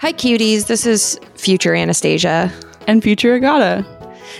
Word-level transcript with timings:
Hi, 0.00 0.12
cuties. 0.12 0.66
This 0.66 0.84
is 0.84 1.18
future 1.36 1.74
Anastasia. 1.74 2.52
And 2.86 3.02
future 3.02 3.34
Agata. 3.34 3.84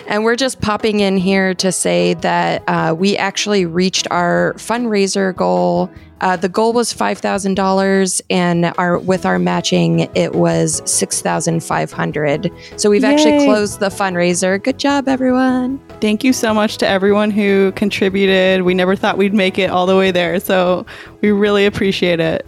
And 0.06 0.22
we're 0.22 0.36
just 0.36 0.60
popping 0.60 1.00
in 1.00 1.17
here 1.17 1.54
to 1.54 1.72
say 1.72 2.12
that 2.14 2.62
uh, 2.68 2.94
we 2.97 3.17
actually 3.17 3.65
reached 3.65 4.07
our 4.11 4.53
fundraiser 4.58 5.34
goal. 5.34 5.91
Uh, 6.21 6.37
the 6.37 6.50
goal 6.50 6.75
was 6.75 6.92
five 6.92 7.19
thousand 7.19 7.55
dollars, 7.55 8.21
and 8.29 8.73
our 8.77 8.98
with 8.98 9.25
our 9.25 9.39
matching, 9.39 10.00
it 10.14 10.34
was 10.34 10.82
six 10.84 11.22
thousand 11.22 11.64
five 11.64 11.91
hundred. 11.91 12.50
So 12.77 12.91
we've 12.91 13.04
actually 13.04 13.45
closed 13.46 13.80
the 13.80 13.88
fundraiser. 13.88 14.62
Good 14.62 14.79
job, 14.79 15.09
everyone! 15.09 15.79
Thank 16.00 16.23
you 16.23 16.34
so 16.34 16.52
much 16.52 16.77
to 16.79 16.86
everyone 16.86 17.30
who 17.30 17.73
contributed. 17.73 18.62
We 18.62 18.75
never 18.75 18.95
thought 18.95 19.16
we'd 19.16 19.34
make 19.34 19.59
it 19.59 19.70
all 19.70 19.86
the 19.86 19.96
way 19.96 20.11
there, 20.11 20.38
so 20.38 20.84
we 21.23 21.30
really 21.30 21.64
appreciate 21.64 22.20
it. 22.20 22.46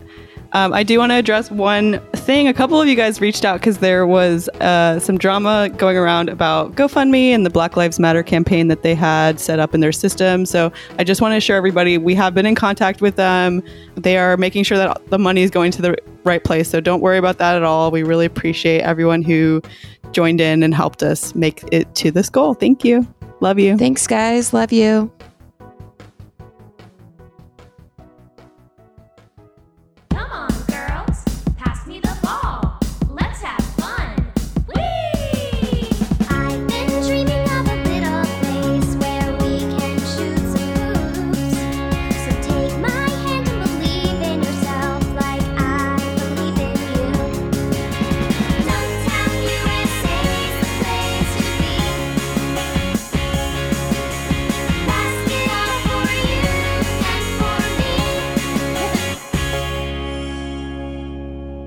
Um, 0.53 0.73
I 0.73 0.83
do 0.83 0.99
want 0.99 1.11
to 1.11 1.17
address 1.17 1.51
one 1.51 2.01
thing. 2.13 2.49
A 2.49 2.55
couple 2.55 2.81
of 2.81 2.89
you 2.89 2.95
guys 2.95 3.21
reached 3.21 3.45
out 3.45 3.61
because 3.61 3.79
there 3.79 4.07
was 4.07 4.49
uh, 4.61 4.99
some 4.99 5.19
drama 5.19 5.69
going 5.77 5.97
around 5.97 6.31
about 6.31 6.75
GoFundMe 6.75 7.31
and 7.31 7.45
the 7.45 7.51
Black 7.51 7.77
Lives 7.77 7.99
Matter 7.99 8.23
campaign 8.23 8.69
that 8.69 8.83
they 8.83 8.95
had 8.95 9.39
set 9.41 9.59
up 9.59 9.75
in 9.75 9.81
their 9.81 9.93
system. 9.93 10.47
So 10.47 10.73
I 10.99 11.05
just 11.05 11.21
want 11.21 11.33
to 11.33 11.37
assure 11.37 11.57
everybody 11.57 11.99
we 11.99 12.15
have 12.15 12.35
been 12.35 12.47
in 12.47 12.55
contact 12.55 13.03
with 13.03 13.17
them. 13.17 13.63
They 13.97 14.17
are 14.17 14.39
making 14.39 14.65
sure 14.65 14.79
that 14.79 15.11
the 15.11 15.19
money 15.19 15.43
is 15.43 15.51
going 15.51 15.71
to 15.73 15.83
the 15.83 15.97
right 16.25 16.43
place. 16.43 16.71
So 16.71 16.81
don't 16.81 17.03
worry 17.03 17.19
about 17.19 17.37
that 17.39 17.55
at 17.55 17.63
all. 17.63 17.91
We 17.91 18.03
really 18.03 18.27
appreciate 18.27 18.81
everyone 18.81 19.23
who 19.23 19.61
joined 20.13 20.41
in 20.41 20.63
and 20.63 20.75
helped 20.75 21.03
us 21.03 21.35
make 21.35 21.63
it 21.73 21.95
to 21.97 22.11
this 22.11 22.31
goal. 22.31 22.55
Thank 22.55 22.85
you. 22.85 23.07
Love 23.41 23.59
you. 23.59 23.77
Thanks, 23.77 24.07
guys. 24.07 24.55
Love 24.55 24.73
you. 24.73 25.13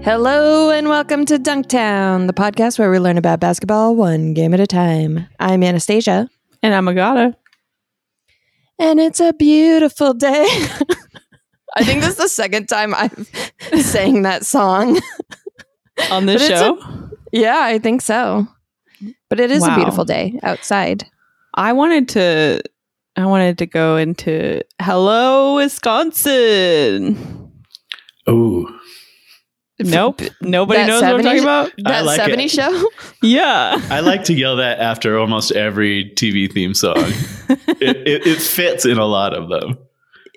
Hello 0.04 0.72
and 0.72 0.90
welcome 0.90 1.26
to 1.26 1.38
Dunktown, 1.38 2.26
the 2.28 2.34
podcast 2.34 2.80
where 2.80 2.90
we 2.90 2.98
learn 3.00 3.18
about 3.18 3.40
basketball 3.40 3.96
one 3.96 4.34
game 4.34 4.54
at 4.54 4.60
a 4.60 4.66
time. 4.68 5.28
I'm 5.40 5.62
Anastasia, 5.64 6.28
And 6.64 6.74
I'm 6.74 6.88
Agata. 6.88 7.36
and 8.80 9.00
it's 9.00 9.20
a 9.20 9.34
beautiful 9.34 10.14
day. 10.14 10.46
I 11.76 11.84
think 11.84 12.02
this 12.02 12.12
is 12.12 12.18
the 12.18 12.28
second 12.30 12.68
time 12.68 12.94
I've 12.96 13.30
sang 13.82 14.24
that 14.24 14.46
song. 14.46 15.00
On 16.10 16.26
this 16.26 16.42
But 16.42 16.52
it's 16.52 16.60
show, 16.60 17.10
Yeah, 17.32 17.60
I 17.62 17.78
think 17.78 18.02
so. 18.02 18.48
But 19.30 19.40
it 19.40 19.52
is 19.52 19.64
a 19.66 19.76
beautiful 19.76 20.06
day 20.06 20.40
outside. 20.44 21.06
I 21.54 21.74
wanted 21.74 22.10
to 22.10 22.62
I 23.16 23.26
wanted 23.26 23.58
to 23.60 23.66
go 23.68 23.98
into 23.98 24.62
Hello 24.82 25.56
Wisconsin. 25.56 27.52
Oh, 28.28 28.68
Nope. 29.90 30.22
Nobody 30.42 30.80
That 30.82 30.88
knows 30.88 31.02
what 31.02 31.16
I'm 31.16 31.24
talking 31.24 31.42
about. 31.42 31.72
That 31.80 32.06
like 32.06 32.18
70 32.18 32.44
it. 32.44 32.52
show? 32.52 32.90
Yeah. 33.24 33.80
I 33.90 34.00
like 34.00 34.23
to 34.26 34.34
yell 34.34 34.56
that 34.58 34.80
after 34.80 35.18
almost 35.20 35.52
every 35.52 36.12
TV 36.16 36.52
theme 36.52 36.73
song. 36.73 36.96
it, 37.50 38.08
it, 38.08 38.26
it 38.28 38.42
fits 38.42 38.86
in 38.86 38.98
a 38.98 39.05
lot 39.05 39.33
of 39.38 39.50
them. 39.50 39.78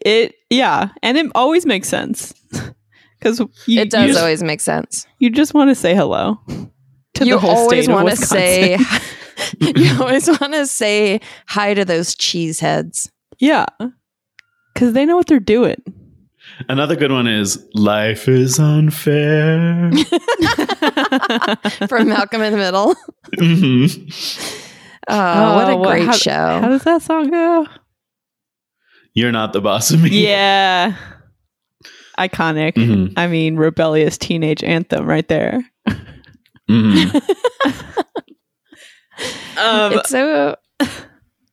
It 0.04 0.34
yeah, 0.50 0.88
and 1.02 1.16
it 1.16 1.30
always 1.34 1.64
makes 1.64 1.88
sense. 1.88 2.34
Cuz 3.22 3.40
you, 3.66 3.80
it 3.80 3.90
does 3.90 4.02
you 4.02 4.08
just, 4.08 4.20
always 4.20 4.42
make 4.42 4.60
sense. 4.60 5.06
you 5.18 5.30
just 5.30 5.54
want 5.54 5.70
to 5.70 5.74
say 5.74 5.94
hello 5.94 6.38
to 7.14 7.24
you 7.24 7.34
the 7.34 7.38
whole 7.38 7.50
always 7.56 7.84
state 7.84 7.90
of 7.90 7.94
want 7.94 8.08
to 8.08 8.20
Wisconsin. 8.20 8.84
say 8.84 9.72
you 9.76 9.98
always 10.00 10.28
want 10.28 10.52
to 10.52 10.66
say 10.66 11.20
hi 11.48 11.72
to 11.72 11.84
those 11.86 12.14
cheeseheads. 12.14 13.08
yeah. 13.38 13.66
Cuz 14.74 14.92
they 14.92 15.06
know 15.06 15.16
what 15.16 15.26
they're 15.28 15.40
doing. 15.40 15.76
Another 16.68 16.96
good 16.96 17.10
one 17.12 17.26
is 17.26 17.64
Life 17.74 18.28
is 18.28 18.58
Unfair. 18.58 19.90
from 21.88 22.08
Malcolm 22.08 22.42
in 22.42 22.52
the 22.52 22.58
Middle. 22.58 22.94
Mhm. 23.38 24.50
Oh, 25.08 25.54
what 25.56 25.68
a 25.70 25.76
what- 25.76 25.88
great 25.90 26.06
how, 26.06 26.12
show. 26.12 26.60
How 26.60 26.68
does 26.68 26.84
that 26.84 27.02
song 27.02 27.30
go? 27.30 27.66
You're 29.14 29.32
not 29.32 29.52
the 29.52 29.60
boss 29.60 29.90
of 29.90 30.02
me. 30.02 30.10
Yeah. 30.10 30.96
Iconic. 32.18 32.74
Mhm. 32.74 33.12
I 33.16 33.26
mean, 33.26 33.56
rebellious 33.56 34.16
teenage 34.18 34.62
anthem 34.64 35.06
right 35.06 35.26
there. 35.28 35.64
Mhm. 36.70 37.22
Um, 39.56 39.92
it's 39.92 40.10
so 40.10 40.56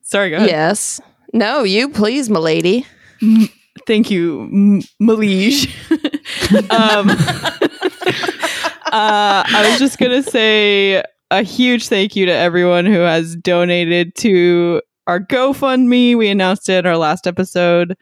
sorry, 0.01 0.31
go 0.31 0.37
ahead. 0.37 0.49
yes. 0.49 0.99
No, 1.33 1.61
you 1.61 1.89
please, 1.89 2.27
milady. 2.29 2.87
Thank 3.87 4.11
you, 4.11 4.41
M- 4.43 4.81
Malige. 5.01 5.67
um, 6.71 7.09
uh, 8.91 9.43
I 9.47 9.67
was 9.69 9.79
just 9.79 9.97
gonna 9.97 10.23
say 10.23 11.03
a 11.31 11.43
huge 11.43 11.87
thank 11.87 12.15
you 12.15 12.25
to 12.25 12.31
everyone 12.33 12.85
who 12.85 12.99
has 12.99 13.35
donated 13.35 14.15
to 14.17 14.81
our 15.07 15.19
GoFundMe. 15.19 16.17
We 16.17 16.29
announced 16.29 16.69
it 16.69 16.79
in 16.79 16.85
our 16.85 16.97
last 16.97 17.25
episode, 17.27 17.97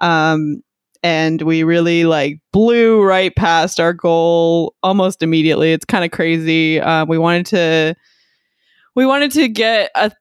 um, 0.00 0.62
and 1.02 1.40
we 1.42 1.62
really 1.62 2.04
like 2.04 2.40
blew 2.52 3.02
right 3.02 3.34
past 3.34 3.80
our 3.80 3.92
goal 3.92 4.74
almost 4.82 5.22
immediately. 5.22 5.72
It's 5.72 5.84
kind 5.84 6.04
of 6.04 6.10
crazy. 6.10 6.80
Uh, 6.80 7.04
we 7.06 7.18
wanted 7.18 7.46
to, 7.46 7.94
we 8.94 9.06
wanted 9.06 9.30
to 9.32 9.48
get 9.48 9.90
a 9.94 10.12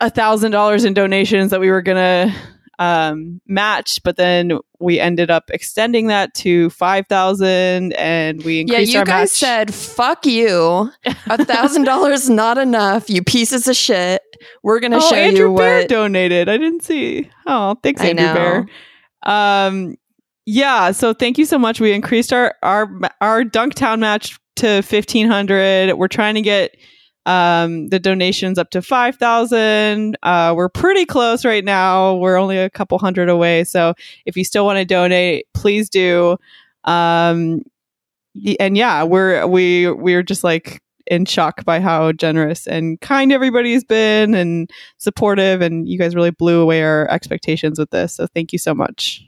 a 0.00 0.10
thousand 0.10 0.50
dollars 0.50 0.84
in 0.84 0.94
donations 0.94 1.50
that 1.52 1.60
we 1.60 1.70
were 1.70 1.80
gonna 1.80 2.34
um, 2.82 3.40
match, 3.46 4.02
but 4.02 4.16
then 4.16 4.58
we 4.80 4.98
ended 4.98 5.30
up 5.30 5.50
extending 5.50 6.08
that 6.08 6.34
to 6.34 6.68
five 6.70 7.06
thousand, 7.06 7.92
and 7.92 8.42
we 8.42 8.60
increased. 8.60 8.88
Yeah, 8.88 8.94
you 8.94 8.98
our 8.98 9.04
guys 9.04 9.30
match. 9.30 9.38
said, 9.38 9.74
fuck 9.74 10.26
you. 10.26 10.90
A 11.26 11.44
thousand 11.44 11.84
dollars 11.84 12.28
not 12.28 12.58
enough, 12.58 13.08
you 13.08 13.22
pieces 13.22 13.68
of 13.68 13.76
shit. 13.76 14.20
We're 14.64 14.80
gonna 14.80 14.96
oh, 14.96 15.10
show 15.10 15.14
Andrew 15.14 15.50
you 15.50 15.56
Bear 15.56 15.80
what 15.82 15.88
donated. 15.88 16.48
I 16.48 16.56
didn't 16.56 16.82
see. 16.82 17.30
Oh, 17.46 17.76
thanks, 17.84 18.00
I 18.00 18.08
Andrew 18.08 18.26
know. 18.26 18.34
Bear. 18.34 18.66
Um, 19.22 19.94
yeah. 20.44 20.90
So 20.90 21.14
thank 21.14 21.38
you 21.38 21.44
so 21.44 21.58
much. 21.58 21.80
We 21.80 21.92
increased 21.92 22.32
our 22.32 22.56
our 22.64 22.90
our 23.20 23.44
Dunktown 23.44 24.00
match 24.00 24.40
to 24.56 24.82
fifteen 24.82 25.28
hundred. 25.28 25.94
We're 25.94 26.08
trying 26.08 26.34
to 26.34 26.42
get 26.42 26.76
um 27.26 27.88
the 27.88 28.00
donations 28.00 28.58
up 28.58 28.70
to 28.70 28.82
5000 28.82 30.16
uh 30.22 30.52
we're 30.56 30.68
pretty 30.68 31.04
close 31.04 31.44
right 31.44 31.64
now. 31.64 32.16
We're 32.16 32.36
only 32.36 32.58
a 32.58 32.70
couple 32.70 32.98
hundred 32.98 33.28
away. 33.28 33.64
So 33.64 33.94
if 34.26 34.36
you 34.36 34.44
still 34.44 34.64
want 34.64 34.78
to 34.78 34.84
donate 34.84 35.46
please 35.54 35.88
do. 35.88 36.36
Um 36.84 37.62
and 38.58 38.76
yeah 38.76 39.02
we're 39.04 39.46
we 39.46 39.90
we're 39.90 40.22
just 40.22 40.42
like 40.42 40.82
in 41.06 41.24
shock 41.24 41.64
by 41.64 41.80
how 41.80 42.12
generous 42.12 42.66
and 42.66 43.00
kind 43.00 43.32
everybody's 43.32 43.84
been 43.84 44.34
and 44.34 44.70
supportive. 44.98 45.60
And 45.60 45.88
you 45.88 45.98
guys 45.98 46.14
really 46.14 46.30
blew 46.30 46.60
away 46.60 46.82
our 46.82 47.10
expectations 47.10 47.78
with 47.78 47.90
this. 47.90 48.14
So 48.14 48.26
thank 48.34 48.52
you 48.52 48.58
so 48.58 48.74
much. 48.74 49.24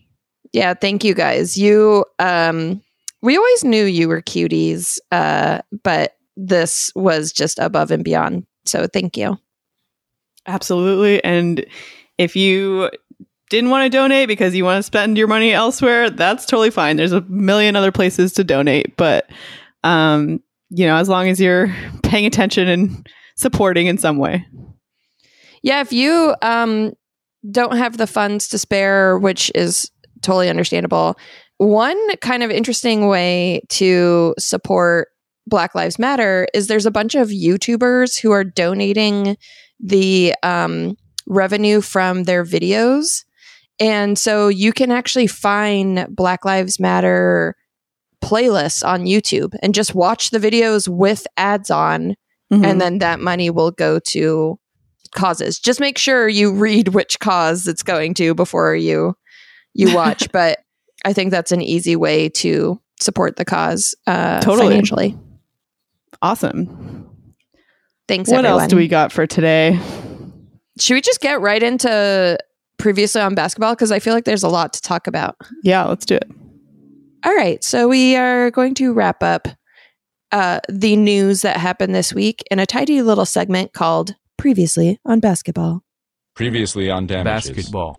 Yeah, 0.52 0.74
thank 0.74 1.04
you 1.04 1.14
guys. 1.14 1.58
You 1.58 2.04
um 2.18 2.80
we 3.24 3.38
always 3.38 3.64
knew 3.64 3.84
you 3.84 4.06
were 4.06 4.20
cuties, 4.20 4.98
uh, 5.10 5.62
but 5.82 6.14
this 6.36 6.90
was 6.94 7.32
just 7.32 7.58
above 7.58 7.90
and 7.90 8.04
beyond. 8.04 8.46
So 8.64 8.86
thank 8.86 9.16
you. 9.16 9.38
absolutely 10.46 11.22
and 11.24 11.64
if 12.18 12.36
you 12.36 12.90
didn't 13.50 13.70
want 13.70 13.84
to 13.90 13.96
donate 13.96 14.28
because 14.28 14.54
you 14.54 14.64
want 14.64 14.78
to 14.78 14.82
spend 14.82 15.16
your 15.16 15.26
money 15.28 15.52
elsewhere 15.52 16.10
that's 16.10 16.44
totally 16.44 16.70
fine 16.70 16.96
there's 16.96 17.12
a 17.12 17.20
million 17.22 17.76
other 17.76 17.92
places 17.92 18.32
to 18.32 18.44
donate 18.44 18.96
but 18.96 19.28
um 19.84 20.42
you 20.70 20.86
know 20.86 20.96
as 20.96 21.08
long 21.08 21.28
as 21.28 21.40
you're 21.40 21.74
paying 22.02 22.26
attention 22.26 22.68
and 22.68 23.08
supporting 23.36 23.86
in 23.86 23.96
some 23.98 24.18
way 24.18 24.46
Yeah, 25.62 25.80
if 25.80 25.92
you 25.92 26.34
um 26.42 26.92
don't 27.50 27.76
have 27.76 27.96
the 27.96 28.06
funds 28.06 28.48
to 28.48 28.58
spare, 28.58 29.18
which 29.18 29.50
is 29.54 29.90
totally 30.22 30.48
understandable, 30.48 31.16
one 31.58 31.98
kind 32.16 32.42
of 32.42 32.50
interesting 32.50 33.06
way 33.08 33.62
to 33.70 34.34
support 34.38 35.08
Black 35.46 35.74
Lives 35.74 35.98
Matter 35.98 36.46
is 36.54 36.66
there's 36.66 36.86
a 36.86 36.90
bunch 36.90 37.14
of 37.14 37.28
YouTubers 37.28 38.20
who 38.20 38.30
are 38.32 38.44
donating 38.44 39.36
the 39.80 40.34
um, 40.42 40.96
revenue 41.26 41.80
from 41.80 42.24
their 42.24 42.44
videos. 42.44 43.24
And 43.80 44.18
so 44.18 44.48
you 44.48 44.72
can 44.72 44.90
actually 44.90 45.26
find 45.26 46.06
Black 46.10 46.44
Lives 46.44 46.78
Matter 46.80 47.56
playlists 48.22 48.86
on 48.86 49.04
YouTube 49.04 49.54
and 49.62 49.74
just 49.74 49.94
watch 49.94 50.30
the 50.30 50.38
videos 50.38 50.88
with 50.88 51.26
ads 51.36 51.70
on 51.70 52.14
Mhm. 52.52 52.64
and 52.64 52.80
then 52.80 52.98
that 52.98 53.20
money 53.20 53.50
will 53.50 53.70
go 53.70 53.98
to 53.98 54.58
causes. 55.14 55.58
Just 55.58 55.80
make 55.80 55.98
sure 55.98 56.28
you 56.28 56.52
read 56.52 56.88
which 56.88 57.18
cause 57.20 57.66
it's 57.66 57.82
going 57.82 58.14
to 58.14 58.34
before 58.34 58.74
you 58.74 59.14
you 59.74 59.94
watch. 59.94 60.30
but 60.32 60.58
I 61.04 61.12
think 61.12 61.30
that's 61.30 61.52
an 61.52 61.60
easy 61.60 61.96
way 61.96 62.28
to 62.30 62.80
support 63.00 63.36
the 63.36 63.44
cause 63.44 63.94
uh, 64.06 64.40
Totally. 64.40 64.68
financially. 64.68 65.18
Awesome. 66.22 67.08
Thanks. 68.08 68.30
What 68.30 68.44
everyone. 68.44 68.62
else 68.62 68.70
do 68.70 68.76
we 68.76 68.88
got 68.88 69.12
for 69.12 69.26
today? 69.26 69.78
Should 70.78 70.94
we 70.94 71.00
just 71.00 71.20
get 71.20 71.40
right 71.40 71.62
into 71.62 72.38
previously 72.78 73.20
on 73.20 73.34
basketball 73.34 73.74
because 73.74 73.92
I 73.92 73.98
feel 73.98 74.14
like 74.14 74.24
there's 74.24 74.42
a 74.42 74.48
lot 74.48 74.72
to 74.74 74.82
talk 74.82 75.06
about. 75.06 75.36
Yeah, 75.62 75.84
let's 75.84 76.04
do 76.04 76.16
it. 76.16 76.30
All 77.24 77.34
right, 77.34 77.64
so 77.64 77.88
we 77.88 78.16
are 78.16 78.50
going 78.50 78.74
to 78.74 78.92
wrap 78.92 79.22
up 79.22 79.48
uh, 80.32 80.60
the 80.68 80.96
news 80.96 81.42
that 81.42 81.56
happened 81.56 81.94
this 81.94 82.12
week 82.12 82.42
in 82.50 82.58
a 82.58 82.66
tidy 82.66 83.00
little 83.02 83.24
segment 83.24 83.72
called 83.72 84.14
"Previously 84.36 84.98
on 85.06 85.20
Basketball." 85.20 85.82
Previously 86.34 86.90
on 86.90 87.06
damages. 87.06 87.50
Basketball. 87.50 87.98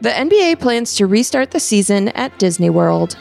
The 0.00 0.10
NBA 0.10 0.60
plans 0.60 0.94
to 0.96 1.06
restart 1.06 1.50
the 1.50 1.60
season 1.60 2.08
at 2.08 2.36
Disney 2.38 2.70
World. 2.70 3.16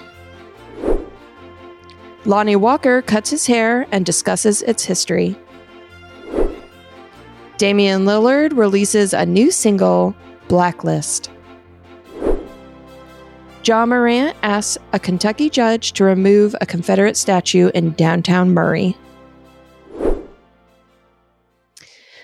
Lonnie 2.26 2.56
Walker 2.56 3.02
cuts 3.02 3.30
his 3.30 3.48
hair 3.48 3.88
and 3.92 4.06
discusses 4.06 4.62
its 4.62 4.84
history. 4.86 5.36
Damian 7.58 8.06
Lillard 8.06 8.56
releases 8.56 9.14
a 9.14 9.26
new 9.26 9.52
single, 9.52 10.16
Blacklist. 10.48 11.30
Ja 13.64 13.86
Morant 13.86 14.36
asks 14.42 14.78
a 14.94 15.00
Kentucky 15.00 15.50
judge 15.50 15.94
to 15.94 16.04
remove 16.04 16.56
a 16.62 16.66
Confederate 16.66 17.16
statue 17.16 17.70
in 17.74 17.92
downtown 17.92 18.54
Murray. 18.54 18.98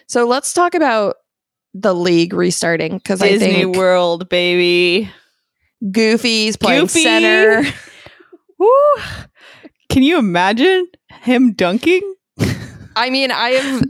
So 0.07 0.25
let's 0.25 0.53
talk 0.53 0.73
about 0.73 1.17
the 1.73 1.93
league 1.93 2.33
restarting 2.33 2.97
because 2.97 3.21
I 3.21 3.29
Disney 3.29 3.53
think 3.53 3.75
World, 3.75 4.29
baby. 4.29 5.11
Goofy's 5.91 6.57
playing 6.57 6.83
Goofy. 6.83 7.03
center. 7.03 7.63
Woo. 8.57 8.69
Can 9.97 10.03
you 10.03 10.19
imagine 10.19 10.85
him 11.23 11.53
dunking? 11.53 12.03
I 12.95 13.09
mean, 13.09 13.31
I've 13.31 13.81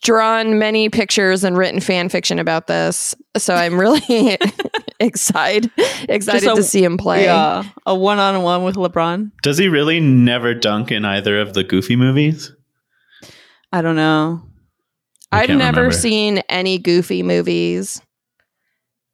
drawn 0.00 0.58
many 0.58 0.88
pictures 0.88 1.44
and 1.44 1.54
written 1.54 1.80
fan 1.80 2.08
fiction 2.08 2.38
about 2.38 2.66
this, 2.66 3.14
so 3.36 3.54
I'm 3.54 3.78
really 3.78 4.38
excited 5.00 5.70
excited 6.08 6.48
a- 6.48 6.54
to 6.54 6.62
see 6.62 6.82
him 6.82 6.96
play. 6.96 7.24
Yeah, 7.24 7.64
a 7.84 7.94
one-on-one 7.94 8.64
with 8.64 8.76
LeBron. 8.76 9.32
Does 9.42 9.58
he 9.58 9.68
really 9.68 10.00
never 10.00 10.54
dunk 10.54 10.90
in 10.90 11.04
either 11.04 11.38
of 11.38 11.52
the 11.52 11.62
Goofy 11.62 11.94
movies? 11.94 12.56
I 13.70 13.82
don't 13.82 13.96
know. 13.96 14.40
I 15.30 15.42
I've 15.42 15.50
never 15.50 15.82
remember. 15.82 15.92
seen 15.92 16.38
any 16.48 16.78
Goofy 16.78 17.22
movies. 17.22 18.00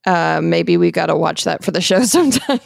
Uh, 0.06 0.40
maybe 0.40 0.76
we 0.76 0.92
got 0.92 1.06
to 1.06 1.16
watch 1.16 1.42
that 1.44 1.64
for 1.64 1.72
the 1.72 1.80
show 1.80 2.02
sometime. 2.04 2.60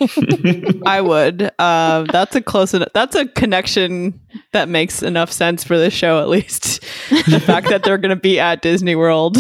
I 0.87 1.01
would. 1.01 1.51
Um, 1.59 2.05
that's 2.07 2.37
a 2.37 2.43
close 2.43 2.75
enough. 2.75 2.91
That's 2.93 3.17
a 3.17 3.27
connection 3.27 4.21
that 4.53 4.69
makes 4.69 5.03
enough 5.03 5.33
sense 5.33 5.65
for 5.65 5.79
this 5.79 5.95
show, 5.95 6.21
at 6.21 6.29
least. 6.29 6.81
the 7.11 7.41
fact 7.41 7.69
that 7.71 7.83
they're 7.83 7.99
going 7.99 8.15
to 8.15 8.21
be 8.21 8.39
at 8.39 8.61
Disney 8.63 8.95
World. 8.95 9.37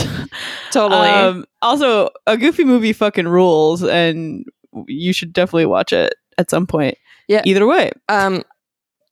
totally. 0.73 1.09
Um, 1.09 1.45
also, 1.63 2.09
a 2.27 2.37
Goofy 2.39 2.65
movie 2.65 2.95
fucking 2.95 3.29
rules, 3.29 3.83
and 3.85 4.47
you 4.87 5.13
should 5.13 5.33
definitely 5.35 5.67
watch 5.67 5.93
it 5.93 6.15
at 6.39 6.49
some 6.49 6.67
point. 6.67 6.97
Yeah. 7.29 7.43
Either 7.45 7.67
way, 7.67 7.91
um, 8.09 8.43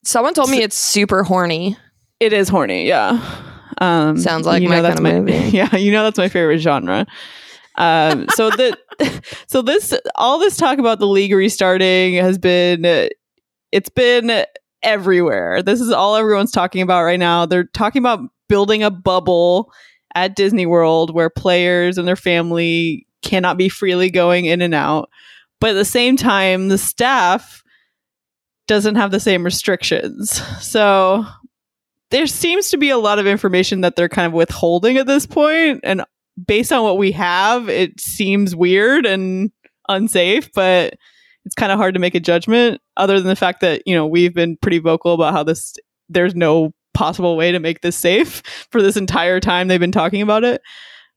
someone 0.02 0.32
told 0.34 0.50
me 0.50 0.62
it's 0.62 0.76
super 0.76 1.22
horny. 1.22 1.76
it 2.20 2.32
is 2.32 2.48
horny. 2.48 2.86
Yeah. 2.88 3.20
Um, 3.80 4.16
Sounds 4.16 4.46
like 4.46 4.62
you 4.62 4.68
my 4.68 4.80
kinda 4.80 5.00
my, 5.00 5.20
movie. 5.20 5.32
Yeah, 5.56 5.76
you 5.76 5.92
know 5.92 6.02
that's 6.04 6.18
my 6.18 6.28
favorite 6.28 6.58
genre. 6.58 7.06
Um, 7.78 8.26
so 8.34 8.50
the 8.50 8.76
so 9.46 9.62
this 9.62 9.94
all 10.16 10.38
this 10.38 10.56
talk 10.56 10.78
about 10.78 10.98
the 10.98 11.06
league 11.06 11.32
restarting 11.32 12.14
has 12.14 12.36
been 12.36 13.08
it's 13.72 13.88
been 13.88 14.44
everywhere. 14.82 15.62
This 15.62 15.80
is 15.80 15.90
all 15.90 16.16
everyone's 16.16 16.52
talking 16.52 16.82
about 16.82 17.04
right 17.04 17.18
now. 17.18 17.46
They're 17.46 17.64
talking 17.64 18.00
about 18.00 18.20
building 18.48 18.82
a 18.82 18.90
bubble 18.90 19.72
at 20.14 20.36
Disney 20.36 20.66
World 20.66 21.14
where 21.14 21.30
players 21.30 21.98
and 21.98 22.06
their 22.06 22.16
family 22.16 23.06
cannot 23.22 23.56
be 23.56 23.68
freely 23.68 24.10
going 24.10 24.46
in 24.46 24.60
and 24.60 24.74
out. 24.74 25.10
But 25.60 25.70
at 25.70 25.74
the 25.74 25.84
same 25.84 26.16
time, 26.16 26.68
the 26.68 26.78
staff 26.78 27.62
doesn't 28.66 28.96
have 28.96 29.10
the 29.10 29.20
same 29.20 29.44
restrictions. 29.44 30.42
So 30.60 31.24
there 32.10 32.26
seems 32.26 32.70
to 32.70 32.76
be 32.76 32.90
a 32.90 32.98
lot 32.98 33.18
of 33.18 33.26
information 33.26 33.80
that 33.82 33.96
they're 33.96 34.08
kind 34.08 34.26
of 34.26 34.32
withholding 34.32 34.96
at 34.98 35.06
this 35.06 35.26
point 35.26 35.80
and 35.82 36.04
based 36.46 36.72
on 36.72 36.82
what 36.82 36.98
we 36.98 37.12
have 37.12 37.68
it 37.68 37.98
seems 38.00 38.54
weird 38.54 39.06
and 39.06 39.50
unsafe 39.88 40.50
but 40.52 40.94
it's 41.44 41.54
kind 41.54 41.72
of 41.72 41.78
hard 41.78 41.94
to 41.94 42.00
make 42.00 42.14
a 42.14 42.20
judgment 42.20 42.80
other 42.96 43.18
than 43.18 43.28
the 43.28 43.36
fact 43.36 43.60
that 43.60 43.82
you 43.86 43.94
know 43.94 44.06
we've 44.06 44.34
been 44.34 44.56
pretty 44.56 44.78
vocal 44.78 45.14
about 45.14 45.32
how 45.32 45.42
this 45.42 45.74
there's 46.08 46.34
no 46.34 46.72
possible 46.94 47.36
way 47.36 47.52
to 47.52 47.60
make 47.60 47.80
this 47.80 47.96
safe 47.96 48.42
for 48.70 48.82
this 48.82 48.96
entire 48.96 49.40
time 49.40 49.68
they've 49.68 49.80
been 49.80 49.92
talking 49.92 50.22
about 50.22 50.44
it 50.44 50.60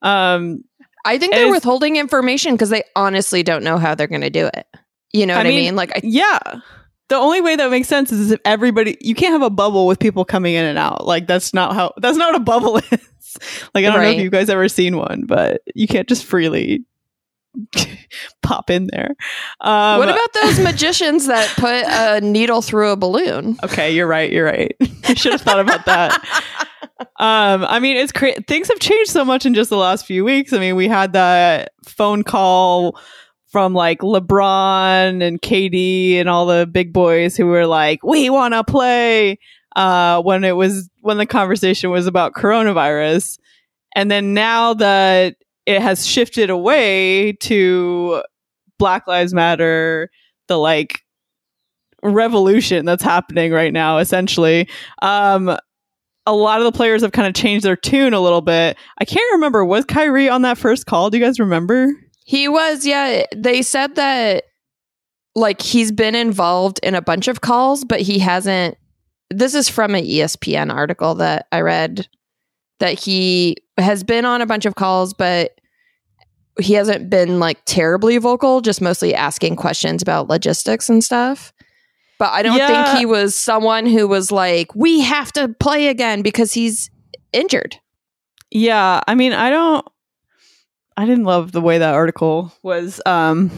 um 0.01 0.63
I 1.03 1.17
think 1.17 1.33
they're 1.33 1.49
withholding 1.49 1.95
information 1.95 2.53
because 2.53 2.69
they 2.69 2.83
honestly 2.95 3.41
don't 3.41 3.63
know 3.63 3.79
how 3.79 3.95
they're 3.95 4.05
going 4.05 4.21
to 4.21 4.29
do 4.29 4.45
it. 4.53 4.67
You 5.11 5.25
know 5.25 5.33
I 5.33 5.37
what 5.37 5.47
I 5.47 5.49
mean, 5.49 5.65
mean? 5.65 5.75
Like, 5.75 5.91
I, 5.95 6.01
yeah 6.03 6.61
the 7.11 7.17
only 7.17 7.41
way 7.41 7.57
that 7.57 7.69
makes 7.69 7.89
sense 7.89 8.09
is 8.13 8.31
if 8.31 8.39
everybody 8.45 8.97
you 9.01 9.13
can't 9.13 9.33
have 9.33 9.41
a 9.41 9.49
bubble 9.49 9.85
with 9.85 9.99
people 9.99 10.23
coming 10.23 10.53
in 10.53 10.63
and 10.63 10.79
out. 10.79 11.05
Like 11.05 11.27
that's 11.27 11.53
not 11.53 11.73
how 11.73 11.91
that's 11.97 12.17
not 12.17 12.31
what 12.31 12.41
a 12.41 12.43
bubble 12.43 12.77
is. 12.91 13.37
Like 13.75 13.83
i 13.85 13.89
don't 13.91 14.01
know 14.01 14.09
if 14.09 14.21
you 14.21 14.29
guys 14.29 14.49
ever 14.49 14.69
seen 14.69 14.95
one 14.97 15.25
but 15.25 15.61
you 15.75 15.87
can't 15.87 16.07
just 16.07 16.23
freely 16.23 16.85
pop 18.41 18.69
in 18.69 18.87
there. 18.93 19.15
Um, 19.59 19.99
what 19.99 20.07
about 20.07 20.33
those 20.33 20.59
magicians 20.61 21.27
that 21.27 21.49
put 21.57 21.83
a 21.85 22.21
needle 22.21 22.61
through 22.61 22.91
a 22.91 22.95
balloon? 22.95 23.57
okay 23.61 23.93
you're 23.93 24.07
right 24.07 24.31
you're 24.31 24.45
right. 24.45 24.73
I 25.03 25.13
should 25.13 25.33
have 25.33 25.41
thought 25.41 25.59
about 25.59 25.85
that. 25.87 26.13
Um 27.19 27.65
i 27.65 27.79
mean 27.81 27.97
it's 27.97 28.13
cra- 28.13 28.41
things 28.47 28.69
have 28.69 28.79
changed 28.79 29.11
so 29.11 29.25
much 29.25 29.45
in 29.45 29.53
just 29.53 29.69
the 29.69 29.75
last 29.75 30.05
few 30.05 30.23
weeks. 30.23 30.53
I 30.53 30.59
mean 30.59 30.77
we 30.77 30.87
had 30.87 31.11
that 31.11 31.73
phone 31.85 32.23
call 32.23 32.97
from 33.51 33.73
like 33.73 33.99
LeBron 33.99 35.21
and 35.21 35.41
KD 35.41 36.15
and 36.15 36.29
all 36.29 36.45
the 36.45 36.65
big 36.65 36.93
boys 36.93 37.35
who 37.35 37.45
were 37.45 37.67
like, 37.67 38.03
"We 38.03 38.29
want 38.29 38.53
to 38.53 38.63
play." 38.63 39.37
Uh, 39.75 40.21
when 40.21 40.43
it 40.43 40.55
was 40.55 40.89
when 41.01 41.17
the 41.17 41.25
conversation 41.25 41.91
was 41.91 42.07
about 42.07 42.33
coronavirus, 42.33 43.37
and 43.95 44.09
then 44.09 44.33
now 44.33 44.73
that 44.73 45.35
it 45.65 45.81
has 45.81 46.05
shifted 46.05 46.49
away 46.49 47.33
to 47.33 48.23
Black 48.77 49.07
Lives 49.07 49.33
Matter, 49.33 50.09
the 50.47 50.57
like 50.57 51.01
revolution 52.03 52.85
that's 52.85 53.03
happening 53.03 53.51
right 53.51 53.73
now, 53.73 53.97
essentially. 53.99 54.67
Um, 55.01 55.57
a 56.25 56.33
lot 56.33 56.59
of 56.59 56.65
the 56.65 56.71
players 56.71 57.01
have 57.01 57.11
kind 57.11 57.27
of 57.27 57.33
changed 57.33 57.65
their 57.65 57.75
tune 57.75 58.13
a 58.13 58.19
little 58.19 58.41
bit. 58.41 58.77
I 58.99 59.05
can't 59.05 59.33
remember 59.33 59.65
was 59.65 59.85
Kyrie 59.85 60.29
on 60.29 60.43
that 60.43 60.57
first 60.57 60.85
call. 60.85 61.09
Do 61.09 61.17
you 61.17 61.23
guys 61.23 61.39
remember? 61.39 61.91
He 62.31 62.47
was, 62.47 62.85
yeah. 62.85 63.25
They 63.35 63.61
said 63.61 63.95
that 63.95 64.45
like 65.35 65.61
he's 65.61 65.91
been 65.91 66.15
involved 66.15 66.79
in 66.81 66.95
a 66.95 67.01
bunch 67.01 67.27
of 67.27 67.41
calls, 67.41 67.83
but 67.83 67.99
he 67.99 68.19
hasn't. 68.19 68.77
This 69.29 69.53
is 69.53 69.67
from 69.67 69.95
an 69.95 70.05
ESPN 70.05 70.73
article 70.73 71.15
that 71.15 71.47
I 71.51 71.59
read 71.59 72.07
that 72.79 72.97
he 72.97 73.57
has 73.77 74.05
been 74.05 74.23
on 74.23 74.39
a 74.41 74.45
bunch 74.45 74.65
of 74.65 74.75
calls, 74.75 75.13
but 75.13 75.59
he 76.57 76.71
hasn't 76.73 77.09
been 77.09 77.37
like 77.41 77.57
terribly 77.65 78.17
vocal, 78.17 78.61
just 78.61 78.79
mostly 78.79 79.13
asking 79.13 79.57
questions 79.57 80.01
about 80.01 80.29
logistics 80.29 80.87
and 80.89 81.03
stuff. 81.03 81.51
But 82.17 82.31
I 82.31 82.43
don't 82.43 82.57
Yeah. 82.57 82.85
think 82.85 82.97
he 82.97 83.05
was 83.05 83.35
someone 83.35 83.85
who 83.85 84.07
was 84.07 84.31
like, 84.31 84.73
we 84.73 85.01
have 85.01 85.33
to 85.33 85.49
play 85.59 85.89
again 85.89 86.21
because 86.21 86.53
he's 86.53 86.89
injured. 87.33 87.75
Yeah, 88.51 89.01
I 89.05 89.15
mean, 89.15 89.33
I 89.33 89.49
don't. 89.49 89.85
I 91.01 91.05
didn't 91.07 91.23
love 91.23 91.51
the 91.51 91.61
way 91.61 91.79
that 91.79 91.95
article 91.95 92.53
was 92.61 93.01
um, 93.07 93.49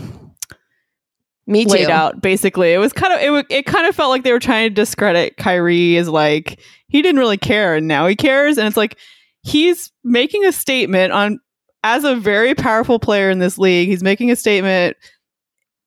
Me 1.46 1.66
too. 1.66 1.72
laid 1.72 1.90
out. 1.90 2.22
Basically, 2.22 2.72
it 2.72 2.78
was 2.78 2.94
kind 2.94 3.14
of 3.14 3.20
it. 3.20 3.46
It 3.50 3.66
kind 3.66 3.86
of 3.86 3.94
felt 3.94 4.12
like 4.12 4.24
they 4.24 4.32
were 4.32 4.40
trying 4.40 4.70
to 4.70 4.74
discredit 4.74 5.36
Kyrie 5.36 5.98
as 5.98 6.08
like 6.08 6.62
he 6.88 7.02
didn't 7.02 7.20
really 7.20 7.38
care, 7.38 7.76
and 7.76 7.86
now 7.86 8.08
he 8.08 8.16
cares. 8.16 8.58
And 8.58 8.66
it's 8.66 8.78
like 8.78 8.98
he's 9.42 9.92
making 10.06 10.46
a 10.46 10.54
statement 10.54 11.12
on 11.12 11.42
as 11.84 12.06
a 12.06 12.16
very 12.16 12.56
powerful 12.56 12.98
player 12.98 13.30
in 13.30 13.40
this 13.40 13.58
league. 13.58 13.90
He's 13.90 14.04
making 14.04 14.32
a 14.32 14.38
statement 14.38 14.96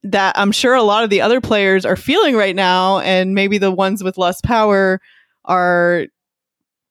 that 0.03 0.39
I'm 0.39 0.53
sure 0.53 0.75
a 0.75 0.83
lot 0.83 1.05
of 1.05 1.11
the 1.11 1.23
other 1.23 1.41
players 1.41 1.87
are 1.87 1.97
feeling 1.97 2.37
right 2.37 2.55
now, 2.55 2.99
and 2.99 3.35
maybe 3.35 3.57
the 3.57 3.73
ones 3.73 4.05
with 4.05 4.19
less 4.19 4.43
power 4.43 5.01
are 5.47 6.05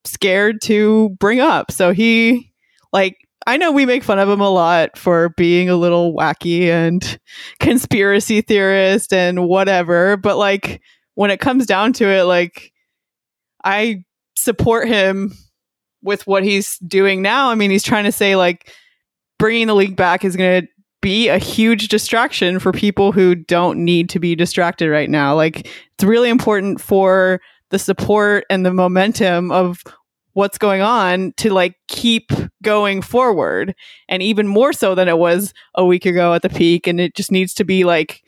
scared 0.05 0.59
to 0.63 1.09
bring 1.19 1.39
up. 1.39 1.71
So 1.71 1.93
he 1.93 2.51
like 2.91 3.24
I 3.47 3.57
know 3.57 3.71
we 3.71 3.85
make 3.85 4.03
fun 4.03 4.19
of 4.19 4.27
him 4.27 4.41
a 4.41 4.49
lot 4.49 4.97
for 4.97 5.29
being 5.29 5.69
a 5.69 5.75
little 5.75 6.15
wacky 6.15 6.67
and 6.67 7.19
conspiracy 7.59 8.41
theorist 8.41 9.13
and 9.13 9.47
whatever, 9.47 10.17
but 10.17 10.37
like 10.37 10.81
when 11.13 11.31
it 11.31 11.39
comes 11.39 11.65
down 11.65 11.93
to 11.93 12.07
it, 12.07 12.23
like 12.23 12.71
I 13.63 14.03
support 14.35 14.87
him 14.87 15.33
with 16.01 16.25
what 16.27 16.43
he's 16.43 16.77
doing 16.79 17.21
now. 17.21 17.49
I 17.49 17.55
mean, 17.55 17.71
he's 17.71 17.83
trying 17.83 18.03
to 18.05 18.11
say 18.11 18.35
like 18.35 18.71
bringing 19.39 19.67
the 19.67 19.75
league 19.75 19.95
back 19.95 20.23
is 20.23 20.35
going 20.35 20.61
to 20.63 20.67
be 21.01 21.27
a 21.27 21.37
huge 21.37 21.87
distraction 21.87 22.59
for 22.59 22.71
people 22.71 23.11
who 23.11 23.35
don't 23.35 23.83
need 23.83 24.09
to 24.09 24.19
be 24.19 24.35
distracted 24.35 24.89
right 24.89 25.09
now. 25.09 25.35
Like 25.35 25.67
it's 25.93 26.03
really 26.03 26.29
important 26.29 26.81
for 26.81 27.41
the 27.69 27.79
support 27.79 28.45
and 28.49 28.65
the 28.65 28.73
momentum 28.73 29.51
of 29.51 29.83
what's 30.35 30.57
going 30.57 30.81
on 30.81 31.33
to 31.37 31.51
like 31.51 31.75
keep 31.87 32.29
going 32.61 33.01
forward 33.01 33.73
and 34.09 34.21
even 34.21 34.47
more 34.47 34.73
so 34.73 34.93
than 34.93 35.07
it 35.07 35.17
was 35.17 35.53
a 35.75 35.85
week 35.85 36.05
ago 36.05 36.33
at 36.33 36.41
the 36.41 36.49
peak 36.49 36.87
and 36.87 36.99
it 36.99 37.15
just 37.15 37.31
needs 37.31 37.53
to 37.53 37.63
be 37.63 37.85
like 37.85 38.21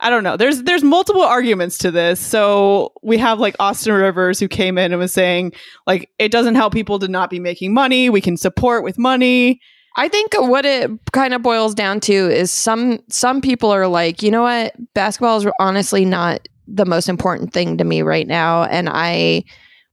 I 0.00 0.10
don't 0.10 0.24
know. 0.24 0.36
There's 0.36 0.64
there's 0.64 0.82
multiple 0.82 1.22
arguments 1.22 1.78
to 1.78 1.92
this. 1.92 2.18
So 2.18 2.92
we 3.04 3.18
have 3.18 3.38
like 3.38 3.54
Austin 3.60 3.92
Rivers 3.92 4.40
who 4.40 4.48
came 4.48 4.76
in 4.76 4.90
and 4.90 4.98
was 4.98 5.12
saying 5.12 5.52
like 5.86 6.10
it 6.18 6.32
doesn't 6.32 6.56
help 6.56 6.72
people 6.72 6.98
to 6.98 7.06
not 7.06 7.30
be 7.30 7.38
making 7.38 7.72
money. 7.72 8.10
We 8.10 8.20
can 8.20 8.36
support 8.36 8.82
with 8.82 8.98
money. 8.98 9.60
I 9.94 10.08
think 10.08 10.32
what 10.34 10.64
it 10.64 10.90
kind 11.12 11.34
of 11.34 11.42
boils 11.42 11.72
down 11.74 12.00
to 12.00 12.12
is 12.12 12.50
some 12.50 12.98
some 13.10 13.40
people 13.40 13.70
are 13.70 13.86
like, 13.86 14.24
you 14.24 14.32
know 14.32 14.42
what, 14.42 14.74
basketball 14.94 15.36
is 15.36 15.46
honestly 15.60 16.04
not 16.04 16.48
the 16.66 16.86
most 16.86 17.08
important 17.08 17.52
thing 17.52 17.76
to 17.78 17.84
me 17.84 18.02
right 18.02 18.26
now, 18.26 18.64
and 18.64 18.88
I 18.90 19.44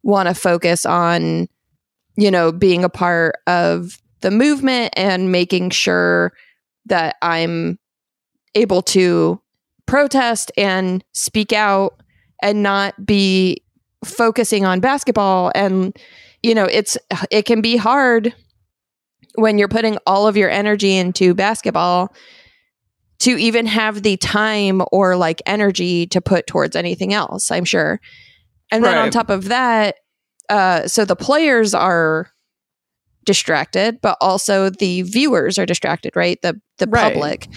want 0.09 0.27
to 0.27 0.35
focus 0.35 0.85
on, 0.85 1.47
you 2.15 2.31
know, 2.31 2.51
being 2.51 2.83
a 2.83 2.89
part 2.89 3.35
of 3.47 3.97
the 4.21 4.31
movement 4.31 4.93
and 4.97 5.31
making 5.31 5.69
sure 5.69 6.33
that 6.87 7.15
I'm 7.21 7.79
able 8.55 8.81
to 8.81 9.41
protest 9.85 10.51
and 10.57 11.03
speak 11.13 11.53
out 11.53 12.01
and 12.41 12.63
not 12.63 13.05
be 13.05 13.63
focusing 14.03 14.65
on 14.65 14.79
basketball. 14.79 15.51
And 15.55 15.97
you 16.43 16.55
know 16.55 16.65
it's 16.65 16.97
it 17.31 17.43
can 17.43 17.61
be 17.61 17.77
hard 17.77 18.33
when 19.35 19.57
you're 19.57 19.67
putting 19.67 19.97
all 20.05 20.27
of 20.27 20.37
your 20.37 20.49
energy 20.49 20.95
into 20.95 21.33
basketball 21.33 22.13
to 23.19 23.31
even 23.37 23.65
have 23.65 24.01
the 24.01 24.17
time 24.17 24.81
or 24.91 25.15
like 25.15 25.41
energy 25.45 26.07
to 26.07 26.21
put 26.21 26.47
towards 26.47 26.75
anything 26.75 27.13
else 27.13 27.51
i'm 27.51 27.65
sure 27.65 27.99
and 28.71 28.83
then 28.83 28.97
on 28.97 29.09
top 29.11 29.29
of 29.29 29.45
that 29.45 29.95
uh 30.49 30.87
so 30.87 31.05
the 31.05 31.15
players 31.15 31.73
are 31.73 32.29
distracted 33.25 33.99
but 34.01 34.17
also 34.21 34.69
the 34.69 35.01
viewers 35.03 35.57
are 35.59 35.65
distracted 35.65 36.15
right 36.15 36.41
the 36.41 36.59
the 36.77 36.87
Right. 36.87 37.13
public 37.13 37.47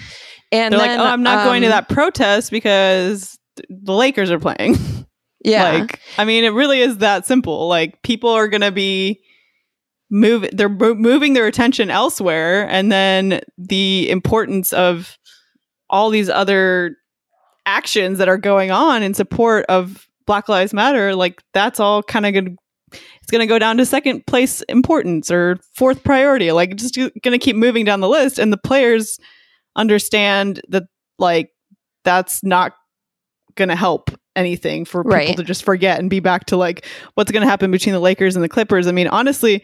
and 0.51 0.71
They're 0.71 0.79
then, 0.79 0.99
like, 0.99 1.07
"Oh, 1.07 1.11
I'm 1.11 1.23
not 1.23 1.45
going 1.45 1.61
to 1.61 1.67
um, 1.67 1.71
that 1.71 1.89
protest 1.89 2.51
because 2.51 3.39
the 3.69 3.91
Lakers 3.93 4.29
are 4.29 4.37
playing." 4.37 4.75
yeah 5.43 5.71
Like, 5.79 5.99
I 6.17 6.25
mean, 6.25 6.43
it 6.43 6.49
really 6.49 6.79
is 6.79 6.99
that 6.99 7.25
simple. 7.25 7.67
Like, 7.67 8.03
people 8.03 8.29
are 8.29 8.47
going 8.47 8.61
to 8.61 8.71
be 8.71 9.21
move 10.11 10.47
they're 10.53 10.69
mo- 10.69 10.93
moving 10.93 11.33
their 11.33 11.47
attention 11.47 11.89
elsewhere 11.89 12.67
and 12.69 12.91
then 12.91 13.41
the 13.57 14.07
importance 14.11 14.71
of 14.73 15.17
all 15.89 16.11
these 16.11 16.29
other 16.29 16.97
actions 17.65 18.19
that 18.19 18.27
are 18.29 18.37
going 18.37 18.69
on 18.69 19.01
in 19.01 19.15
support 19.15 19.65
of 19.69 20.02
Black 20.25 20.47
Lives 20.49 20.73
Matter, 20.73 21.15
like 21.15 21.41
that's 21.53 21.79
all 21.79 22.03
kind 22.03 22.25
of 22.25 22.33
to 22.33 22.55
it's 23.21 23.31
going 23.31 23.39
to 23.41 23.47
go 23.47 23.57
down 23.57 23.77
to 23.77 23.85
second 23.87 24.25
place 24.27 24.61
importance 24.63 25.31
or 25.31 25.57
fourth 25.75 26.03
priority. 26.03 26.51
Like 26.51 26.71
it's 26.71 26.91
just 26.91 26.95
going 27.23 27.31
to 27.33 27.43
keep 27.43 27.55
moving 27.55 27.85
down 27.85 28.01
the 28.01 28.09
list 28.09 28.37
and 28.37 28.53
the 28.53 28.57
players 28.57 29.17
understand 29.75 30.61
that 30.69 30.83
like 31.17 31.49
that's 32.03 32.43
not 32.43 32.73
going 33.55 33.69
to 33.69 33.75
help 33.75 34.11
anything 34.35 34.85
for 34.85 35.03
people 35.03 35.15
Right. 35.15 35.37
to 35.37 35.43
just 35.43 35.63
forget 35.63 35.99
and 35.99 36.09
be 36.09 36.19
back 36.19 36.45
to 36.47 36.57
like 36.57 36.85
what's 37.15 37.31
going 37.31 37.41
to 37.41 37.49
happen 37.49 37.71
between 37.71 37.93
the 37.93 37.99
Lakers 37.99 38.35
and 38.35 38.43
the 38.43 38.49
Clippers. 38.49 38.85
I 38.87 38.91
mean, 38.91 39.07
honestly, 39.07 39.63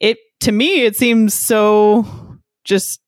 it 0.00 0.18
to 0.40 0.52
me 0.52 0.82
it 0.82 0.96
seems 0.96 1.32
so 1.34 2.06
just 2.64 3.00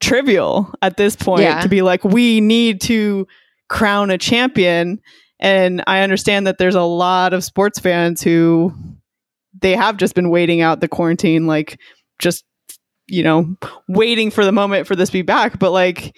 trivial 0.00 0.72
at 0.82 0.96
this 0.96 1.16
point 1.16 1.42
Yeah. 1.42 1.60
to 1.62 1.68
be 1.68 1.82
like 1.82 2.04
we 2.04 2.40
need 2.40 2.80
to 2.82 3.26
crown 3.68 4.10
a 4.10 4.18
champion 4.18 5.00
and 5.44 5.84
I 5.86 6.00
understand 6.00 6.46
that 6.46 6.56
there's 6.56 6.74
a 6.74 6.82
lot 6.82 7.34
of 7.34 7.44
sports 7.44 7.78
fans 7.78 8.22
who 8.22 8.74
they 9.60 9.76
have 9.76 9.98
just 9.98 10.14
been 10.14 10.30
waiting 10.30 10.62
out 10.62 10.80
the 10.80 10.88
quarantine 10.88 11.46
like 11.46 11.78
just 12.18 12.44
you 13.06 13.22
know 13.22 13.54
waiting 13.86 14.30
for 14.30 14.42
the 14.42 14.52
moment 14.52 14.86
for 14.86 14.96
this 14.96 15.10
to 15.10 15.12
be 15.12 15.22
back. 15.22 15.58
But 15.58 15.70
like 15.70 16.16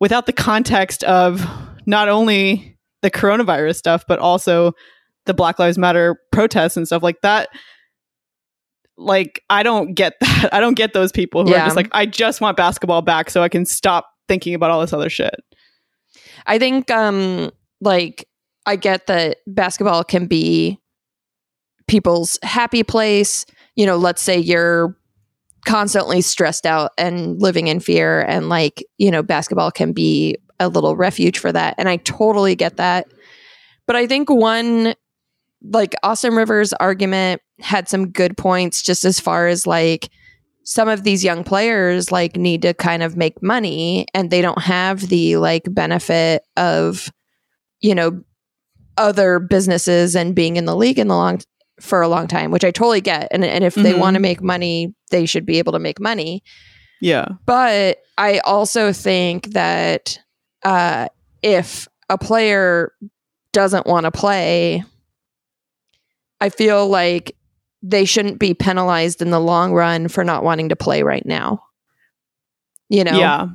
without 0.00 0.24
the 0.24 0.32
context 0.32 1.04
of 1.04 1.46
not 1.84 2.08
only 2.08 2.78
the 3.02 3.10
coronavirus 3.10 3.76
stuff 3.76 4.04
but 4.08 4.18
also 4.18 4.72
the 5.26 5.34
black 5.34 5.58
lives 5.58 5.76
matter 5.76 6.18
protests 6.32 6.78
and 6.78 6.86
stuff 6.86 7.02
like 7.02 7.20
that 7.20 7.50
like 8.96 9.42
i 9.50 9.62
don't 9.62 9.94
get 9.94 10.14
that. 10.20 10.48
I 10.52 10.58
don't 10.58 10.74
get 10.74 10.94
those 10.94 11.12
people 11.12 11.44
who 11.46 11.54
are 11.54 11.58
just 11.58 11.76
like 11.76 11.88
i 11.92 12.06
just 12.06 12.40
want 12.40 12.56
basketball 12.56 13.02
back 13.02 13.30
so 13.30 13.42
i 13.42 13.48
can 13.48 13.64
stop 13.64 14.10
thinking 14.26 14.54
about 14.54 14.70
all 14.70 14.80
this 14.80 14.92
other 14.92 15.08
shit. 15.10 15.36
I 16.46 16.58
think 16.58 16.90
um 16.90 17.52
like 17.80 18.27
I 18.68 18.76
get 18.76 19.06
that 19.06 19.38
basketball 19.46 20.04
can 20.04 20.26
be 20.26 20.78
people's 21.86 22.38
happy 22.42 22.82
place. 22.82 23.46
You 23.76 23.86
know, 23.86 23.96
let's 23.96 24.20
say 24.20 24.36
you're 24.38 24.94
constantly 25.64 26.20
stressed 26.20 26.66
out 26.66 26.90
and 26.98 27.40
living 27.40 27.68
in 27.68 27.80
fear 27.80 28.20
and 28.20 28.50
like, 28.50 28.84
you 28.98 29.10
know, 29.10 29.22
basketball 29.22 29.70
can 29.70 29.92
be 29.92 30.36
a 30.60 30.68
little 30.68 30.96
refuge 30.96 31.38
for 31.38 31.50
that. 31.50 31.76
And 31.78 31.88
I 31.88 31.96
totally 31.96 32.54
get 32.54 32.76
that. 32.76 33.06
But 33.86 33.96
I 33.96 34.06
think 34.06 34.28
one 34.28 34.94
like 35.62 35.94
Austin 36.02 36.34
Rivers 36.34 36.74
argument 36.74 37.40
had 37.60 37.88
some 37.88 38.10
good 38.10 38.36
points 38.36 38.82
just 38.82 39.02
as 39.02 39.18
far 39.18 39.48
as 39.48 39.66
like 39.66 40.10
some 40.64 40.88
of 40.88 41.04
these 41.04 41.24
young 41.24 41.42
players 41.42 42.12
like 42.12 42.36
need 42.36 42.60
to 42.62 42.74
kind 42.74 43.02
of 43.02 43.16
make 43.16 43.42
money 43.42 44.06
and 44.12 44.30
they 44.30 44.42
don't 44.42 44.60
have 44.60 45.08
the 45.08 45.38
like 45.38 45.62
benefit 45.72 46.42
of 46.58 47.10
you 47.80 47.94
know 47.94 48.22
other 48.98 49.38
businesses 49.38 50.14
and 50.16 50.34
being 50.34 50.56
in 50.56 50.64
the 50.66 50.76
league 50.76 50.98
in 50.98 51.08
the 51.08 51.14
long 51.16 51.40
for 51.80 52.02
a 52.02 52.08
long 52.08 52.26
time 52.26 52.50
which 52.50 52.64
i 52.64 52.70
totally 52.72 53.00
get. 53.00 53.28
And, 53.30 53.44
and 53.44 53.62
if 53.64 53.74
they 53.76 53.92
Mhm. 53.92 53.98
want 54.00 54.14
to 54.14 54.20
make 54.20 54.42
money 54.42 54.94
they 55.10 55.24
should 55.26 55.46
be 55.46 55.58
able 55.58 55.72
to 55.72 55.78
make 55.78 56.00
money. 56.00 56.42
Yeah. 57.00 57.26
But 57.46 57.98
i 58.18 58.40
also 58.40 58.92
think 58.92 59.46
that 59.52 60.18
uh 60.64 61.06
if 61.42 61.86
a 62.10 62.18
player 62.18 62.92
doesn't 63.52 63.86
want 63.86 64.04
to 64.04 64.10
play 64.10 64.82
i 66.40 66.48
feel 66.48 66.88
like 66.88 67.36
they 67.82 68.04
shouldn't 68.04 68.40
be 68.40 68.54
penalized 68.54 69.22
in 69.22 69.30
the 69.30 69.38
long 69.40 69.72
run 69.72 70.08
for 70.08 70.24
not 70.24 70.42
wanting 70.42 70.70
to 70.70 70.76
play 70.76 71.04
right 71.04 71.24
now. 71.24 71.62
You 72.88 73.04
know? 73.04 73.18
Yeah 73.18 73.46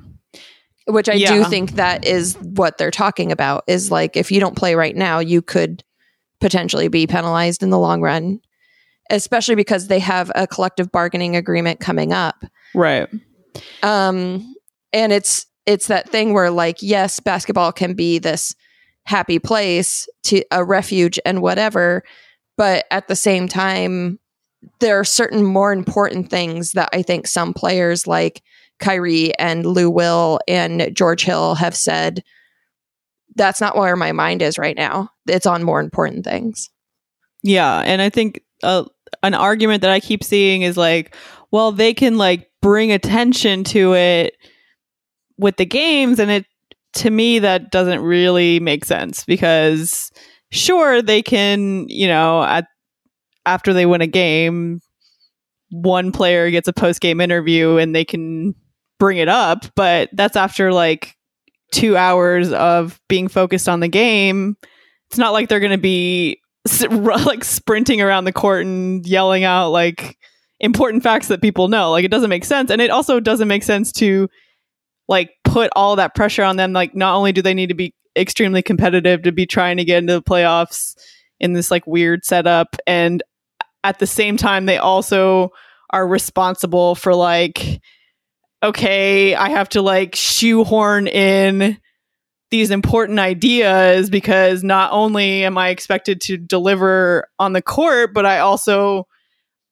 which 0.86 1.10
I 1.10 1.18
do 1.18 1.44
think 1.46 1.74
that 1.74 2.06
is 2.06 2.36
what 2.36 2.78
they're 2.78 2.92
talking 2.92 3.32
about 3.32 3.64
is 3.68 3.92
like 3.92 4.18
if 4.18 4.32
you 4.32 4.40
don't 4.40 4.58
play 4.58 4.76
right 4.76 4.96
now, 4.96 5.20
you 5.20 5.42
could 5.42 5.84
potentially 6.40 6.88
be 6.90 7.08
penalized 7.08 7.64
in 7.64 7.70
the 7.70 7.80
long 7.80 8.02
run, 8.02 8.40
especially 9.10 9.56
because 9.56 9.88
they 9.88 10.00
have 10.00 10.32
a 10.36 10.46
collective 10.46 10.92
bargaining 10.92 11.36
agreement 11.36 11.80
coming 11.80 12.12
up. 12.12 12.44
right 12.74 13.10
Um, 13.82 14.56
and 14.92 15.14
it's 15.14 15.46
it's 15.66 15.88
that 15.88 16.10
thing 16.10 16.34
where 16.34 16.52
like 16.52 16.78
yes, 16.82 17.20
basketball 17.20 17.72
can 17.72 17.94
be 17.94 18.20
this 18.20 18.56
happy 19.06 19.40
place 19.40 20.08
to 20.24 20.44
a 20.52 20.64
refuge 20.64 21.20
and 21.26 21.42
whatever, 21.42 22.04
but 22.58 22.86
at 22.92 23.08
the 23.08 23.16
same 23.16 23.48
time, 23.48 24.20
there 24.80 25.00
are 25.00 25.04
certain 25.04 25.44
more 25.44 25.74
important 25.74 26.30
things 26.30 26.72
that 26.74 26.90
I 26.94 27.02
think 27.02 27.28
some 27.28 27.54
players 27.54 28.08
like 28.08 28.42
Kyrie 28.84 29.38
and 29.40 29.66
Lou 29.66 29.90
Will 29.90 30.40
and 30.48 30.96
George 30.96 31.24
Hill 31.24 31.56
have 31.56 31.76
said. 31.76 32.24
That's 33.36 33.60
not 33.60 33.76
where 33.76 33.96
my 33.96 34.12
mind 34.12 34.44
is 34.44 34.60
right 34.60 34.76
now. 34.76 35.10
It's 35.28 35.48
on 35.48 35.64
more 35.64 35.80
important 35.80 36.24
things. 36.24 36.70
Yeah, 37.42 37.80
and 37.80 38.02
I 38.02 38.10
think 38.10 38.42
uh, 38.62 38.86
an 39.24 39.34
argument 39.34 39.82
that 39.82 39.90
I 39.90 40.00
keep 40.00 40.24
seeing 40.24 40.62
is 40.62 40.78
like, 40.78 41.16
well, 41.50 41.72
they 41.72 41.94
can 41.94 42.18
like 42.18 42.52
bring 42.62 42.92
attention 42.92 43.64
to 43.66 43.96
it 43.96 44.36
with 45.38 45.58
the 45.58 45.66
games, 45.66 46.20
and 46.20 46.30
it 46.30 46.46
to 46.94 47.10
me 47.10 47.40
that 47.40 47.72
doesn't 47.72 48.02
really 48.02 48.60
make 48.60 48.86
sense 48.86 49.26
because 49.26 50.12
sure 50.52 51.02
they 51.02 51.24
can, 51.24 51.88
you 51.90 52.08
know, 52.08 52.44
at 52.44 52.68
after 53.46 53.74
they 53.74 53.86
win 53.86 54.02
a 54.02 54.08
game, 54.08 54.80
one 55.72 56.12
player 56.12 56.52
gets 56.52 56.68
a 56.68 56.74
post 56.74 57.02
game 57.02 57.20
interview 57.20 57.78
and 57.78 57.96
they 57.96 58.06
can 58.06 58.54
bring 59.04 59.18
it 59.18 59.28
up, 59.28 59.66
but 59.76 60.10
that's 60.14 60.38
after 60.38 60.72
like 60.72 61.18
two 61.74 61.98
hours 61.98 62.54
of 62.54 63.02
being 63.10 63.28
focused 63.28 63.68
on 63.68 63.82
the 63.82 63.90
game. 63.90 64.56
It's 65.10 65.18
not 65.18 65.34
like 65.34 65.50
they're 65.50 65.60
going 65.60 65.74
to 65.74 65.78
be 65.78 66.40
like 66.90 67.44
sprinting 67.44 68.00
around 68.00 68.24
the 68.24 68.32
court 68.32 68.66
and 68.66 69.06
yelling 69.06 69.44
out 69.44 69.72
like 69.72 70.18
important 70.62 71.04
facts 71.04 71.28
that 71.28 71.42
people 71.42 71.68
know. 71.68 71.92
Like 71.92 72.06
it 72.06 72.12
doesn't 72.12 72.30
make 72.30 72.46
sense. 72.46 72.72
And 72.72 72.80
it 72.80 72.92
also 72.92 73.20
doesn't 73.20 73.50
make 73.50 73.64
sense 73.64 73.92
to 73.92 74.30
like 75.10 75.32
put 75.44 75.70
all 75.76 75.98
that 75.98 76.16
pressure 76.16 76.44
on 76.44 76.56
them. 76.56 76.72
Like 76.72 76.96
not 76.96 77.16
only 77.16 77.34
do 77.34 77.42
they 77.42 77.54
need 77.54 77.68
to 77.68 77.76
be 77.76 77.94
extremely 78.16 78.62
competitive 78.62 79.24
to 79.24 79.34
be 79.34 79.46
trying 79.46 79.76
to 79.76 79.84
get 79.84 79.98
into 79.98 80.14
the 80.14 80.24
playoffs 80.24 80.96
in 81.42 81.52
this 81.52 81.70
like 81.70 81.86
weird 81.86 82.24
setup 82.24 82.78
and 82.88 83.22
at 83.84 84.00
the 84.00 84.08
same 84.08 84.38
time 84.38 84.66
they 84.66 84.78
also 84.78 85.52
are 85.90 86.08
responsible 86.08 86.96
for 86.96 87.14
like 87.14 87.82
okay, 88.64 89.36
I 89.36 89.50
have 89.50 89.70
to 89.70 89.82
like 89.82 90.16
shoehorn 90.16 91.08
in 91.08 91.78
these 92.50 92.72
important 92.72 93.20
ideas 93.20 94.10
because 94.10 94.64
not 94.64 94.92
only 94.92 95.44
am 95.44 95.58
I 95.58 95.70
expected 95.70 96.22
to 96.22 96.38
deliver 96.38 97.28
on 97.40 97.54
the 97.54 97.62
court, 97.62 98.14
but 98.14 98.26
I 98.26 98.40
also 98.40 99.08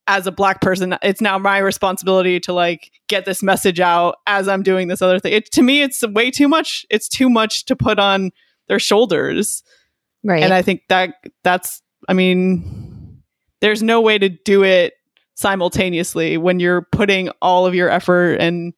as 0.08 0.26
a 0.26 0.32
black 0.32 0.60
person, 0.60 0.96
it's 1.02 1.20
now 1.20 1.38
my 1.38 1.58
responsibility 1.58 2.40
to 2.40 2.52
like 2.52 2.90
get 3.08 3.24
this 3.24 3.42
message 3.42 3.78
out 3.78 4.16
as 4.26 4.48
I'm 4.48 4.62
doing 4.62 4.88
this 4.88 5.00
other 5.00 5.20
thing. 5.20 5.32
It, 5.32 5.50
to 5.52 5.62
me, 5.62 5.82
it's 5.82 6.06
way 6.06 6.30
too 6.30 6.48
much. 6.48 6.84
It's 6.90 7.08
too 7.08 7.30
much 7.30 7.66
to 7.66 7.76
put 7.76 7.98
on 7.98 8.32
their 8.68 8.80
shoulders. 8.80 9.62
Right. 10.24 10.42
And 10.42 10.52
I 10.52 10.62
think 10.62 10.82
that 10.88 11.14
that's, 11.44 11.82
I 12.08 12.14
mean, 12.14 13.22
there's 13.60 13.82
no 13.82 14.00
way 14.00 14.18
to 14.18 14.28
do 14.28 14.64
it 14.64 14.94
simultaneously 15.42 16.38
when 16.38 16.58
you're 16.60 16.86
putting 16.92 17.28
all 17.42 17.66
of 17.66 17.74
your 17.74 17.90
effort 17.90 18.36
and 18.36 18.72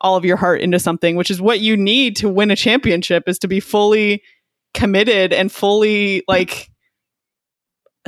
all 0.00 0.14
of 0.16 0.24
your 0.24 0.36
heart 0.36 0.60
into 0.60 0.78
something, 0.78 1.16
which 1.16 1.30
is 1.30 1.40
what 1.40 1.58
you 1.58 1.76
need 1.76 2.14
to 2.16 2.28
win 2.28 2.50
a 2.50 2.56
championship 2.56 3.24
is 3.26 3.38
to 3.40 3.48
be 3.48 3.58
fully 3.58 4.22
committed 4.74 5.32
and 5.32 5.50
fully 5.50 6.22
like 6.28 6.70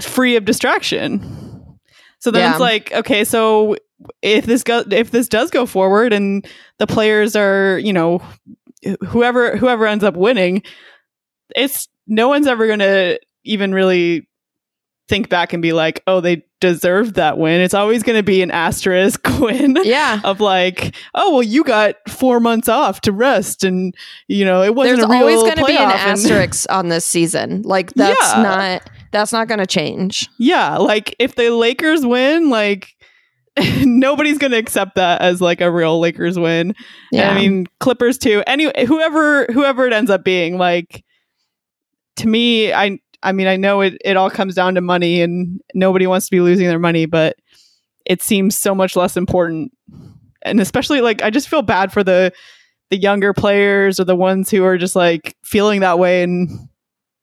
free 0.01 0.37
of 0.37 0.45
distraction. 0.45 1.79
So 2.21 2.31
then 2.31 2.43
Yeah. 2.43 2.51
it's 2.53 2.61
like, 2.61 2.93
okay, 2.93 3.25
so 3.25 3.77
if 4.23 4.45
this 4.45 4.63
go 4.63 4.85
if 4.91 5.11
this 5.11 5.29
does 5.29 5.51
go 5.51 5.67
forward 5.67 6.13
and 6.13 6.47
the 6.79 6.87
players 6.87 7.35
are, 7.35 7.79
you 7.79 7.93
know, 7.93 8.21
whoever 9.07 9.57
whoever 9.57 9.87
ends 9.87 10.05
up 10.05 10.15
winning, 10.15 10.63
it's 11.57 11.89
no 12.07 12.29
one's 12.29 12.47
ever 12.47 12.67
going 12.67 12.79
to 12.81 13.19
even 13.45 13.73
really 13.73 14.29
think 15.09 15.29
back 15.29 15.53
and 15.53 15.63
be 15.63 15.73
like, 15.73 16.03
"Oh, 16.07 16.21
they 16.21 16.45
deserved 16.61 17.15
that 17.15 17.39
win." 17.39 17.61
It's 17.61 17.75
always 17.75 18.03
going 18.03 18.19
to 18.19 18.23
be 18.23 18.43
an 18.43 18.51
asterisk 18.51 19.21
win 19.41 19.77
yeah. 19.85 20.21
of 20.25 20.41
like, 20.41 20.95
"Oh, 21.15 21.33
well, 21.35 21.43
you 21.43 21.65
got 21.65 21.97
4 22.09 22.41
months 22.41 22.69
off 22.69 23.01
to 23.03 23.13
rest 23.13 23.65
and, 23.65 23.95
you 24.27 24.45
know, 24.45 24.63
it 24.63 24.75
wasn't 24.75 24.99
There's 24.99 25.09
a 25.09 25.11
real 25.11 25.21
always 25.21 25.43
going 25.43 25.57
to 25.57 25.65
be 25.65 25.77
an 25.77 25.91
asterisk 25.91 26.67
on 26.71 26.89
this 26.89 27.05
season. 27.05 27.63
Like 27.63 27.93
that's 27.95 28.33
Yeah. 28.35 28.43
not 28.43 28.91
that's 29.11 29.33
not 29.33 29.49
going 29.49 29.61
to 29.61 29.67
change. 29.67 30.29
Yeah, 30.39 30.77
like 30.77 31.15
if 31.19 31.35
the 31.35 31.51
Lakers 31.51 32.05
win, 32.05 32.51
like 32.51 32.95
nobody's 33.83 34.39
going 34.39 34.53
to 34.53 34.59
accept 34.59 34.95
that 34.97 35.21
as 35.21 35.41
like 35.41 35.61
a 35.61 35.71
real 35.71 35.99
Lakers 35.99 36.39
win. 36.39 36.75
Yeah. 37.11 37.31
And 37.31 37.39
I 37.39 37.41
mean, 37.41 37.67
Clippers 37.81 38.19
too. 38.19 38.43
Anyway, 38.47 38.85
whoever 38.87 39.47
whoever 39.47 39.87
it 39.87 39.93
ends 39.93 40.11
up 40.11 40.25
being, 40.25 40.59
like 40.59 41.05
to 42.17 42.29
me, 42.29 42.73
I 42.73 42.99
I 43.23 43.33
mean, 43.33 43.47
I 43.47 43.57
know 43.57 43.81
it 43.81 43.97
it 44.05 44.17
all 44.17 44.31
comes 44.31 44.55
down 44.55 44.75
to 44.77 44.81
money, 44.81 45.21
and 45.23 45.61
nobody 45.75 46.07
wants 46.07 46.27
to 46.27 46.31
be 46.31 46.41
losing 46.41 46.67
their 46.69 46.79
money, 46.79 47.07
but 47.07 47.37
it 48.07 48.23
seems 48.23 48.57
so 48.57 48.75
much 48.75 48.97
less 48.97 49.17
important. 49.17 49.73
And 50.43 50.61
especially 50.61 51.01
like, 51.01 51.21
I 51.23 51.31
just 51.31 51.49
feel 51.49 51.63
bad 51.63 51.93
for 51.93 52.05
the 52.05 52.33
the 52.91 52.97
younger 52.97 53.33
players 53.35 54.01
or 54.01 54.05
the 54.05 54.17
ones 54.17 54.51
who 54.51 54.65
are 54.65 54.79
just 54.79 54.97
like 54.97 55.37
feeling 55.45 55.81
that 55.81 55.99
way, 55.99 56.23
and 56.23 56.49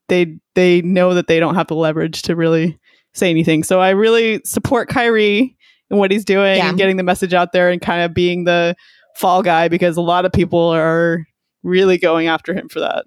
they 0.09 0.37
they 0.53 0.81
know 0.81 1.13
that 1.13 1.27
they 1.27 1.39
don't 1.39 1.55
have 1.55 1.67
the 1.67 1.75
leverage 1.75 2.21
to 2.23 2.35
really 2.35 2.77
say 3.13 3.29
anything. 3.29 3.63
So 3.63 3.79
I 3.79 3.91
really 3.91 4.41
support 4.43 4.89
Kyrie 4.89 5.55
and 5.89 5.97
what 5.99 6.11
he's 6.11 6.25
doing 6.25 6.57
Yeah. 6.57 6.69
and 6.69 6.77
getting 6.77 6.97
the 6.97 7.03
message 7.03 7.33
out 7.33 7.53
there 7.53 7.69
and 7.69 7.81
kind 7.81 8.01
of 8.03 8.13
being 8.13 8.43
the 8.43 8.75
fall 9.15 9.41
guy 9.41 9.69
because 9.69 9.95
a 9.97 10.01
lot 10.01 10.25
of 10.25 10.33
people 10.33 10.59
are 10.69 11.25
really 11.65 11.97
going 11.97 12.27
after 12.27 12.53
him 12.53 12.69
for 12.69 12.79
that. 12.79 13.05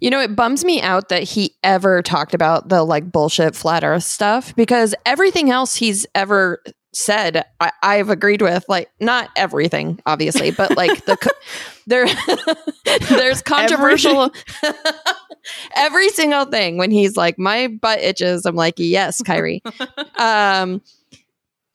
You 0.00 0.10
know, 0.10 0.20
it 0.20 0.36
bums 0.36 0.64
me 0.64 0.80
out 0.80 1.08
that 1.08 1.22
he 1.22 1.56
ever 1.62 2.02
talked 2.02 2.34
about 2.34 2.68
the 2.68 2.84
like 2.84 3.10
bullshit 3.10 3.56
flat 3.56 3.82
earth 3.82 4.04
stuff 4.04 4.54
because 4.54 4.94
everything 5.06 5.50
else 5.50 5.74
he's 5.74 6.06
ever 6.14 6.62
said, 6.92 7.44
I, 7.60 7.72
I've 7.82 8.10
agreed 8.10 8.42
with. 8.42 8.64
Like, 8.68 8.88
not 9.00 9.30
everything, 9.36 10.00
obviously, 10.06 10.50
but 10.50 10.76
like 10.76 11.04
the 11.06 11.16
co- 11.16 11.30
there, 11.86 12.06
there's 13.08 13.42
controversial. 13.42 14.32
Every 15.76 16.08
single 16.10 16.46
thing 16.46 16.78
when 16.78 16.90
he's 16.90 17.16
like, 17.16 17.38
my 17.38 17.68
butt 17.68 18.00
itches, 18.00 18.46
I'm 18.46 18.54
like, 18.54 18.74
yes, 18.78 19.20
Kyrie. 19.20 19.62
um, 20.16 20.80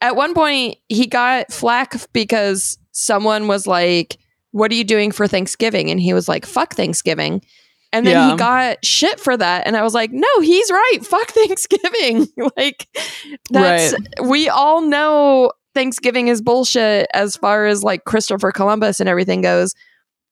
at 0.02 0.16
one 0.16 0.34
point, 0.34 0.78
he 0.88 1.06
got 1.06 1.52
flack 1.52 1.96
because 2.14 2.78
someone 2.92 3.48
was 3.48 3.68
like, 3.68 4.18
what 4.52 4.72
are 4.72 4.76
you 4.76 4.84
doing 4.84 5.12
for 5.12 5.28
Thanksgiving? 5.28 5.90
And 5.92 6.00
he 6.00 6.14
was 6.14 6.28
like, 6.28 6.46
fuck 6.46 6.74
Thanksgiving. 6.76 7.42
And 7.92 8.06
then 8.06 8.14
Yeah. 8.14 8.32
he 8.32 8.38
got 8.38 8.84
shit 8.86 9.20
for 9.20 9.36
that. 9.36 9.66
And 9.66 9.76
I 9.76 9.82
was 9.84 9.94
like, 9.94 10.12
no, 10.12 10.40
he's 10.42 10.70
right. 10.70 11.00
Fuck 11.02 11.28
Thanksgiving. 11.32 12.28
like, 12.58 12.88
that's, 13.50 13.96
we 14.24 14.50
all 14.50 14.82
know 14.82 15.52
Thanksgiving 15.74 16.28
is 16.28 16.42
bullshit 16.42 17.08
as 17.14 17.36
far 17.36 17.66
as 17.66 17.84
like 17.84 18.06
Christopher 18.06 18.52
Columbus 18.52 19.00
and 19.00 19.08
everything 19.10 19.42
goes. 19.42 19.74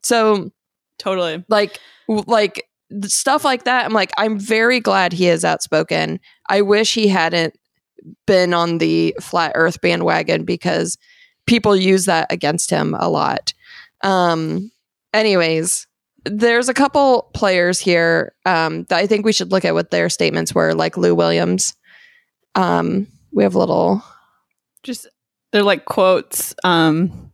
So, 0.04 0.52
Totally. 1.00 1.44
like, 1.48 1.80
like, 2.08 2.64
stuff 3.04 3.44
like 3.44 3.66
that. 3.66 3.86
I'm 3.86 3.94
like, 3.94 4.12
I'm 4.18 4.40
very 4.40 4.80
glad 4.80 5.12
he 5.14 5.28
is 5.28 5.44
outspoken. 5.44 6.20
I 6.50 6.62
wish 6.62 6.94
he 6.94 7.08
hadn't 7.08 7.54
been 8.26 8.54
on 8.54 8.78
the 8.78 9.16
flat 9.20 9.52
earth 9.56 9.82
bandwagon 9.82 10.46
because 10.46 10.98
people 11.48 11.76
use 11.76 12.06
that 12.06 12.32
against 12.32 12.70
him 12.70 12.96
a 12.98 13.10
lot. 13.10 13.54
Um, 14.04 14.72
anyways, 15.14 15.88
there's 16.26 16.70
a 16.70 16.74
couple 16.74 17.30
players 17.34 17.80
here 17.80 18.34
um, 18.46 18.84
that 18.86 18.98
I 18.98 19.08
think 19.08 19.26
we 19.26 19.34
should 19.34 19.52
look 19.52 19.66
at 19.66 19.74
what 19.74 19.92
their 19.92 20.10
statements 20.10 20.54
were, 20.54 20.74
like 20.74 20.98
Lou 20.98 21.16
Williams. 21.16 21.76
Um, 22.56 23.08
we 23.32 23.44
have 23.44 23.56
a 23.56 23.60
little. 23.60 24.04
Just 24.84 25.08
they're 25.52 25.64
like 25.64 25.86
quotes 25.86 26.54
um 26.64 27.32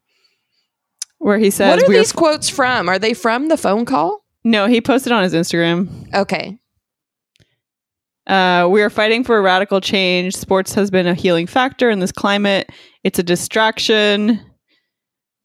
where 1.17 1.37
he 1.37 1.49
says 1.49 1.81
what 1.81 1.89
are 1.89 1.91
these 1.91 2.11
quotes 2.11 2.49
from? 2.49 2.89
Are 2.89 2.99
they 2.99 3.13
from 3.13 3.47
the 3.47 3.57
phone 3.57 3.85
call? 3.85 4.23
No, 4.43 4.67
he 4.67 4.81
posted 4.81 5.13
on 5.13 5.23
his 5.23 5.33
Instagram. 5.33 6.13
Okay. 6.13 6.57
Uh, 8.27 8.67
we 8.69 8.81
are 8.81 8.89
fighting 8.89 9.23
for 9.23 9.37
a 9.37 9.41
radical 9.41 9.81
change. 9.81 10.35
Sports 10.35 10.73
has 10.73 10.91
been 10.91 11.07
a 11.07 11.13
healing 11.13 11.47
factor 11.47 11.89
in 11.89 11.99
this 11.99 12.11
climate. 12.11 12.69
It's 13.03 13.19
a 13.19 13.23
distraction. 13.23 14.39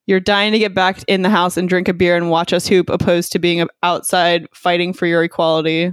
You're 0.08 0.20
dying 0.20 0.52
to 0.52 0.58
get 0.58 0.72
back 0.74 1.04
in 1.06 1.20
the 1.20 1.28
house 1.28 1.58
and 1.58 1.68
drink 1.68 1.86
a 1.86 1.92
beer 1.92 2.16
and 2.16 2.30
watch 2.30 2.54
us 2.54 2.66
hoop, 2.66 2.88
opposed 2.88 3.30
to 3.32 3.38
being 3.38 3.68
outside 3.82 4.48
fighting 4.54 4.94
for 4.94 5.04
your 5.04 5.22
equality. 5.22 5.92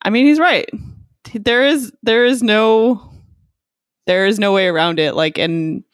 I 0.00 0.08
mean, 0.08 0.24
he's 0.24 0.40
right. 0.40 0.66
There 1.34 1.66
is 1.66 1.92
there 2.02 2.24
is 2.24 2.42
no 2.42 3.12
there 4.06 4.24
is 4.24 4.38
no 4.38 4.54
way 4.54 4.68
around 4.68 4.98
it. 4.98 5.14
Like, 5.14 5.36
and 5.36 5.84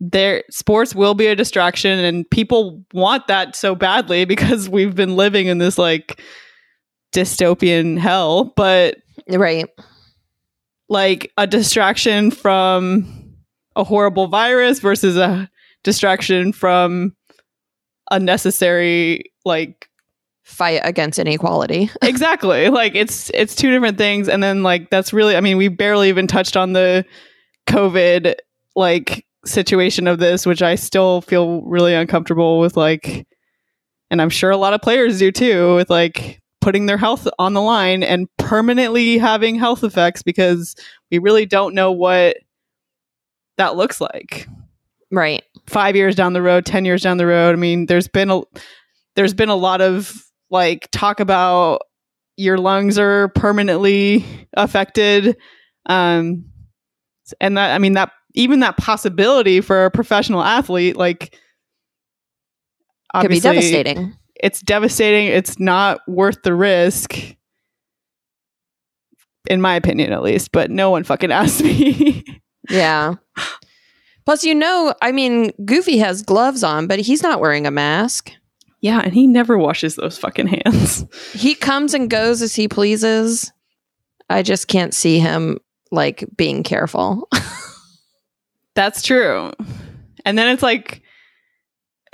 there 0.00 0.44
sports 0.50 0.94
will 0.94 1.14
be 1.14 1.28
a 1.28 1.34
distraction, 1.34 1.98
and 1.98 2.30
people 2.30 2.84
want 2.92 3.26
that 3.28 3.56
so 3.56 3.74
badly 3.74 4.26
because 4.26 4.68
we've 4.68 4.94
been 4.94 5.16
living 5.16 5.46
in 5.46 5.56
this 5.56 5.78
like 5.78 6.20
dystopian 7.14 7.98
hell, 7.98 8.52
but 8.54 8.98
Right. 9.30 9.66
like 10.90 11.32
a 11.38 11.46
distraction 11.46 12.30
from 12.30 13.25
a 13.76 13.84
horrible 13.84 14.26
virus 14.26 14.80
versus 14.80 15.16
a 15.16 15.48
distraction 15.84 16.52
from 16.52 17.14
a 18.10 18.18
necessary 18.18 19.32
like 19.44 19.88
Fight 20.46 20.80
against 20.84 21.18
inequality. 21.18 21.90
exactly 22.02 22.68
like 22.68 22.94
it's 22.94 23.32
it's 23.34 23.56
two 23.56 23.68
different 23.72 23.98
things 23.98 24.28
and 24.28 24.40
then 24.40 24.62
like 24.62 24.90
that's 24.90 25.12
really 25.12 25.34
i 25.34 25.40
mean 25.40 25.56
we 25.56 25.66
barely 25.66 26.08
even 26.08 26.28
touched 26.28 26.56
on 26.56 26.72
the 26.72 27.04
covid 27.66 28.36
like 28.76 29.26
situation 29.44 30.06
of 30.06 30.20
this 30.20 30.46
which 30.46 30.62
i 30.62 30.76
still 30.76 31.20
feel 31.20 31.62
really 31.62 31.94
uncomfortable 31.94 32.60
with 32.60 32.76
like 32.76 33.26
and 34.08 34.22
i'm 34.22 34.30
sure 34.30 34.52
a 34.52 34.56
lot 34.56 34.72
of 34.72 34.80
players 34.80 35.18
do 35.18 35.32
too 35.32 35.74
with 35.74 35.90
like 35.90 36.40
putting 36.60 36.86
their 36.86 36.96
health 36.96 37.26
on 37.40 37.52
the 37.52 37.60
line 37.60 38.04
and 38.04 38.28
permanently 38.36 39.18
having 39.18 39.56
health 39.56 39.82
effects 39.82 40.22
because 40.22 40.76
we 41.10 41.18
really 41.18 41.44
don't 41.44 41.74
know 41.74 41.90
what 41.90 42.36
that 43.58 43.76
looks 43.76 44.00
like 44.00 44.48
Right. 45.10 45.42
five 45.66 45.96
years 45.96 46.14
down 46.14 46.32
the 46.32 46.42
road, 46.42 46.66
ten 46.66 46.84
years 46.84 47.02
down 47.02 47.16
the 47.16 47.26
road. 47.26 47.52
I 47.52 47.56
mean, 47.56 47.86
there's 47.86 48.08
been 48.08 48.30
a 48.30 48.42
there's 49.14 49.34
been 49.34 49.48
a 49.48 49.56
lot 49.56 49.80
of 49.80 50.22
like 50.50 50.88
talk 50.90 51.20
about 51.20 51.80
your 52.36 52.58
lungs 52.58 52.98
are 52.98 53.28
permanently 53.28 54.24
affected, 54.56 55.36
um, 55.86 56.44
and 57.40 57.56
that 57.56 57.74
I 57.74 57.78
mean 57.78 57.94
that 57.94 58.12
even 58.34 58.60
that 58.60 58.76
possibility 58.76 59.60
for 59.62 59.86
a 59.86 59.90
professional 59.90 60.42
athlete, 60.42 60.96
like 60.96 61.34
Could 63.14 63.30
be 63.30 63.40
devastating. 63.40 64.14
It's 64.34 64.60
devastating. 64.60 65.28
It's 65.28 65.58
not 65.58 66.00
worth 66.06 66.42
the 66.42 66.52
risk. 66.54 67.16
In 69.48 69.60
my 69.60 69.76
opinion, 69.76 70.12
at 70.12 70.22
least, 70.22 70.52
but 70.52 70.70
no 70.70 70.90
one 70.90 71.04
fucking 71.04 71.30
asked 71.32 71.62
me. 71.62 72.24
Yeah. 72.68 73.14
Plus, 74.24 74.44
you 74.44 74.54
know, 74.54 74.94
I 75.00 75.12
mean, 75.12 75.52
Goofy 75.64 75.98
has 75.98 76.22
gloves 76.22 76.64
on, 76.64 76.86
but 76.88 76.98
he's 76.98 77.22
not 77.22 77.40
wearing 77.40 77.66
a 77.66 77.70
mask. 77.70 78.32
Yeah, 78.80 79.00
and 79.00 79.14
he 79.14 79.26
never 79.26 79.56
washes 79.56 79.96
those 79.96 80.18
fucking 80.18 80.48
hands. 80.48 81.04
He 81.32 81.54
comes 81.54 81.92
and 81.92 82.08
goes 82.08 82.40
as 82.40 82.54
he 82.54 82.66
pleases. 82.66 83.52
I 84.30 84.42
just 84.42 84.68
can't 84.68 84.94
see 84.94 85.18
him 85.18 85.58
like 85.90 86.24
being 86.36 86.62
careful. 86.62 87.28
That's 88.74 89.02
true. 89.02 89.52
And 90.24 90.36
then 90.38 90.48
it's 90.48 90.62
like 90.62 91.02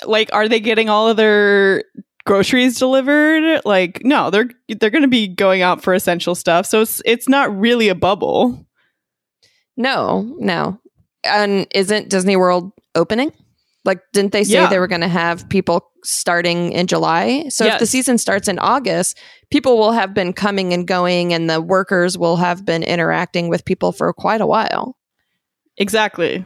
like 0.05 0.31
are 0.33 0.49
they 0.49 0.61
getting 0.61 0.89
all 0.89 1.09
of 1.09 1.17
their 1.17 1.85
groceries 2.25 2.79
delivered? 2.79 3.63
Like 3.65 4.03
no, 4.05 4.31
they're 4.31 4.51
they're 4.69 4.91
going 4.91 5.03
to 5.03 5.09
be 5.09 5.29
going 5.29 5.63
out 5.63 5.83
for 5.83 5.95
essential 5.95 6.35
stuff. 6.35 6.67
So 6.67 6.83
it's 6.83 7.01
it's 7.05 7.29
not 7.29 7.57
really 7.57 7.89
a 7.89 7.95
bubble. 7.95 8.67
No, 9.77 10.35
no. 10.39 10.79
And 11.25 11.67
isn't 11.75 12.09
Disney 12.09 12.37
World 12.37 12.73
opening? 12.95 13.33
Like, 13.85 14.01
didn't 14.13 14.33
they 14.33 14.45
say 14.45 14.55
Yeah. 14.55 14.69
they 14.69 14.79
were 14.79 14.87
going 14.89 15.01
to 15.01 15.09
have 15.09 15.49
people 15.49 15.89
starting 16.05 16.73
in 16.73 16.87
July? 16.87 17.47
So 17.49 17.65
if 17.67 17.79
the 17.79 17.87
season 17.87 18.19
starts 18.19 18.49
in 18.49 18.59
August, 18.59 19.19
people 19.51 19.77
will 19.79 19.93
have 19.93 20.15
been 20.15 20.33
coming 20.33 20.73
and 20.73 20.87
going, 20.87 21.33
and 21.33 21.49
the 21.51 21.61
workers 21.61 22.17
will 22.19 22.37
have 22.37 22.65
been 22.65 22.83
interacting 22.83 23.49
with 23.49 23.65
people 23.65 23.93
for 23.93 24.13
quite 24.13 24.41
a 24.41 24.47
while. 24.47 24.97
Exactly. 25.79 26.45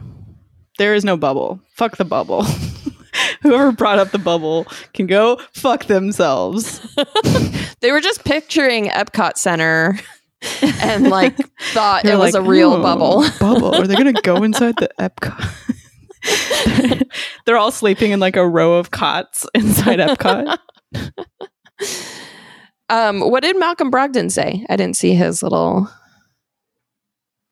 There 0.79 0.93
is 0.95 1.03
no 1.03 1.17
bubble. 1.17 1.59
Fuck 1.75 1.97
the 1.97 2.05
bubble. 2.05 2.43
Whoever 3.41 3.71
brought 3.71 3.99
up 3.99 4.11
the 4.11 4.19
bubble 4.19 4.65
can 4.93 5.05
go 5.07 5.39
fuck 5.53 5.85
themselves. 5.85 6.81
They 7.79 7.91
were 7.91 8.01
just 8.01 8.23
picturing 8.25 8.85
Epcot 8.87 9.37
Center 9.37 9.99
and 10.81 11.09
like 11.09 11.35
thought 11.73 12.03
They're 12.03 12.15
it 12.15 12.19
was 12.19 12.35
a 12.35 12.41
real 12.41 12.73
"Oh, 12.73 12.81
bubble. 12.81 13.23
bubble. 13.39 13.75
Are 13.75 13.87
they 13.87 13.95
going 13.95 14.13
to 14.13 14.21
go 14.21 14.43
inside 14.43 14.75
the 14.77 14.89
Epcot? 14.99 15.53
They're 17.45 17.57
all 17.57 17.71
sleeping 17.71 18.11
in 18.11 18.19
like 18.19 18.35
a 18.35 18.47
row 18.47 18.73
of 18.75 18.91
cots 18.91 19.45
inside 19.53 19.99
Epcot. 19.99 20.57
Um, 22.89 23.19
what 23.19 23.43
did 23.43 23.57
Malcolm 23.59 23.91
Brogdon 23.91 24.31
say? 24.31 24.65
I 24.69 24.75
didn't 24.77 24.95
see 24.95 25.13
his 25.13 25.43
little. 25.43 25.89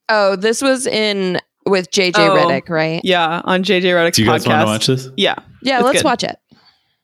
Oh, 0.07 0.35
this 0.35 0.61
was 0.61 0.85
in 0.87 1.39
with 1.65 1.89
JJ 1.91 2.13
Oh, 2.17 2.35
Reddick, 2.35 2.69
right? 2.69 3.01
Yeah, 3.03 3.41
on 3.43 3.63
JJ 3.63 3.93
Reddick's 3.95 4.17
Do 4.17 4.23
you 4.23 4.29
guys 4.29 4.45
podcast. 4.45 4.47
want 4.49 4.61
to 4.61 4.65
watch 4.67 4.87
this? 4.87 5.09
Yeah. 5.17 5.35
Yeah, 5.63 5.77
It's 5.79 5.85
let's 5.85 5.97
good. 5.99 6.05
watch 6.05 6.23
it. 6.23 6.37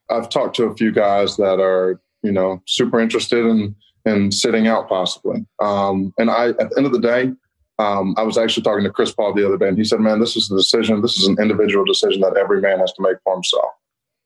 I've 0.10 0.30
talked 0.30 0.56
to 0.58 0.66
a 0.66 0.76
few 0.76 0.92
guys 0.92 1.38
that 1.38 1.60
are, 1.60 2.00
you 2.22 2.32
know, 2.32 2.62
super 2.68 3.00
interested 3.00 3.46
in 3.46 3.76
in 4.06 4.32
sitting 4.32 4.68
out 4.68 4.90
possibly. 4.90 5.46
Um, 5.60 6.14
and 6.18 6.30
I, 6.30 6.50
at 6.50 6.70
the 6.70 6.76
end 6.78 6.86
of 6.86 6.94
the 6.94 7.00
day, 7.00 7.32
um, 7.80 8.14
I 8.18 8.24
was 8.24 8.38
actually 8.38 8.64
talking 8.64 8.84
to 8.84 8.92
Chris 8.92 9.12
Paul 9.12 9.34
the 9.34 9.46
other 9.46 9.58
day, 9.58 9.68
and 9.68 9.78
he 9.78 9.84
said, 9.84 10.00
"Man, 10.00 10.20
this 10.20 10.36
is 10.36 10.52
a 10.52 10.56
decision. 10.56 11.02
This 11.02 11.18
is 11.18 11.28
an 11.28 11.38
individual 11.42 11.86
decision 11.86 12.22
that 12.22 12.38
every 12.38 12.62
man 12.62 12.80
has 12.80 12.94
to 12.94 13.02
make 13.02 13.18
for 13.24 13.34
himself." 13.34 13.72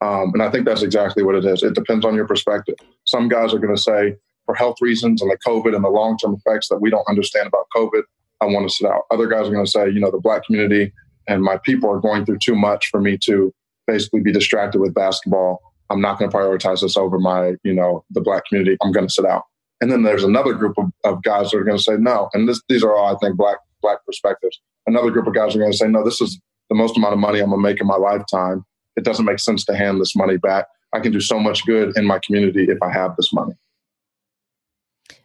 Um, 0.02 0.32
and 0.34 0.44
I 0.44 0.52
think 0.52 0.66
that's 0.66 0.84
exactly 0.84 1.24
what 1.24 1.36
it 1.36 1.46
is. 1.46 1.64
It 1.64 1.74
depends 1.74 2.06
on 2.06 2.16
your 2.16 2.28
perspective. 2.28 2.76
Some 3.06 3.30
guys 3.30 3.54
are 3.54 3.60
going 3.60 3.76
to 3.76 3.82
say, 3.82 4.16
for 4.46 4.56
health 4.56 4.78
reasons 4.82 5.22
and 5.22 5.32
the 5.32 5.38
COVID 5.46 5.74
and 5.74 5.84
the 5.84 5.90
long 5.90 6.18
term 6.18 6.36
effects 6.36 6.68
that 6.70 6.82
we 6.82 6.90
don't 6.90 7.08
understand 7.08 7.48
about 7.48 7.68
COVID, 7.76 8.04
I 8.42 8.46
want 8.46 8.70
to 8.70 8.76
sit 8.76 8.88
out. 8.88 9.04
Other 9.10 9.28
guys 9.28 9.48
are 9.48 9.52
going 9.52 9.66
to 9.66 9.72
say, 9.72 9.90
you 9.90 10.00
know, 10.00 10.12
the 10.12 10.20
black 10.20 10.46
community 10.46 10.92
and 11.28 11.42
my 11.42 11.58
people 11.58 11.90
are 11.90 12.00
going 12.00 12.26
through 12.26 12.40
too 12.40 12.56
much 12.56 12.88
for 12.88 13.02
me 13.02 13.18
to 13.24 13.54
basically 13.88 14.22
be 14.22 14.32
distracted 14.32 14.80
with 14.80 14.94
basketball. 14.94 15.62
I'm 15.90 16.02
not 16.02 16.20
going 16.20 16.30
to 16.30 16.38
prioritize 16.38 16.82
this 16.82 16.98
over 16.98 17.20
my, 17.20 17.56
you 17.64 17.74
know, 17.74 18.04
the 18.12 18.22
black 18.22 18.46
community. 18.48 18.78
I'm 18.84 18.92
going 18.92 19.08
to 19.08 19.14
sit 19.14 19.26
out. 19.26 19.44
And 19.82 19.92
then 19.92 20.04
there's 20.04 20.24
another 20.24 20.54
group 20.54 20.78
of, 20.78 20.92
of 21.04 21.22
guys 21.24 21.52
that 21.52 21.58
are 21.58 21.64
going 21.64 21.78
to 21.78 21.84
say 21.84 21.96
no. 21.98 22.30
And 22.34 22.48
this, 22.48 22.62
these 22.70 22.84
are 22.84 22.96
all, 22.96 23.14
I 23.16 23.18
think, 23.20 23.36
black 23.38 23.58
black 23.82 24.06
perspectives. 24.06 24.60
Another 24.88 25.12
group 25.12 25.28
of 25.28 25.34
guys 25.36 25.56
are 25.56 25.60
going 25.60 25.72
to 25.72 25.78
say 25.78 25.88
no. 25.88 26.04
This 26.04 26.22
is 26.22 26.40
the 26.70 26.76
most 26.76 26.98
amount 26.98 27.14
of 27.14 27.20
money 27.20 27.40
I'm 27.40 27.50
going 27.50 27.62
to 27.62 27.64
make 27.70 27.82
in 27.82 27.88
my 27.88 27.98
lifetime. 27.98 28.66
It 28.96 29.04
doesn't 29.04 29.26
make 29.26 29.40
sense 29.40 29.66
to 29.66 29.76
hand 29.76 30.00
this 30.02 30.16
money 30.16 30.38
back. 30.38 30.66
I 30.94 31.00
can 31.00 31.12
do 31.12 31.20
so 31.20 31.40
much 31.40 31.66
good 31.66 31.96
in 31.98 32.06
my 32.06 32.20
community 32.20 32.66
if 32.70 32.82
I 32.82 32.92
have 32.92 33.16
this 33.18 33.32
money. 33.34 33.54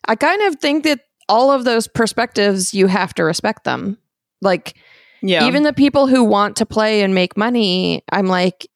I 0.07 0.17
kind 0.17 0.43
of 0.43 0.57
think 0.57 0.85
that 0.85 1.01
all 1.29 1.53
of 1.53 1.65
those 1.65 1.87
perspectives, 1.87 2.75
you 2.75 2.87
have 2.89 3.15
to 3.15 3.25
respect 3.25 3.65
them. 3.65 3.97
Like, 4.43 4.77
Yeah. 5.23 5.47
even 5.47 5.63
the 5.63 5.73
people 5.73 6.07
who 6.09 6.25
want 6.25 6.57
to 6.57 6.67
play 6.67 7.03
and 7.03 7.15
make 7.15 7.37
money, 7.37 8.03
I'm 8.11 8.27
like, 8.27 8.67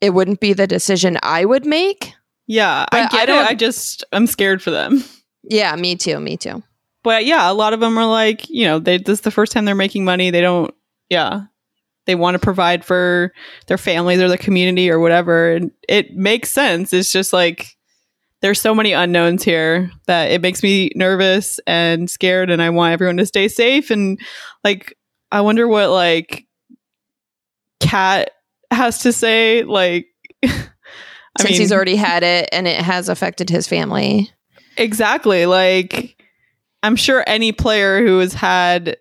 it 0.00 0.10
wouldn't 0.10 0.40
be 0.40 0.52
the 0.52 0.66
decision 0.66 1.18
I 1.22 1.44
would 1.44 1.66
make. 1.66 2.14
Yeah, 2.52 2.84
I 2.84 2.86
But 2.90 3.14
I 3.14 3.16
get 3.16 3.28
it. 3.30 3.46
I 3.46 3.54
just 3.54 4.04
I'm 4.12 4.26
scared 4.26 4.62
for 4.62 4.70
them. 4.70 5.02
Yeah, 5.42 5.74
me 5.74 5.96
too. 5.96 6.20
Me 6.20 6.36
too. 6.36 6.62
But 7.02 7.24
yeah, 7.24 7.50
a 7.50 7.54
lot 7.54 7.72
of 7.72 7.80
them 7.80 7.96
are 7.96 8.06
like, 8.06 8.48
you 8.50 8.66
know, 8.66 8.78
they 8.78 8.98
this 8.98 9.18
is 9.18 9.20
the 9.22 9.30
first 9.30 9.52
time 9.52 9.64
they're 9.64 9.74
making 9.74 10.04
money. 10.04 10.30
They 10.30 10.42
don't 10.42 10.72
yeah. 11.08 11.44
They 12.04 12.14
want 12.14 12.34
to 12.34 12.38
provide 12.38 12.84
for 12.84 13.32
their 13.68 13.78
families 13.78 14.20
or 14.20 14.28
the 14.28 14.36
community 14.36 14.90
or 14.90 15.00
whatever. 15.00 15.52
And 15.52 15.70
it 15.88 16.14
makes 16.14 16.50
sense. 16.50 16.92
It's 16.92 17.10
just 17.10 17.32
like 17.32 17.74
there's 18.42 18.60
so 18.60 18.74
many 18.74 18.92
unknowns 18.92 19.44
here 19.44 19.90
that 20.06 20.30
it 20.30 20.42
makes 20.42 20.62
me 20.62 20.90
nervous 20.94 21.58
and 21.66 22.10
scared 22.10 22.50
and 22.50 22.60
I 22.60 22.68
want 22.68 22.92
everyone 22.92 23.16
to 23.16 23.24
stay 23.24 23.48
safe 23.48 23.90
and 23.90 24.20
like 24.62 24.94
I 25.30 25.40
wonder 25.40 25.66
what 25.66 25.88
like 25.88 26.46
KAT 27.80 28.30
has 28.70 28.98
to 29.00 29.12
say 29.12 29.62
like 29.62 30.06
I 31.38 31.44
Since 31.44 31.58
he's 31.58 31.72
already 31.72 31.96
had 31.96 32.22
it 32.22 32.48
and 32.52 32.68
it 32.68 32.80
has 32.80 33.08
affected 33.08 33.48
his 33.48 33.66
family. 33.66 34.30
Exactly. 34.76 35.46
Like, 35.46 36.22
I'm 36.82 36.96
sure 36.96 37.24
any 37.26 37.52
player 37.52 38.04
who 38.04 38.18
has 38.18 38.34
had, 38.34 38.96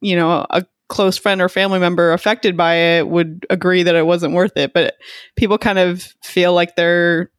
you 0.00 0.16
know, 0.16 0.46
a 0.50 0.64
close 0.88 1.16
friend 1.16 1.40
or 1.40 1.48
family 1.48 1.78
member 1.78 2.12
affected 2.12 2.56
by 2.56 2.74
it 2.74 3.08
would 3.08 3.46
agree 3.50 3.82
that 3.82 3.94
it 3.94 4.06
wasn't 4.06 4.34
worth 4.34 4.56
it. 4.56 4.72
But 4.72 4.94
people 5.36 5.58
kind 5.58 5.78
of 5.78 6.02
feel 6.22 6.52
like 6.52 6.76
they're 6.76 7.30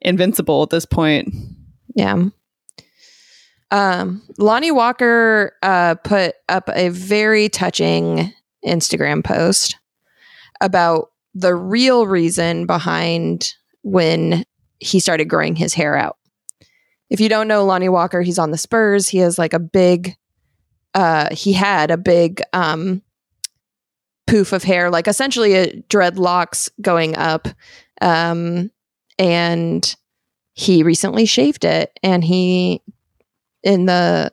invincible 0.00 0.62
at 0.62 0.70
this 0.70 0.86
point. 0.86 1.34
Yeah. 1.94 2.24
Um, 3.70 4.22
Lonnie 4.38 4.70
Walker 4.70 5.52
uh, 5.62 5.96
put 5.96 6.36
up 6.48 6.68
a 6.74 6.90
very 6.90 7.48
touching 7.48 8.32
Instagram 8.64 9.24
post 9.24 9.76
about 10.60 11.08
the 11.34 11.54
real 11.54 12.06
reason 12.06 12.66
behind 12.66 13.52
when 13.84 14.44
he 14.80 14.98
started 14.98 15.26
growing 15.26 15.54
his 15.54 15.74
hair 15.74 15.96
out. 15.96 16.16
If 17.10 17.20
you 17.20 17.28
don't 17.28 17.46
know 17.46 17.64
Lonnie 17.64 17.88
Walker, 17.88 18.22
he's 18.22 18.38
on 18.38 18.50
the 18.50 18.58
Spurs. 18.58 19.08
He 19.08 19.18
has 19.18 19.38
like 19.38 19.52
a 19.52 19.60
big, 19.60 20.16
uh, 20.94 21.32
he 21.32 21.52
had 21.52 21.90
a 21.90 21.96
big 21.96 22.42
um, 22.52 23.02
poof 24.26 24.52
of 24.52 24.64
hair, 24.64 24.90
like 24.90 25.06
essentially 25.06 25.54
a 25.54 25.82
dreadlocks 25.82 26.70
going 26.80 27.16
up. 27.16 27.46
Um, 28.00 28.70
and 29.18 29.94
he 30.54 30.82
recently 30.82 31.26
shaved 31.26 31.64
it 31.64 31.98
and 32.02 32.24
he 32.24 32.82
in 33.62 33.86
the 33.86 34.32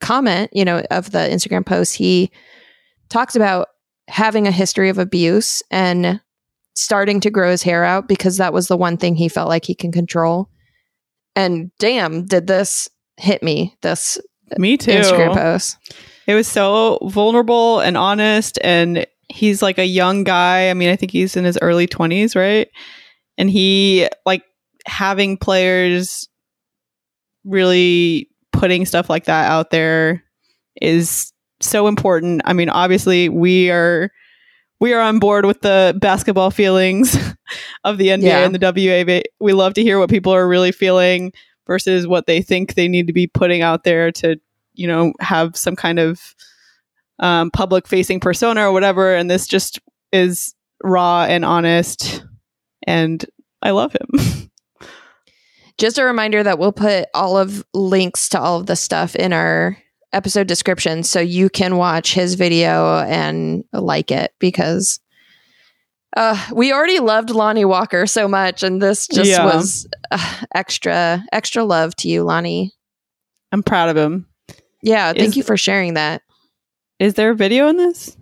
comment 0.00 0.50
you 0.52 0.64
know 0.64 0.82
of 0.90 1.10
the 1.10 1.18
instagram 1.18 1.64
post 1.64 1.94
he 1.94 2.30
talks 3.08 3.36
about 3.36 3.68
having 4.08 4.46
a 4.46 4.52
history 4.52 4.88
of 4.88 4.98
abuse 4.98 5.62
and 5.70 6.20
starting 6.74 7.20
to 7.20 7.30
grow 7.30 7.50
his 7.50 7.62
hair 7.62 7.84
out 7.84 8.08
because 8.08 8.38
that 8.38 8.52
was 8.52 8.68
the 8.68 8.76
one 8.76 8.96
thing 8.96 9.14
he 9.14 9.28
felt 9.28 9.48
like 9.48 9.64
he 9.64 9.74
can 9.74 9.92
control 9.92 10.48
and 11.36 11.70
damn 11.78 12.24
did 12.24 12.46
this 12.46 12.88
hit 13.18 13.42
me 13.42 13.76
this 13.82 14.18
Me 14.58 14.76
too. 14.76 14.90
instagram 14.90 15.34
post 15.34 15.76
It 16.26 16.34
was 16.34 16.46
so 16.46 16.98
vulnerable 17.02 17.80
and 17.80 17.96
honest. 17.96 18.58
And 18.62 19.06
he's 19.28 19.62
like 19.62 19.78
a 19.78 19.84
young 19.84 20.24
guy. 20.24 20.70
I 20.70 20.74
mean, 20.74 20.88
I 20.88 20.96
think 20.96 21.12
he's 21.12 21.36
in 21.36 21.44
his 21.44 21.58
early 21.60 21.86
20s, 21.86 22.36
right? 22.36 22.68
And 23.38 23.50
he, 23.50 24.08
like, 24.24 24.44
having 24.86 25.36
players 25.36 26.28
really 27.44 28.28
putting 28.52 28.86
stuff 28.86 29.10
like 29.10 29.24
that 29.24 29.50
out 29.50 29.70
there 29.70 30.22
is 30.80 31.32
so 31.60 31.88
important. 31.88 32.42
I 32.44 32.52
mean, 32.52 32.68
obviously, 32.68 33.28
we 33.28 33.70
are. 33.70 34.10
We 34.82 34.94
are 34.94 35.00
on 35.00 35.20
board 35.20 35.46
with 35.46 35.60
the 35.60 35.96
basketball 36.00 36.50
feelings 36.50 37.16
of 37.84 37.98
the 37.98 38.08
NBA 38.08 38.22
Yeah. 38.24 38.44
and 38.44 38.52
the 38.52 38.58
WA. 39.06 39.20
We 39.38 39.52
love 39.52 39.74
to 39.74 39.82
hear 39.82 40.00
what 40.00 40.10
people 40.10 40.34
are 40.34 40.48
really 40.48 40.72
feeling 40.72 41.32
versus 41.68 42.04
what 42.08 42.26
they 42.26 42.42
think 42.42 42.74
they 42.74 42.88
need 42.88 43.06
to 43.06 43.12
be 43.12 43.28
putting 43.28 43.62
out 43.62 43.84
there 43.84 44.10
to 44.10 44.40
you 44.74 44.88
know 44.88 45.12
have 45.20 45.56
some 45.56 45.76
kind 45.76 46.00
of 46.00 46.34
um, 47.20 47.52
public 47.52 47.86
facing 47.86 48.18
persona 48.18 48.62
or 48.62 48.72
whatever 48.72 49.14
and 49.14 49.30
this 49.30 49.46
just 49.46 49.78
is 50.10 50.52
raw 50.82 51.26
and 51.28 51.44
honest 51.44 52.24
and 52.84 53.24
i 53.62 53.70
love 53.70 53.92
him 53.92 54.50
just 55.78 55.96
a 55.96 56.04
reminder 56.04 56.42
that 56.42 56.58
we'll 56.58 56.72
put 56.72 57.06
all 57.14 57.38
of 57.38 57.64
links 57.72 58.28
to 58.30 58.40
all 58.40 58.58
of 58.58 58.66
the 58.66 58.74
stuff 58.74 59.14
in 59.14 59.32
our 59.32 59.76
episode 60.12 60.46
description 60.46 61.02
so 61.02 61.20
you 61.20 61.48
can 61.48 61.76
watch 61.76 62.12
his 62.14 62.34
video 62.34 62.98
and 63.00 63.64
like 63.72 64.10
it 64.10 64.32
because 64.38 65.00
uh, 66.16 66.36
we 66.52 66.72
already 66.72 66.98
loved 66.98 67.30
Lonnie 67.30 67.64
Walker 67.64 68.06
so 68.06 68.28
much 68.28 68.62
and 68.62 68.82
this 68.82 69.06
just 69.06 69.30
Yeah. 69.30 69.44
was 69.46 69.86
uh, 70.10 70.42
extra 70.54 71.24
extra 71.32 71.64
love 71.64 71.96
to 71.96 72.08
you 72.08 72.22
Lonnie. 72.24 72.72
i'm 73.52 73.62
proud 73.62 73.88
of 73.88 73.96
him 73.96 74.26
Yeah, 74.82 75.12
thank 75.12 75.28
Is- 75.30 75.36
you 75.36 75.42
for 75.42 75.56
sharing 75.56 75.94
that. 75.94 76.22
Is 76.98 77.14
there 77.14 77.30
a 77.30 77.34
video 77.34 77.66
in 77.68 77.76
this? 77.78 78.16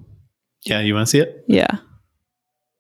Yeah, 0.64 0.81
you 0.81 0.94
want 0.94 1.07
to 1.07 1.11
see 1.11 1.18
it? 1.20 1.44
Yeah. 1.48 1.76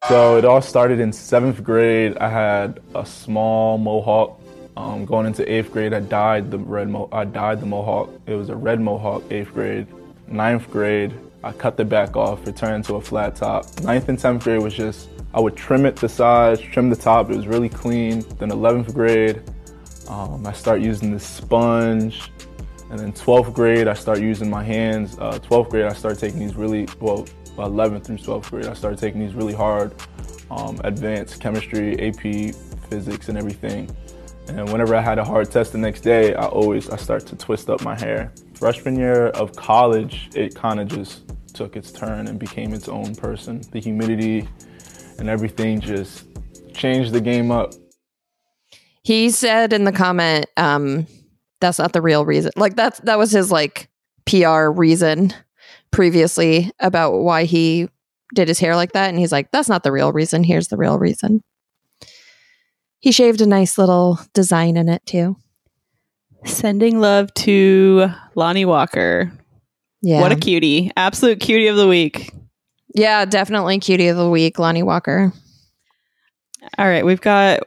So 0.08 0.38
it 0.38 0.44
all 0.46 0.62
started 0.62 0.98
in 0.98 1.12
seventh 1.12 1.62
grade. 1.62 2.16
I 2.18 2.30
had 2.30 2.80
a 2.94 3.04
small 3.04 3.76
mohawk. 3.76 4.39
Um, 4.76 5.04
going 5.04 5.26
into 5.26 5.50
eighth 5.50 5.72
grade, 5.72 5.92
I 5.92 6.00
dyed 6.00 6.50
the 6.50 6.58
red. 6.58 6.88
Mo- 6.88 7.08
I 7.12 7.24
dyed 7.24 7.60
the 7.60 7.66
mohawk. 7.66 8.10
It 8.26 8.34
was 8.34 8.48
a 8.48 8.56
red 8.56 8.80
mohawk. 8.80 9.22
Eighth 9.30 9.52
grade. 9.52 9.86
Ninth 10.28 10.70
grade, 10.70 11.12
I 11.42 11.52
cut 11.52 11.76
the 11.76 11.84
back 11.84 12.16
off. 12.16 12.46
It 12.46 12.56
turned 12.56 12.88
a 12.88 13.00
flat 13.00 13.36
top. 13.36 13.66
Ninth 13.82 14.08
and 14.08 14.18
tenth 14.18 14.44
grade 14.44 14.62
was 14.62 14.74
just 14.74 15.08
I 15.34 15.40
would 15.40 15.56
trim 15.56 15.86
it 15.86 15.96
the 15.96 16.08
sides, 16.08 16.60
trim 16.60 16.90
the 16.90 16.96
top. 16.96 17.30
It 17.30 17.36
was 17.36 17.46
really 17.46 17.68
clean. 17.68 18.24
Then 18.38 18.50
eleventh 18.50 18.94
grade, 18.94 19.42
um, 20.08 20.46
I 20.46 20.52
start 20.52 20.80
using 20.80 21.12
the 21.12 21.20
sponge. 21.20 22.30
And 22.90 22.98
then 22.98 23.12
12th 23.12 23.54
grade, 23.54 23.86
I 23.86 23.94
start 23.94 24.18
using 24.18 24.50
my 24.50 24.64
hands. 24.64 25.16
Uh, 25.16 25.38
12th 25.38 25.70
grade, 25.70 25.84
I 25.84 25.92
start 25.92 26.18
taking 26.18 26.40
these 26.40 26.56
really, 26.56 26.88
well, 26.98 27.24
11th 27.56 28.04
through 28.04 28.18
12th 28.18 28.50
grade, 28.50 28.66
I 28.66 28.74
started 28.74 28.98
taking 28.98 29.20
these 29.20 29.34
really 29.34 29.52
hard 29.52 29.94
um, 30.50 30.80
advanced 30.82 31.40
chemistry, 31.40 31.94
AP, 32.00 32.54
physics, 32.88 33.28
and 33.28 33.38
everything. 33.38 33.94
And 34.56 34.70
whenever 34.72 34.96
I 34.96 35.00
had 35.00 35.18
a 35.18 35.24
hard 35.24 35.50
test 35.50 35.72
the 35.72 35.78
next 35.78 36.00
day, 36.00 36.34
I 36.34 36.46
always, 36.46 36.90
I 36.90 36.96
start 36.96 37.26
to 37.26 37.36
twist 37.36 37.70
up 37.70 37.82
my 37.82 37.98
hair. 37.98 38.32
Freshman 38.54 38.96
year 38.96 39.28
of 39.28 39.54
college, 39.54 40.28
it 40.34 40.54
kind 40.54 40.80
of 40.80 40.88
just 40.88 41.22
took 41.54 41.76
its 41.76 41.92
turn 41.92 42.26
and 42.26 42.38
became 42.38 42.74
its 42.74 42.88
own 42.88 43.14
person. 43.14 43.62
The 43.70 43.80
humidity 43.80 44.48
and 45.18 45.28
everything 45.28 45.80
just 45.80 46.24
changed 46.74 47.12
the 47.12 47.20
game 47.20 47.50
up. 47.50 47.74
He 49.02 49.30
said 49.30 49.72
in 49.72 49.84
the 49.84 49.92
comment, 49.92 50.46
um, 50.56 51.06
that's 51.60 51.78
not 51.78 51.92
the 51.92 52.02
real 52.02 52.24
reason. 52.24 52.52
Like 52.56 52.74
that's 52.74 52.98
that 53.00 53.18
was 53.18 53.30
his 53.30 53.52
like 53.52 53.88
PR 54.26 54.68
reason 54.68 55.32
previously 55.90 56.70
about 56.80 57.12
why 57.12 57.44
he 57.44 57.88
did 58.34 58.48
his 58.48 58.58
hair 58.58 58.76
like 58.76 58.92
that. 58.92 59.10
And 59.10 59.18
he's 59.18 59.32
like, 59.32 59.50
that's 59.52 59.68
not 59.68 59.82
the 59.82 59.92
real 59.92 60.12
reason. 60.12 60.44
Here's 60.44 60.68
the 60.68 60.76
real 60.76 60.98
reason. 60.98 61.42
He 63.00 63.12
shaved 63.12 63.40
a 63.40 63.46
nice 63.46 63.78
little 63.78 64.20
design 64.34 64.76
in 64.76 64.88
it 64.88 65.04
too. 65.06 65.36
Sending 66.44 67.00
love 67.00 67.32
to 67.34 68.08
Lonnie 68.34 68.64
Walker. 68.64 69.32
Yeah. 70.02 70.20
What 70.20 70.32
a 70.32 70.36
cutie. 70.36 70.90
Absolute 70.96 71.40
cutie 71.40 71.66
of 71.66 71.76
the 71.76 71.88
week. 71.88 72.32
yeah, 72.94 73.24
definitely 73.24 73.78
cutie 73.78 74.08
of 74.08 74.16
the 74.16 74.28
week, 74.28 74.58
Lonnie 74.58 74.82
Walker. 74.82 75.32
All 76.78 76.86
right, 76.86 77.04
we've 77.04 77.20
got 77.20 77.60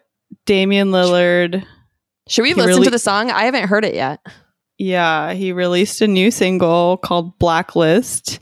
Damian 0.45 0.89
Lillard. 0.91 1.63
Should 2.27 2.41
we 2.43 2.49
He 2.49 2.53
listen 2.55 2.69
really- 2.69 2.85
to 2.85 2.91
the 2.91 2.99
song? 2.99 3.29
I 3.31 3.43
haven't 3.45 3.67
heard 3.67 3.85
it 3.85 3.93
yet. 3.95 4.19
Yeah, 4.79 5.33
he 5.33 5.51
released 5.51 6.01
a 6.01 6.07
new 6.07 6.31
single 6.31 6.97
called 6.97 7.37
Blacklist. 7.39 8.39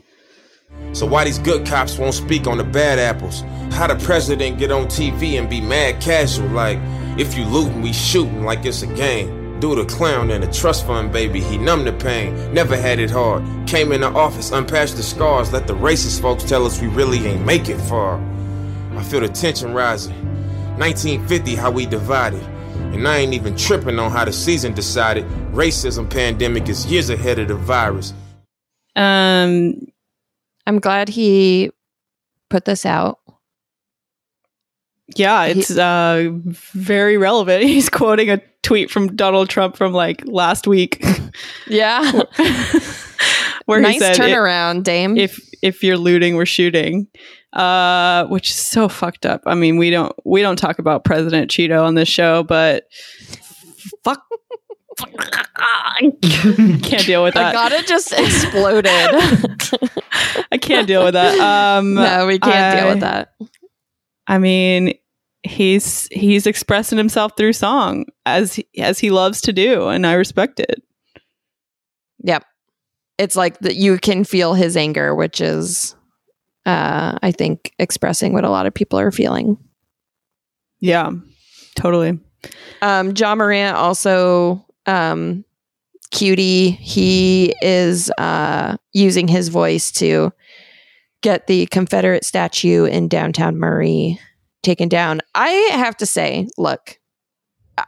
So 0.92 1.06
why 1.06 1.24
these 1.24 1.38
good 1.38 1.66
cops 1.66 1.98
won't 1.98 2.14
speak 2.14 2.46
on 2.46 2.58
the 2.58 2.64
bad 2.64 2.98
apples? 2.98 3.40
How 3.72 3.86
the 3.86 3.96
president 4.04 4.58
get 4.58 4.70
on 4.70 4.86
TV 4.86 5.38
and 5.38 5.48
be 5.48 5.60
mad 5.60 6.00
casual 6.00 6.48
like 6.48 6.78
if 7.18 7.36
you 7.36 7.44
lootin', 7.44 7.82
we 7.82 7.92
shootin' 7.92 8.44
like 8.44 8.64
it's 8.64 8.82
a 8.82 8.86
game. 8.86 9.60
Do 9.60 9.74
the 9.74 9.84
clown 9.84 10.30
and 10.30 10.42
a 10.42 10.52
trust 10.52 10.86
fund 10.86 11.12
baby, 11.12 11.40
he 11.40 11.56
numb 11.56 11.84
the 11.84 11.92
pain. 11.92 12.52
Never 12.52 12.76
had 12.76 12.98
it 12.98 13.10
hard. 13.10 13.44
Came 13.66 13.92
in 13.92 14.00
the 14.00 14.08
office, 14.08 14.50
unpatched 14.50 14.96
the 14.96 15.02
scars. 15.02 15.52
Let 15.52 15.66
the 15.66 15.74
racist 15.74 16.20
folks 16.20 16.42
tell 16.42 16.66
us 16.66 16.80
we 16.80 16.88
really 16.88 17.26
ain't 17.26 17.44
make 17.44 17.68
it 17.68 17.78
far. 17.82 18.20
I 18.96 19.02
feel 19.02 19.20
the 19.20 19.28
tension 19.28 19.72
rising. 19.72 20.14
1950, 20.78 21.54
how 21.54 21.70
we 21.70 21.86
divided. 21.86 22.42
And 22.92 23.06
I 23.06 23.18
ain't 23.18 23.34
even 23.34 23.56
tripping 23.56 23.98
on 23.98 24.10
how 24.10 24.24
the 24.24 24.32
season 24.32 24.74
decided. 24.74 25.24
Racism 25.52 26.10
pandemic 26.10 26.68
is 26.68 26.86
years 26.86 27.08
ahead 27.08 27.38
of 27.38 27.48
the 27.48 27.54
virus. 27.54 28.14
Um, 28.96 29.91
I'm 30.66 30.78
glad 30.78 31.08
he 31.08 31.70
put 32.50 32.64
this 32.64 32.84
out. 32.86 33.18
yeah, 35.16 35.44
it's 35.44 35.70
uh 35.70 36.30
very 36.72 37.16
relevant. 37.18 37.62
He's 37.74 37.88
quoting 37.88 38.30
a 38.30 38.40
tweet 38.62 38.90
from 38.90 39.14
Donald 39.16 39.48
Trump 39.48 39.76
from 39.76 39.92
like 39.92 40.22
last 40.26 40.66
week, 40.66 41.04
Yeah. 41.66 42.02
where 43.66 43.80
nice 43.80 43.94
he 43.94 43.98
said, 44.00 44.16
turnaround, 44.16 44.84
Dame. 44.84 45.16
"If 45.16 45.40
if 45.62 45.82
you're 45.82 45.96
looting, 45.98 46.36
we're 46.36 46.46
shooting," 46.46 47.08
uh, 47.52 48.26
which 48.26 48.50
is 48.50 48.56
so 48.56 48.88
fucked 48.88 49.26
up. 49.26 49.42
I 49.46 49.54
mean, 49.54 49.76
we 49.78 49.90
don't 49.90 50.14
we 50.24 50.42
don't 50.42 50.56
talk 50.56 50.78
about 50.78 51.04
President 51.04 51.50
Cheeto 51.50 51.84
on 51.84 51.94
this 51.94 52.08
show, 52.08 52.42
but 52.44 52.84
fuck. 54.04 54.22
can't 56.82 57.06
deal 57.06 57.22
with 57.22 57.34
that. 57.34 57.46
I 57.46 57.52
got 57.52 57.72
it 57.72 57.86
just 57.86 58.12
exploded. 58.12 58.86
I 60.52 60.58
can't 60.58 60.86
deal 60.86 61.04
with 61.04 61.14
that. 61.14 61.38
Um, 61.38 61.94
no, 61.94 62.26
we 62.26 62.38
can't 62.38 62.78
deal 62.78 62.88
with 62.88 63.00
that. 63.00 63.34
I 64.26 64.38
mean, 64.38 64.94
he's 65.42 66.08
he's 66.08 66.46
expressing 66.46 66.98
himself 66.98 67.32
through 67.36 67.54
song 67.54 68.06
as 68.26 68.60
as 68.78 68.98
he 68.98 69.10
loves 69.10 69.40
to 69.42 69.52
do, 69.52 69.88
and 69.88 70.06
I 70.06 70.14
respect 70.14 70.60
it. 70.60 70.82
Yep. 72.24 72.44
It's 73.18 73.36
like 73.36 73.58
that 73.60 73.76
you 73.76 73.98
can 73.98 74.24
feel 74.24 74.54
his 74.54 74.76
anger, 74.76 75.14
which 75.14 75.40
is 75.40 75.94
uh 76.66 77.18
I 77.22 77.32
think 77.32 77.72
expressing 77.78 78.32
what 78.32 78.44
a 78.44 78.50
lot 78.50 78.66
of 78.66 78.74
people 78.74 78.98
are 78.98 79.10
feeling. 79.10 79.56
Yeah, 80.80 81.10
totally. 81.76 82.18
Um 82.80 83.12
Ja 83.16 83.34
Morant 83.34 83.76
also 83.76 84.66
um 84.86 85.44
cutie. 86.10 86.70
He 86.70 87.54
is 87.62 88.10
uh 88.18 88.76
using 88.92 89.28
his 89.28 89.48
voice 89.48 89.90
to 89.92 90.32
get 91.22 91.46
the 91.46 91.66
Confederate 91.66 92.24
statue 92.24 92.84
in 92.84 93.08
downtown 93.08 93.56
Murray 93.56 94.18
taken 94.62 94.88
down. 94.88 95.20
I 95.34 95.50
have 95.72 95.96
to 95.98 96.06
say, 96.06 96.48
look, 96.58 96.98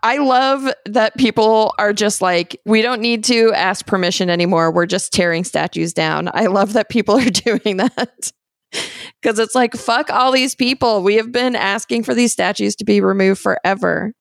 I 0.02 0.18
love 0.18 0.72
that 0.87 1.16
people 1.16 1.74
are 1.78 1.92
just 1.92 2.22
like, 2.22 2.59
we 2.64 2.80
don't 2.80 3.00
need 3.00 3.24
to 3.24 3.52
ask 3.52 3.87
permission 3.87 4.30
anymore. 4.30 4.72
We're 4.72 4.87
just 4.87 5.12
tearing 5.12 5.44
statues 5.44 5.92
down. 5.92 6.30
I 6.33 6.46
love 6.46 6.72
that 6.72 6.88
people 6.88 7.16
are 7.20 7.30
doing 7.30 7.76
that. 7.76 8.33
Because 9.20 9.38
it's 9.38 9.54
like, 9.54 9.74
fuck 9.74 10.11
all 10.11 10.33
these 10.33 10.54
people. 10.54 11.02
We 11.02 11.16
have 11.16 11.30
been 11.30 11.54
asking 11.54 12.04
for 12.04 12.14
these 12.14 12.33
statues 12.33 12.74
to 12.76 12.85
be 12.85 13.00
removed 13.00 13.40
forever. 13.40 14.14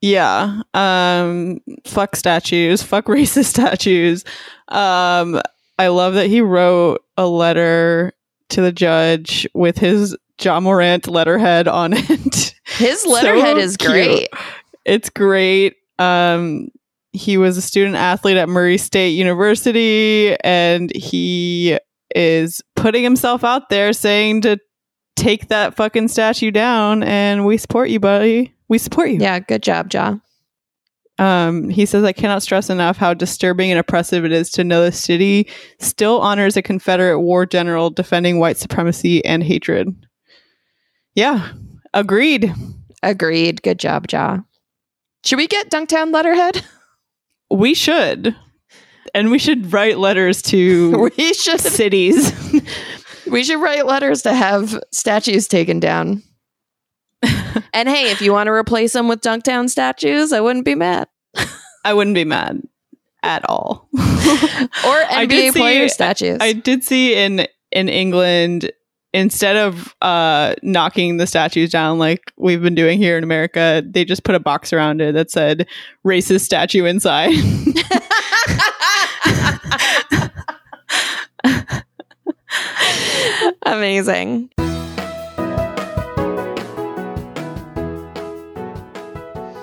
Yeah. 0.00 0.62
Um 0.74 1.58
fuck 1.86 2.14
statues, 2.16 2.82
fuck 2.82 3.06
racist 3.08 3.46
statues. 3.46 4.24
Um 4.68 5.40
I 5.78 5.88
love 5.88 6.14
that 6.14 6.26
he 6.28 6.40
wrote 6.40 7.02
a 7.16 7.26
letter 7.26 8.12
to 8.50 8.60
the 8.60 8.72
judge 8.72 9.46
with 9.54 9.78
his 9.78 10.16
Ja 10.40 10.60
Morant 10.60 11.06
letterhead 11.08 11.68
on 11.68 11.92
it. 11.96 12.54
His 12.66 13.04
letterhead 13.06 13.56
So 13.56 13.62
is 13.62 13.76
cute. 13.76 13.90
great. 13.92 14.28
It's 14.84 15.10
great. 15.10 15.74
Um 15.98 16.68
he 17.12 17.36
was 17.38 17.56
a 17.56 17.62
student 17.62 17.96
athlete 17.96 18.36
at 18.36 18.48
Murray 18.48 18.78
State 18.78 19.10
University 19.10 20.36
and 20.44 20.94
he 20.94 21.78
is 22.14 22.60
putting 22.76 23.02
himself 23.02 23.42
out 23.44 23.68
there 23.70 23.92
saying 23.92 24.42
to 24.42 24.58
take 25.18 25.48
that 25.48 25.74
fucking 25.74 26.08
statue 26.08 26.50
down 26.50 27.02
and 27.02 27.44
we 27.44 27.56
support 27.58 27.90
you, 27.90 28.00
buddy. 28.00 28.54
We 28.68 28.78
support 28.78 29.10
you. 29.10 29.18
Yeah, 29.20 29.38
good 29.40 29.62
job, 29.62 29.92
Ja. 29.92 30.16
Um, 31.18 31.68
he 31.68 31.84
says, 31.84 32.04
I 32.04 32.12
cannot 32.12 32.42
stress 32.42 32.70
enough 32.70 32.96
how 32.96 33.12
disturbing 33.12 33.70
and 33.72 33.80
oppressive 33.80 34.24
it 34.24 34.30
is 34.30 34.50
to 34.52 34.62
know 34.62 34.84
the 34.84 34.92
city 34.92 35.48
still 35.80 36.20
honors 36.20 36.56
a 36.56 36.62
Confederate 36.62 37.20
war 37.20 37.44
general 37.44 37.90
defending 37.90 38.38
white 38.38 38.56
supremacy 38.56 39.24
and 39.24 39.42
hatred. 39.42 39.94
Yeah, 41.14 41.48
agreed. 41.92 42.54
Agreed. 43.02 43.62
Good 43.62 43.78
job, 43.80 44.06
Ja. 44.10 44.38
Should 45.24 45.38
we 45.38 45.48
get 45.48 45.70
Dunktown 45.70 46.12
letterhead? 46.12 46.64
We 47.50 47.72
should. 47.72 48.36
And 49.14 49.30
we 49.30 49.38
should 49.38 49.72
write 49.72 49.96
letters 49.96 50.42
to 50.42 51.10
we 51.16 51.32
should. 51.32 51.60
cities. 51.62 52.30
We 53.30 53.44
should 53.44 53.60
write 53.60 53.86
letters 53.86 54.22
to 54.22 54.32
have 54.34 54.78
statues 54.92 55.48
taken 55.48 55.80
down. 55.80 56.22
and 57.72 57.88
hey, 57.88 58.10
if 58.10 58.20
you 58.20 58.32
want 58.32 58.46
to 58.46 58.52
replace 58.52 58.92
them 58.92 59.08
with 59.08 59.20
Dunktown 59.20 59.68
statues, 59.68 60.32
I 60.32 60.40
wouldn't 60.40 60.64
be 60.64 60.74
mad. 60.74 61.08
I 61.84 61.94
wouldn't 61.94 62.14
be 62.14 62.24
mad 62.24 62.62
at 63.22 63.48
all. 63.48 63.88
Or 64.84 64.94
I 64.94 65.24
NBA 65.26 65.28
did 65.28 65.54
see- 65.54 65.60
player 65.60 65.88
statues. 65.88 66.38
I 66.40 66.52
did 66.52 66.82
see 66.84 67.14
in 67.14 67.46
in 67.70 67.88
England 67.88 68.70
instead 69.14 69.56
of 69.56 69.94
uh 70.02 70.54
knocking 70.62 71.16
the 71.16 71.26
statues 71.26 71.70
down 71.70 71.98
like 71.98 72.32
we've 72.36 72.60
been 72.60 72.74
doing 72.74 72.98
here 72.98 73.16
in 73.16 73.24
America, 73.24 73.82
they 73.86 74.04
just 74.04 74.24
put 74.24 74.34
a 74.34 74.40
box 74.40 74.72
around 74.72 75.00
it 75.00 75.14
that 75.14 75.30
said 75.30 75.66
racist 76.06 76.40
statue 76.40 76.84
inside. 76.84 77.32
Amazing. 83.66 84.50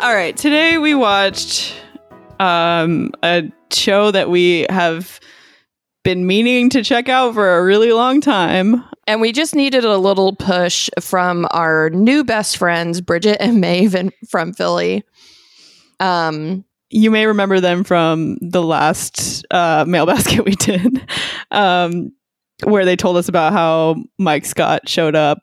All 0.01 0.13
right, 0.13 0.35
today 0.37 0.77
we 0.77 0.93
watched 0.93 1.73
um 2.39 3.11
a 3.23 3.43
show 3.71 4.11
that 4.11 4.29
we 4.29 4.65
have 4.69 5.19
been 6.03 6.27
meaning 6.27 6.69
to 6.69 6.83
check 6.83 7.09
out 7.09 7.33
for 7.33 7.57
a 7.57 7.63
really 7.63 7.91
long 7.91 8.21
time. 8.21 8.83
And 9.07 9.19
we 9.21 9.31
just 9.31 9.55
needed 9.55 9.83
a 9.83 9.97
little 9.97 10.35
push 10.35 10.89
from 10.99 11.47
our 11.51 11.89
new 11.89 12.23
best 12.23 12.57
friends, 12.57 13.01
Bridget 13.01 13.37
and 13.39 13.59
Maeve 13.61 14.11
from 14.29 14.53
Philly. 14.53 15.03
Um, 15.99 16.65
You 16.91 17.09
may 17.09 17.25
remember 17.25 17.59
them 17.59 17.83
from 17.83 18.37
the 18.41 18.61
last 18.61 19.45
uh, 19.49 19.85
mail 19.87 20.05
basket 20.05 20.45
we 20.45 20.55
did, 20.55 21.01
um, 21.51 22.11
where 22.63 22.85
they 22.85 22.95
told 22.95 23.17
us 23.17 23.27
about 23.27 23.53
how 23.53 23.95
Mike 24.17 24.45
Scott 24.45 24.87
showed 24.87 25.15
up 25.15 25.39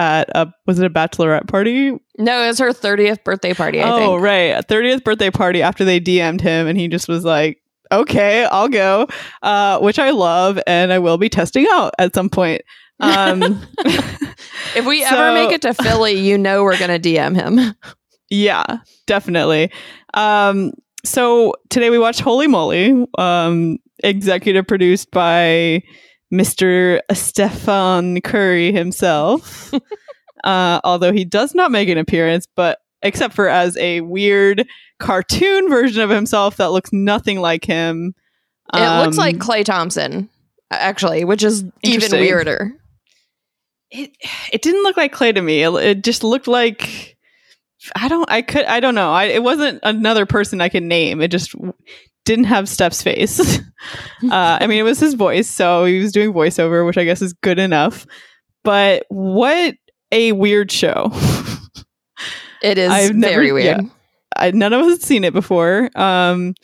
at 0.00 0.28
a 0.36 0.52
was 0.66 0.78
it 0.78 0.86
a 0.86 0.90
bachelorette 0.90 1.48
party? 1.48 1.90
no, 2.18 2.42
it 2.44 2.46
was 2.48 2.58
her 2.58 2.70
30th 2.72 3.24
birthday 3.24 3.52
party, 3.54 3.80
I 3.80 3.90
oh, 3.90 3.98
think. 3.98 4.22
right, 4.22 4.56
a 4.56 4.62
thirtieth 4.62 5.02
birthday 5.04 5.30
party. 5.30 5.62
After 5.62 5.84
they 5.84 6.00
DM'd 6.00 6.40
him, 6.40 6.66
and 6.66 6.78
he 6.78 6.88
just 6.88 7.08
was 7.08 7.24
like, 7.24 7.58
"Okay, 7.90 8.44
I'll 8.44 8.68
go," 8.68 9.08
uh, 9.42 9.78
which 9.80 9.98
I 9.98 10.10
love, 10.10 10.58
and 10.66 10.92
I 10.92 10.98
will 11.00 11.18
be 11.18 11.28
testing 11.28 11.66
out 11.70 11.94
at 11.98 12.14
some 12.14 12.28
point. 12.28 12.62
Um, 13.00 13.60
If 14.76 14.86
we 14.86 15.02
So- 15.02 15.08
ever 15.16 15.32
make 15.34 15.52
it 15.52 15.62
to 15.62 15.74
Philly, 15.74 16.12
you 16.12 16.36
know 16.38 16.62
we're 16.62 16.78
going 16.78 17.00
to 17.00 17.14
DM 17.14 17.34
him. 17.34 17.74
Yeah, 18.30 18.80
definitely. 19.06 19.72
Um, 20.12 20.72
so 21.02 21.54
today 21.70 21.88
we 21.88 21.98
watched 21.98 22.20
Holey 22.20 22.46
Moley, 22.46 23.06
um, 23.16 23.78
executive 24.04 24.66
produced 24.66 25.10
by 25.12 25.82
Mr. 26.32 27.00
Stephen 27.12 28.20
Curry 28.20 28.72
himself. 28.72 29.72
uh, 30.44 30.80
although 30.84 31.12
he 31.12 31.24
does 31.24 31.54
not 31.54 31.70
make 31.70 31.88
an 31.88 31.98
appearance, 31.98 32.46
but 32.54 32.78
except 33.02 33.34
for 33.34 33.48
as 33.48 33.76
a 33.76 34.00
weird 34.02 34.66
cartoon 34.98 35.68
version 35.70 36.02
of 36.02 36.10
himself 36.10 36.56
that 36.56 36.72
looks 36.72 36.92
nothing 36.92 37.40
like 37.40 37.64
him. 37.64 38.14
it 38.74 39.04
looks 39.04 39.16
Um, 39.16 39.24
like 39.24 39.36
Klay 39.38 39.64
Thompson, 39.64 40.28
actually, 40.70 41.24
which 41.24 41.42
is 41.42 41.64
even 41.82 42.10
weirder. 42.12 42.72
it 43.90 44.10
it 44.52 44.62
didn't 44.62 44.82
look 44.82 44.96
like 44.96 45.14
Klay 45.14 45.34
to 45.34 45.40
me. 45.40 45.62
It, 45.62 45.70
it 45.74 46.04
just 46.04 46.22
looked 46.24 46.48
like 46.48 47.16
I 47.94 48.08
don't 48.08 48.28
I 48.30 48.42
could 48.42 48.64
I 48.64 48.80
don't 48.80 48.96
know. 48.96 49.12
I 49.12 49.24
it 49.26 49.42
wasn't 49.42 49.78
another 49.84 50.26
person 50.26 50.60
I 50.60 50.68
could 50.68 50.82
name. 50.82 51.20
It 51.22 51.28
just 51.30 51.54
didn't 52.28 52.44
have 52.44 52.68
Steph's 52.68 53.02
face. 53.02 53.40
uh, 54.22 54.58
I 54.60 54.66
mean, 54.66 54.78
it 54.78 54.82
was 54.82 55.00
his 55.00 55.14
voice, 55.14 55.48
so 55.48 55.84
he 55.86 55.98
was 55.98 56.12
doing 56.12 56.32
voiceover, 56.32 56.84
which 56.86 56.98
I 56.98 57.04
guess 57.04 57.22
is 57.22 57.32
good 57.32 57.58
enough. 57.58 58.06
But 58.64 59.06
what 59.08 59.74
a 60.12 60.32
weird 60.32 60.70
show. 60.70 61.10
It 62.62 62.76
is 62.76 62.90
I've 62.90 63.14
never- 63.14 63.34
very 63.34 63.52
weird. 63.52 63.82
yeah. 63.82 63.88
I, 64.36 64.50
none 64.50 64.72
of 64.72 64.82
us 64.82 64.90
had 64.90 65.02
seen 65.02 65.24
it 65.24 65.32
before. 65.32 65.88
Um, 65.96 66.54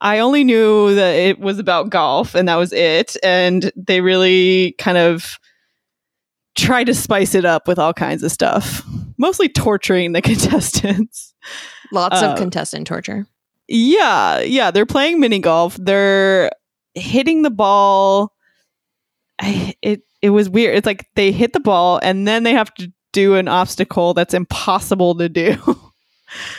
I 0.00 0.18
only 0.20 0.44
knew 0.44 0.94
that 0.94 1.12
it 1.14 1.38
was 1.38 1.58
about 1.58 1.90
golf, 1.90 2.34
and 2.34 2.48
that 2.48 2.56
was 2.56 2.72
it. 2.72 3.16
And 3.22 3.70
they 3.76 4.00
really 4.00 4.74
kind 4.78 4.98
of 4.98 5.38
try 6.56 6.84
to 6.84 6.94
spice 6.94 7.34
it 7.34 7.44
up 7.44 7.68
with 7.68 7.78
all 7.78 7.92
kinds 7.92 8.22
of 8.22 8.32
stuff, 8.32 8.82
mostly 9.18 9.48
torturing 9.48 10.12
the 10.12 10.22
contestants. 10.30 11.34
Lots 11.92 12.22
Uh, 12.22 12.28
of 12.32 12.38
contestant 12.38 12.86
torture. 12.86 13.26
Yeah, 13.74 14.40
yeah, 14.40 14.70
they're 14.70 14.84
playing 14.86 15.18
mini 15.18 15.38
golf. 15.38 15.76
They're 15.80 16.50
hitting 16.94 17.40
the 17.42 17.50
ball. 17.50 18.32
I, 19.40 19.74
it 19.80 20.02
it 20.20 20.30
was 20.30 20.48
weird. 20.50 20.76
It's 20.76 20.86
like 20.86 21.06
they 21.14 21.32
hit 21.32 21.54
the 21.54 21.60
ball 21.60 21.98
and 22.02 22.28
then 22.28 22.42
they 22.42 22.52
have 22.52 22.72
to 22.74 22.92
do 23.12 23.34
an 23.36 23.48
obstacle 23.48 24.12
that's 24.14 24.34
impossible 24.34 25.14
to 25.16 25.28
do. 25.28 25.56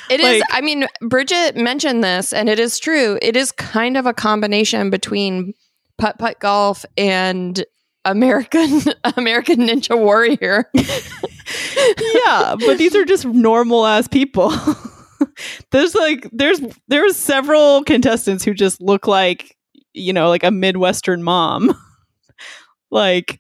It 0.08 0.20
is. 0.20 0.40
like- 0.42 0.44
I 0.52 0.62
mean, 0.62 0.86
Bridget 1.02 1.56
mentioned 1.56 2.04
this, 2.04 2.32
and 2.32 2.48
it 2.48 2.60
is 2.60 2.78
true. 2.78 3.18
It 3.24 3.36
is 3.36 3.52
kind 3.52 3.98
of 3.98 4.06
a 4.06 4.14
combination 4.14 4.92
between 4.92 5.56
putt 5.98 6.20
putt 6.20 6.40
golf 6.40 6.86
and 6.96 7.66
American 8.06 8.82
American 9.18 9.62
Ninja 9.62 9.98
Warrior. 9.98 10.70
yeah, 12.26 12.56
but 12.60 12.78
these 12.78 12.96
are 12.96 13.04
just 13.06 13.26
normal 13.26 13.86
ass 13.88 14.08
people. 14.08 14.54
there's 15.72 15.96
like 15.96 16.30
there's 16.32 16.62
there's 16.88 17.16
several 17.16 17.84
contestants 17.84 18.44
who 18.44 18.54
just 18.54 18.82
look 18.82 19.08
like 19.08 19.56
you 19.94 20.14
know 20.14 20.30
like 20.30 20.44
a 20.44 20.52
midwestern 20.52 21.24
mom. 21.24 21.78
like 22.92 23.40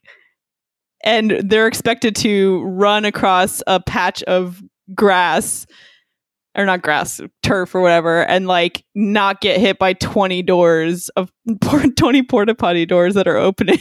and 1.04 1.42
they're 1.44 1.68
expected 1.68 2.16
to 2.16 2.64
run 2.64 3.06
across 3.06 3.62
a 3.68 3.80
patch 3.80 4.24
of 4.24 4.62
grass 4.96 5.66
or 6.56 6.66
not 6.66 6.82
grass, 6.82 7.20
turf 7.42 7.74
or 7.74 7.82
whatever 7.82 8.24
and 8.26 8.48
like 8.48 8.86
not 8.96 9.42
get 9.42 9.60
hit 9.60 9.80
by 9.80 9.94
20 9.94 10.44
doors 10.44 11.10
of 11.10 11.32
20 11.98 12.24
porta 12.24 12.56
potty 12.56 12.86
doors 12.86 13.16
that 13.16 13.28
are 13.28 13.38
opening. 13.38 13.80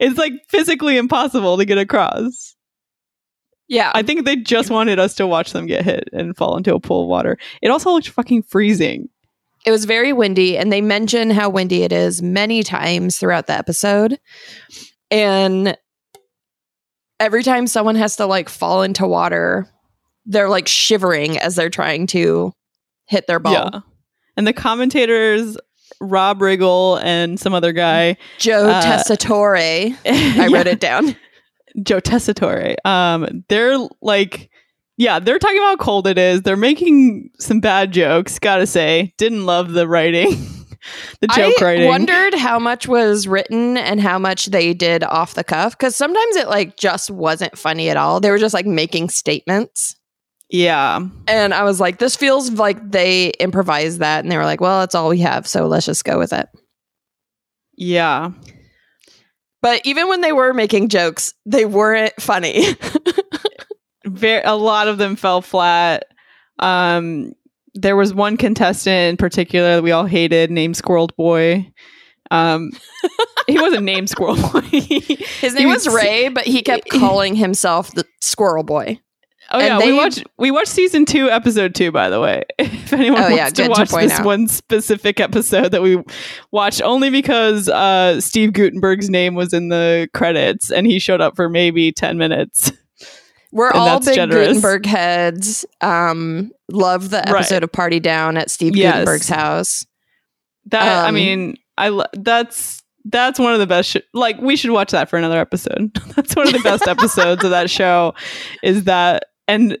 it's 0.00 0.18
like 0.18 0.32
physically 0.48 0.96
impossible 0.96 1.56
to 1.56 1.64
get 1.64 1.78
across. 1.78 2.55
Yeah, 3.68 3.90
I 3.94 4.02
think 4.02 4.24
they 4.24 4.36
just 4.36 4.70
wanted 4.70 4.98
us 4.98 5.14
to 5.16 5.26
watch 5.26 5.52
them 5.52 5.66
get 5.66 5.84
hit 5.84 6.08
and 6.12 6.36
fall 6.36 6.56
into 6.56 6.74
a 6.74 6.80
pool 6.80 7.02
of 7.02 7.08
water. 7.08 7.36
It 7.62 7.68
also 7.70 7.90
looked 7.90 8.08
fucking 8.08 8.42
freezing. 8.44 9.08
it 9.64 9.72
was 9.72 9.84
very 9.86 10.12
windy, 10.12 10.56
and 10.56 10.72
they 10.72 10.80
mention 10.80 11.30
how 11.30 11.48
windy 11.50 11.82
it 11.82 11.92
is 11.92 12.22
many 12.22 12.62
times 12.62 13.18
throughout 13.18 13.48
the 13.48 13.54
episode. 13.54 14.18
And 15.10 15.76
every 17.18 17.42
time 17.42 17.66
someone 17.66 17.96
has 17.96 18.16
to 18.16 18.26
like 18.26 18.48
fall 18.48 18.82
into 18.82 19.06
water, 19.06 19.66
they're 20.26 20.48
like 20.48 20.68
shivering 20.68 21.38
as 21.38 21.56
they're 21.56 21.70
trying 21.70 22.06
to 22.08 22.52
hit 23.06 23.26
their 23.26 23.38
ball. 23.40 23.52
Yeah. 23.52 23.80
And 24.36 24.46
the 24.46 24.52
commentators, 24.52 25.56
Rob 26.00 26.40
Riggle 26.40 27.00
and 27.02 27.40
some 27.40 27.54
other 27.54 27.72
guy, 27.72 28.16
Joe 28.38 28.68
Uh, 28.68 28.82
Tessitore. 28.82 29.96
I 30.06 30.44
I 30.44 30.48
wrote 30.48 30.66
it 30.66 30.78
down. 30.80 31.16
Joe 31.82 32.00
Tessitore. 32.00 32.74
Um, 32.84 33.44
they're 33.48 33.78
like, 34.00 34.50
yeah, 34.96 35.18
they're 35.18 35.38
talking 35.38 35.58
about 35.58 35.78
how 35.78 35.84
cold 35.84 36.06
it 36.06 36.18
is. 36.18 36.42
They're 36.42 36.56
making 36.56 37.30
some 37.38 37.60
bad 37.60 37.92
jokes. 37.92 38.38
Gotta 38.38 38.66
say, 38.66 39.14
didn't 39.18 39.44
love 39.46 39.72
the 39.72 39.86
writing, 39.86 40.30
the 41.20 41.26
joke 41.28 41.60
writing. 41.60 41.62
I 41.62 41.64
writing. 41.64 41.88
wondered 41.88 42.34
how 42.34 42.58
much 42.58 42.88
was 42.88 43.28
written 43.28 43.76
and 43.76 44.00
how 44.00 44.18
much 44.18 44.46
they 44.46 44.72
did 44.72 45.04
off 45.04 45.34
the 45.34 45.44
cuff 45.44 45.76
because 45.76 45.96
sometimes 45.96 46.36
it 46.36 46.48
like 46.48 46.76
just 46.76 47.10
wasn't 47.10 47.58
funny 47.58 47.90
at 47.90 47.96
all. 47.96 48.20
They 48.20 48.30
were 48.30 48.38
just 48.38 48.54
like 48.54 48.66
making 48.66 49.10
statements. 49.10 49.96
yeah, 50.48 51.00
And 51.26 51.52
I 51.52 51.64
was 51.64 51.80
like, 51.80 51.98
this 51.98 52.16
feels 52.16 52.52
like 52.52 52.90
they 52.90 53.30
improvised 53.40 53.98
that. 53.98 54.24
And 54.24 54.30
they 54.32 54.36
were 54.38 54.44
like, 54.44 54.60
well, 54.60 54.80
that's 54.80 54.94
all 54.94 55.08
we 55.10 55.18
have. 55.18 55.46
So 55.46 55.66
let's 55.66 55.84
just 55.86 56.04
go 56.04 56.18
with 56.18 56.32
it. 56.32 56.48
yeah. 57.76 58.30
But 59.66 59.80
even 59.84 60.06
when 60.06 60.20
they 60.20 60.30
were 60.30 60.54
making 60.54 60.90
jokes, 60.90 61.34
they 61.44 61.64
weren't 61.64 62.12
funny. 62.20 62.64
very 64.06 64.40
a 64.44 64.54
lot 64.54 64.86
of 64.86 64.96
them 64.96 65.16
fell 65.16 65.42
flat. 65.42 66.04
Um, 66.60 67.32
there 67.74 67.96
was 67.96 68.14
one 68.14 68.36
contestant 68.36 69.10
in 69.10 69.16
particular 69.16 69.74
that 69.74 69.82
we 69.82 69.90
all 69.90 70.06
hated, 70.06 70.52
named 70.52 70.76
Squirrel 70.76 71.08
Boy. 71.16 71.68
Um, 72.30 72.70
he 73.48 73.58
wasn't 73.60 73.82
named 73.82 74.08
Squirrel 74.08 74.36
Boy. 74.36 74.60
His 75.40 75.54
name 75.54 75.68
was 75.68 75.88
Ray, 75.88 76.28
but 76.28 76.46
he 76.46 76.62
kept 76.62 76.88
calling 76.90 77.34
himself 77.34 77.90
the 77.90 78.06
Squirrel 78.20 78.62
Boy. 78.62 79.00
Oh 79.52 79.58
And 79.60 79.68
yeah, 79.68 79.78
they- 79.78 79.92
we 79.92 79.98
watched 79.98 80.24
we 80.38 80.50
watched 80.50 80.68
season 80.68 81.04
two, 81.04 81.30
episode 81.30 81.74
two. 81.74 81.92
By 81.92 82.10
the 82.10 82.20
way, 82.20 82.44
if 82.58 82.92
anyone 82.92 83.20
Oh, 83.20 83.22
wants 83.24 83.36
yeah, 83.36 83.48
to 83.48 83.54
good 83.54 83.64
to 83.74 83.80
watch 83.80 83.90
this 83.90 84.12
out. 84.12 84.26
one 84.26 84.48
specific 84.48 85.20
episode 85.20 85.70
that 85.70 85.82
we 85.82 86.02
watched, 86.50 86.82
only 86.82 87.10
because 87.10 87.68
uh, 87.68 88.20
Steve 88.20 88.52
Guttenberg's 88.52 89.08
name 89.08 89.34
was 89.34 89.52
in 89.52 89.68
the 89.68 90.08
credits 90.14 90.70
and 90.72 90.86
he 90.86 90.98
showed 90.98 91.20
up 91.20 91.36
for 91.36 91.48
maybe 91.48 91.92
ten 91.92 92.18
minutes. 92.18 92.72
We're 93.52 93.68
And 93.70 93.78
all 93.78 94.00
big 94.00 94.14
generous. 94.16 94.48
Guttenberg 94.48 94.84
heads. 94.86 95.64
Um, 95.80 96.50
love 96.70 97.10
the 97.10 97.18
Right. 97.18 97.28
episode 97.36 97.62
of 97.62 97.72
Party 97.72 98.00
Down 98.00 98.36
at 98.36 98.50
Steve 98.50 98.76
Yes. 98.76 98.92
Guttenberg's 98.92 99.28
house. 99.28 99.86
That 100.66 101.04
I 101.04 101.08
Um, 101.08 101.14
mean, 101.14 101.56
I 101.78 101.88
lo- 101.90 102.04
that's 102.14 102.82
that's 103.04 103.38
one 103.38 103.52
of 103.52 103.60
the 103.60 103.66
best. 103.68 103.90
Sh- 103.90 103.96
like 104.12 104.40
we 104.40 104.56
should 104.56 104.72
watch 104.72 104.90
that 104.90 105.08
for 105.08 105.16
another 105.16 105.38
episode. 105.38 105.92
that's 106.16 106.34
one 106.34 106.48
of 106.48 106.52
the 106.52 106.58
best 106.64 106.88
episodes 106.88 107.44
of 107.44 107.50
that 107.50 107.70
show. 107.70 108.14
Is 108.64 108.84
that 108.84 109.26
and 109.48 109.76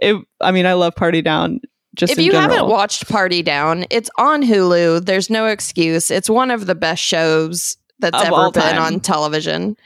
it? 0.00 0.16
I 0.40 0.52
mean, 0.52 0.66
I 0.66 0.74
love 0.74 0.94
Party 0.94 1.22
Down. 1.22 1.60
Just 1.94 2.12
if 2.12 2.18
in 2.18 2.24
you 2.26 2.32
general. 2.32 2.50
haven't 2.56 2.70
watched 2.70 3.08
Party 3.08 3.42
Down, 3.42 3.84
it's 3.90 4.08
on 4.18 4.42
Hulu. 4.42 5.04
There's 5.04 5.30
no 5.30 5.46
excuse. 5.46 6.10
It's 6.10 6.30
one 6.30 6.50
of 6.52 6.66
the 6.66 6.74
best 6.76 7.02
shows 7.02 7.76
that's 7.98 8.16
Of 8.16 8.26
ever 8.28 8.50
been 8.52 8.62
time. 8.62 8.82
on 8.94 9.00
television. 9.00 9.76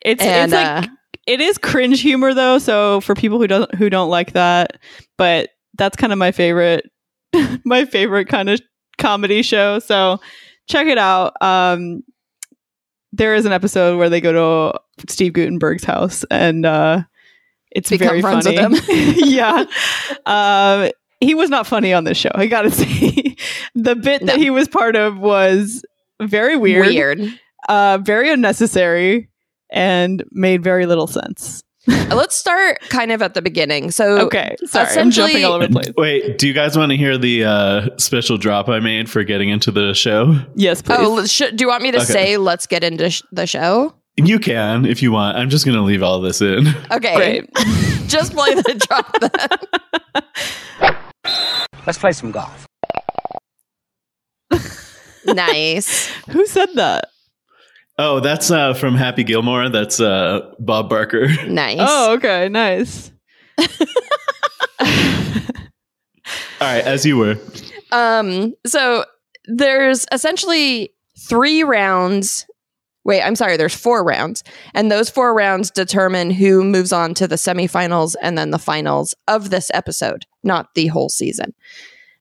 it's 0.00 0.22
and 0.22 0.52
it's 0.52 0.54
like 0.54 0.84
uh, 0.84 0.92
it 1.26 1.40
is 1.42 1.58
cringe 1.58 2.00
humor 2.00 2.32
though 2.32 2.56
so 2.58 3.00
for 3.02 3.14
people 3.14 3.38
who 3.38 3.46
don't 3.46 3.72
who 3.74 3.90
don't 3.90 4.08
like 4.08 4.32
that 4.32 4.78
but 5.18 5.50
that's 5.76 5.94
kind 5.96 6.12
of 6.14 6.18
my 6.18 6.32
favorite 6.32 6.90
my 7.64 7.84
favorite 7.84 8.26
kind 8.28 8.48
of 8.48 8.58
comedy 8.98 9.42
show 9.42 9.78
so 9.78 10.18
check 10.68 10.86
it 10.86 10.96
out 10.98 11.34
um 11.42 12.02
there 13.12 13.34
is 13.34 13.44
an 13.44 13.52
episode 13.52 13.98
where 13.98 14.08
they 14.08 14.20
go 14.22 14.32
to 14.32 14.80
steve 15.12 15.34
guttenberg's 15.34 15.84
house 15.84 16.24
and 16.30 16.64
uh 16.66 17.02
it's 17.74 17.90
Become 17.90 18.08
very 18.08 18.20
friends 18.22 18.46
with 18.46 18.56
funny 18.56 18.76
him. 18.78 19.14
yeah 19.26 19.64
um 20.26 20.90
he 21.20 21.34
was 21.34 21.50
not 21.50 21.66
funny 21.66 21.92
on 21.92 22.04
this 22.04 22.16
show 22.18 22.30
i 22.34 22.46
gotta 22.46 22.70
say 22.82 23.36
the 23.74 23.94
bit 23.96 24.26
that 24.26 24.36
he 24.38 24.50
was 24.50 24.68
part 24.68 24.96
of 24.96 25.18
was 25.18 25.82
very 26.20 26.56
weird, 26.56 26.86
Weird. 26.86 27.20
uh, 27.68 27.98
very 28.00 28.30
unnecessary, 28.30 29.28
and 29.72 30.22
made 30.30 30.62
very 30.62 30.86
little 30.86 31.08
sense. 31.08 31.64
Let's 31.88 32.36
start 32.36 32.78
kind 32.90 33.10
of 33.10 33.22
at 33.22 33.34
the 33.34 33.42
beginning. 33.42 33.90
So 33.90 34.18
Okay, 34.26 34.54
sorry, 34.66 34.96
I'm 35.00 35.10
jumping 35.10 35.44
all 35.44 35.54
over 35.54 35.66
the 35.66 35.72
place. 35.72 35.92
Wait, 35.96 36.38
do 36.38 36.46
you 36.46 36.52
guys 36.54 36.78
want 36.78 36.90
to 36.92 36.96
hear 36.96 37.18
the 37.18 37.44
uh, 37.44 37.88
special 37.98 38.36
drop 38.38 38.68
I 38.68 38.78
made 38.78 39.10
for 39.10 39.24
getting 39.24 39.48
into 39.48 39.72
the 39.72 39.94
show? 39.94 40.36
Yes, 40.54 40.80
please. 40.80 40.98
Oh, 41.00 41.24
sh- 41.26 41.50
do 41.56 41.64
you 41.64 41.68
want 41.68 41.82
me 41.82 41.90
to 41.90 41.96
Okay. 41.98 42.04
say 42.12 42.36
let's 42.36 42.68
get 42.68 42.84
into 42.84 43.10
sh- 43.10 43.22
the 43.32 43.46
show? 43.48 43.92
You 44.16 44.38
can 44.38 44.84
if 44.84 45.02
you 45.02 45.10
want. 45.12 45.36
I'm 45.38 45.48
just 45.50 45.64
going 45.64 45.76
to 45.76 45.82
leave 45.82 46.02
all 46.02 46.20
this 46.20 46.40
in. 46.42 46.66
Okay. 46.92 47.14
Great. 47.16 47.54
Just 48.08 48.34
play 48.34 48.52
the 48.54 48.74
drop 48.86 49.18
then. 49.20 50.92
Let's 51.86 51.98
play 51.98 52.12
some 52.12 52.30
golf. 52.30 52.66
nice. 55.24 56.08
Who 56.30 56.44
said 56.46 56.68
that? 56.74 57.06
Oh, 57.98 58.20
that's 58.20 58.50
uh, 58.50 58.74
from 58.74 58.94
Happy 58.96 59.24
Gilmore. 59.24 59.68
That's 59.70 59.98
uh, 60.00 60.50
Bob 60.58 60.90
Barker. 60.90 61.28
Nice. 61.46 61.78
Oh, 61.80 62.14
okay, 62.14 62.48
nice. 62.50 63.10
All 63.58 63.66
right, 66.60 66.84
as 66.84 67.04
you 67.06 67.16
were. 67.16 67.38
Um, 67.90 68.54
so 68.66 69.04
there's 69.46 70.06
essentially 70.12 70.92
three 71.18 71.62
rounds. 71.64 72.46
Wait, 73.04 73.22
I'm 73.22 73.34
sorry, 73.34 73.56
there's 73.56 73.74
four 73.74 74.04
rounds. 74.04 74.44
And 74.74 74.90
those 74.90 75.10
four 75.10 75.34
rounds 75.34 75.70
determine 75.70 76.30
who 76.30 76.62
moves 76.62 76.92
on 76.92 77.14
to 77.14 77.26
the 77.26 77.36
semifinals 77.36 78.14
and 78.22 78.38
then 78.38 78.50
the 78.50 78.58
finals 78.58 79.14
of 79.26 79.50
this 79.50 79.70
episode, 79.74 80.24
not 80.44 80.74
the 80.74 80.86
whole 80.86 81.08
season. 81.08 81.52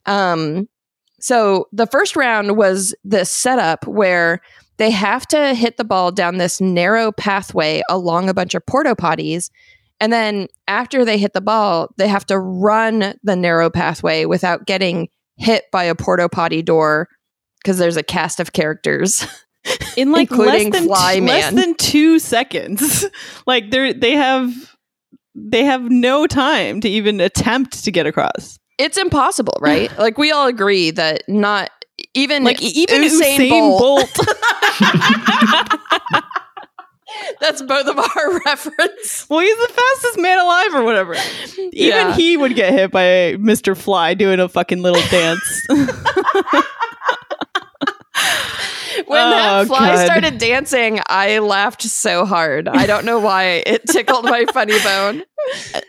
Um, 0.05 0.67
so 1.19 1.67
the 1.71 1.85
first 1.85 2.15
round 2.15 2.57
was 2.57 2.95
this 3.03 3.31
setup 3.31 3.85
where 3.85 4.41
they 4.77 4.89
have 4.89 5.27
to 5.27 5.53
hit 5.53 5.77
the 5.77 5.83
ball 5.83 6.11
down 6.11 6.37
this 6.37 6.59
narrow 6.59 7.11
pathway 7.11 7.83
along 7.87 8.27
a 8.27 8.33
bunch 8.33 8.55
of 8.55 8.65
porta 8.65 8.95
potties. 8.95 9.51
And 9.99 10.11
then 10.11 10.47
after 10.67 11.05
they 11.05 11.19
hit 11.19 11.33
the 11.33 11.41
ball, 11.41 11.89
they 11.97 12.07
have 12.07 12.25
to 12.25 12.39
run 12.39 13.13
the 13.21 13.35
narrow 13.35 13.69
pathway 13.69 14.25
without 14.25 14.65
getting 14.65 15.09
hit 15.37 15.65
by 15.71 15.83
a 15.83 15.93
porta 15.93 16.27
potty 16.27 16.63
door 16.63 17.07
because 17.59 17.77
there's 17.77 17.97
a 17.97 18.03
cast 18.03 18.39
of 18.39 18.53
characters. 18.53 19.23
In 19.97 20.11
like 20.11 20.31
less 20.31 20.69
than 20.71 20.85
Fly 20.85 21.15
t- 21.15 21.21
less 21.21 21.53
than 21.53 21.75
two 21.75 22.17
seconds. 22.19 23.05
like 23.45 23.69
they're 23.71 23.93
they 23.93 24.13
have 24.13 24.51
they 25.35 25.63
have 25.63 25.83
no 25.89 26.27
time 26.27 26.81
to 26.81 26.89
even 26.89 27.19
attempt 27.21 27.83
to 27.83 27.91
get 27.91 28.05
across. 28.07 28.57
it's 28.77 28.97
impossible, 28.97 29.57
right? 29.61 29.95
like 29.99 30.17
we 30.17 30.31
all 30.31 30.47
agree 30.47 30.91
that 30.91 31.23
not 31.29 31.69
even 32.15 32.43
Like 32.43 32.61
even 32.61 33.01
Usain, 33.03 33.37
Usain, 33.37 33.49
Bolt, 33.49 34.09
Bolt. 34.15 34.27
that's 37.39 37.61
both 37.61 37.85
of 37.87 37.97
our 37.99 38.39
reference. 38.45 39.27
well, 39.29 39.39
he's 39.41 39.57
the 39.57 39.73
fastest 39.73 40.19
man 40.19 40.39
alive 40.39 40.73
or 40.73 40.83
whatever. 40.83 41.15
Even 41.57 41.69
Yeah. 41.71 42.15
he 42.15 42.37
would 42.37 42.55
get 42.55 42.73
hit 42.73 42.91
by 42.91 43.35
Mr. 43.39 43.77
Fly 43.77 44.13
doing 44.15 44.39
a 44.39 44.49
fucking 44.49 44.81
little 44.81 45.01
dance. 45.09 45.67
When 49.07 49.19
Oh, 49.21 49.29
that 49.31 49.67
fly 49.67 49.95
God. 49.95 50.05
started 50.05 50.37
dancing, 50.37 50.99
I 51.07 51.39
laughed 51.39 51.83
so 51.83 52.25
hard. 52.25 52.67
I 52.67 52.85
don't 52.85 53.05
know 53.05 53.19
why 53.19 53.63
it 53.65 53.85
tickled 53.87 54.25
my 54.25 54.45
funny 54.53 54.79
bone. 54.83 55.23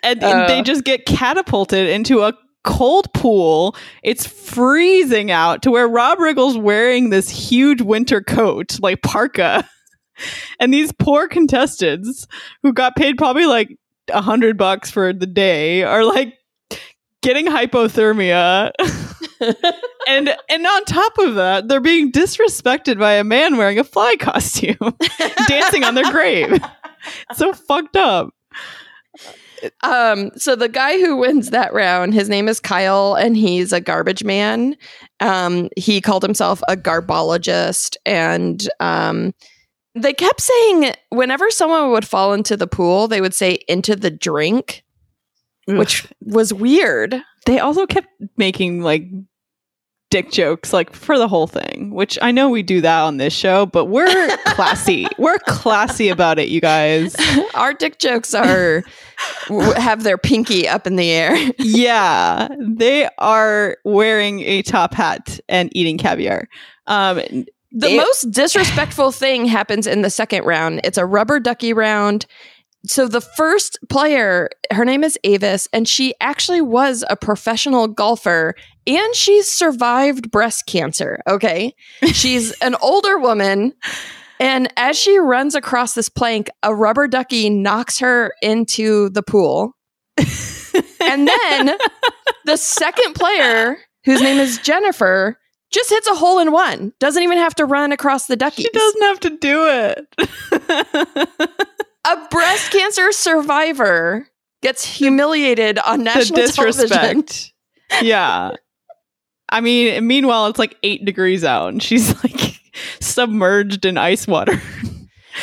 and, 0.03 0.23
and 0.23 0.43
Uh. 0.43 0.47
they 0.49 0.63
just 0.63 0.85
get 0.85 1.07
catapulted 1.07 1.89
into 1.89 2.23
a 2.23 2.33
cold 2.65 3.13
pool. 3.13 3.75
It's 4.03 4.27
freezing 4.27 5.31
out 5.31 5.63
to 5.63 5.71
where 5.71 5.89
Rob 5.89 6.19
Riggle's 6.21 6.57
wearing 6.57 7.11
this 7.11 7.29
huge 7.29 7.81
winter 7.83 8.21
coat, 8.21 8.79
like 8.81 9.03
parka. 9.03 9.69
And 10.61 10.73
these 10.73 10.93
poor 10.93 11.27
contestants 11.27 12.29
who 12.63 12.73
got 12.73 12.95
paid 12.95 13.17
probably 13.19 13.47
like 13.47 13.77
a 14.13 14.21
hundred 14.21 14.57
bucks 14.59 14.89
for 14.91 15.13
the 15.13 15.27
day 15.27 15.83
are 15.83 16.05
like 16.05 16.35
getting 17.23 17.47
hypothermia. 17.47 18.71
and 20.09 20.37
and 20.49 20.67
on 20.67 20.85
top 20.85 21.19
of 21.19 21.35
that, 21.37 21.69
they're 21.69 21.81
being 21.81 22.13
disrespected 22.13 22.99
by 22.99 23.15
a 23.15 23.25
man 23.25 23.57
wearing 23.57 23.79
a 23.79 23.85
fly 23.85 24.17
costume, 24.19 24.77
dancing 25.49 25.85
on 25.85 25.95
their 25.95 26.11
grave. 26.11 26.61
It's 27.31 27.39
so 27.39 27.53
fucked 27.53 27.97
up. 27.97 28.33
Um, 29.83 30.31
so 30.37 30.57
the 30.57 30.69
guy 30.69 30.99
who 31.01 31.17
wins 31.17 31.51
that 31.51 31.73
round, 31.73 32.15
his 32.15 32.29
name 32.29 32.49
is 32.49 32.59
Kyle, 32.61 33.15
and 33.15 33.37
he's 33.37 33.73
a 33.73 33.81
garbage 33.81 34.25
man. 34.25 34.77
Um, 35.21 35.69
he 35.77 36.01
called 36.01 36.23
himself 36.23 36.63
a 36.69 36.77
garbologist, 36.77 37.97
and 38.05 38.69
um, 38.81 39.35
they 39.95 40.15
kept 40.15 40.41
saying 40.41 40.95
whenever 41.11 41.51
someone 41.51 41.93
would 41.93 42.07
fall 42.07 42.33
into 42.33 42.57
the 42.57 42.67
pool, 42.67 43.09
they 43.09 43.21
would 43.21 43.35
say 43.35 43.59
"into 43.69 43.95
the 43.95 44.11
drink," 44.11 44.83
which 45.67 46.09
was 46.21 46.53
weird. 46.53 47.23
they 47.47 47.59
also 47.61 47.87
kept 47.87 48.09
making 48.37 48.83
like 48.83 49.05
dick 50.13 50.31
jokes 50.31 50.73
like 50.75 50.93
for 50.93 51.17
the 51.19 51.27
whole 51.27 51.47
thing 51.47 51.91
which 51.91 52.19
i 52.21 52.31
know 52.31 52.51
we 52.51 52.63
do 52.63 52.81
that 52.83 53.01
on 53.01 53.17
this 53.17 53.33
show 53.33 53.65
but 53.67 53.87
we're 53.87 54.37
classy 54.47 55.07
we're 55.19 55.39
classy 55.47 56.09
about 56.11 56.39
it 56.39 56.49
you 56.49 56.61
guys 56.61 57.17
Our 57.55 57.73
dick 57.73 57.99
jokes 57.99 58.35
are 58.35 58.83
have 59.77 60.03
their 60.05 60.19
pinky 60.19 60.69
up 60.69 60.87
in 60.87 60.97
the 60.97 61.11
air. 61.11 61.35
yeah 61.59 62.49
they 62.61 63.09
are 63.19 63.77
wearing 63.85 64.41
a 64.41 64.63
top 64.63 64.95
hat 64.95 65.41
and 65.49 65.75
eating 65.75 65.97
caviar 65.99 66.47
um 66.87 67.17
The 67.75 67.89
It- 67.95 67.97
most 67.97 68.31
disrespectful 68.31 69.13
thing 69.13 69.47
happens 69.47 69.87
in 69.87 70.03
the 70.03 70.11
second 70.11 70.45
round. 70.45 70.83
It's 70.85 70.99
a 70.99 71.07
rubber 71.07 71.41
ducky 71.41 71.73
round. 71.73 72.27
So 72.85 73.07
the 73.07 73.21
first 73.21 73.79
player, 73.89 74.51
her 74.73 74.85
name 74.85 75.05
is 75.05 75.19
Avis, 75.25 75.69
and 75.73 75.87
she 75.87 76.15
actually 76.21 76.61
was 76.61 77.05
a 77.09 77.17
professional 77.17 77.87
golfer 77.87 78.55
and 78.87 79.15
she's 79.15 79.51
survived 79.51 80.31
breast 80.31 80.67
cancer. 80.67 81.21
Okay. 81.29 81.75
She's 82.13 82.51
an 82.61 82.75
older 82.83 83.19
woman. 83.19 83.73
And 84.41 84.73
as 84.77 84.99
she 84.99 85.19
runs 85.19 85.55
across 85.55 85.95
this 85.95 86.09
plank, 86.09 86.51
a 86.65 86.75
rubber 86.75 87.07
ducky 87.07 87.49
knocks 87.49 88.01
her 88.01 88.35
into 88.43 89.09
the 89.11 89.23
pool. 89.23 89.77
and 90.17 91.29
then 91.29 91.79
the 92.45 92.57
second 92.57 93.15
player, 93.15 93.79
whose 94.05 94.21
name 94.21 94.41
is 94.41 94.59
Jennifer, 94.59 95.39
just 95.71 95.91
hits 95.91 96.09
a 96.09 96.15
hole 96.15 96.39
in 96.41 96.51
one. 96.51 96.93
Doesn't 96.99 97.23
even 97.23 97.39
have 97.39 97.55
to 97.57 97.65
run 97.65 97.93
across 97.93 98.27
the 98.27 98.37
duckies. 98.37 98.67
she 98.67 98.71
doesn't 98.71 99.03
have 99.03 99.21
to 99.21 99.31
do 99.39 99.67
it 99.69 100.07
A 102.05 102.17
breast 102.31 102.73
cancer 102.73 103.13
survivor 103.13 104.27
gets 104.63 104.85
humiliated 104.85 105.79
on 105.79 105.99
the 105.99 106.05
national 106.05 106.47
television. 106.49 107.25
yeah 108.03 108.53
i 109.51 109.61
mean 109.61 110.07
meanwhile 110.07 110.47
it's 110.47 110.59
like 110.59 110.77
eight 110.83 111.05
degrees 111.05 111.45
out 111.45 111.69
and 111.69 111.83
she's 111.83 112.15
like 112.25 112.59
submerged 113.01 113.85
in 113.85 113.99
ice 113.99 114.27
water 114.27 114.61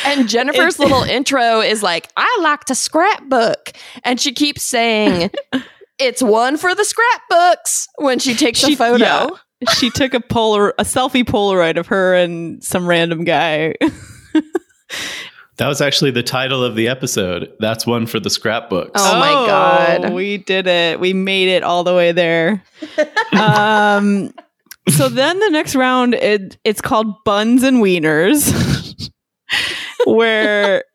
And 0.05 0.27
Jennifer's 0.29 0.75
It- 0.79 0.83
little 0.83 1.01
intro 1.03 1.61
is 1.61 1.81
like, 1.83 2.09
I 2.15 2.37
like 2.41 2.65
to 2.65 2.75
scrapbook. 2.75 3.71
And 4.03 4.19
she 4.21 4.31
keeps 4.33 4.61
saying, 4.63 5.31
it's 5.99 6.21
one 6.21 6.57
for 6.57 6.73
the 6.75 6.85
scrapbooks 6.85 7.87
when 7.97 8.19
she 8.19 8.35
takes 8.35 8.59
She- 8.59 8.73
a 8.73 8.77
photo. 8.77 9.03
yeah. 9.03 9.71
she 9.73 9.89
took 9.89 10.13
a 10.13 10.19
polar 10.21 10.69
a 10.77 10.83
selfie 10.83 11.23
polaroid 11.23 11.77
of 11.77 11.87
her 11.87 12.13
and 12.15 12.63
some 12.63 12.87
random 12.87 13.23
guy 13.25 13.73
That 15.59 15.67
was 15.67 15.81
actually 15.81 16.11
the 16.11 16.23
title 16.23 16.63
of 16.63 16.75
the 16.75 16.87
episode. 16.87 17.51
That's 17.59 17.85
one 17.85 18.05
for 18.07 18.17
the 18.19 18.29
scrapbooks. 18.29 18.91
Oh 18.95 19.19
my 19.19 19.33
God. 19.45 20.13
we 20.13 20.37
did 20.37 20.67
it 20.67 20.99
we 21.01 21.11
made 21.13 21.49
it 21.49 21.63
all 21.63 21.83
the 21.83 21.93
way 21.93 22.13
there 22.13 22.63
um 23.33 24.33
so 24.87 25.09
then 25.09 25.37
the 25.39 25.49
next 25.49 25.75
round 25.75 26.13
it 26.15 26.57
it's 26.63 26.79
called 26.81 27.13
buns 27.25 27.63
and 27.63 27.77
wieners 27.83 29.11
where 30.05 30.83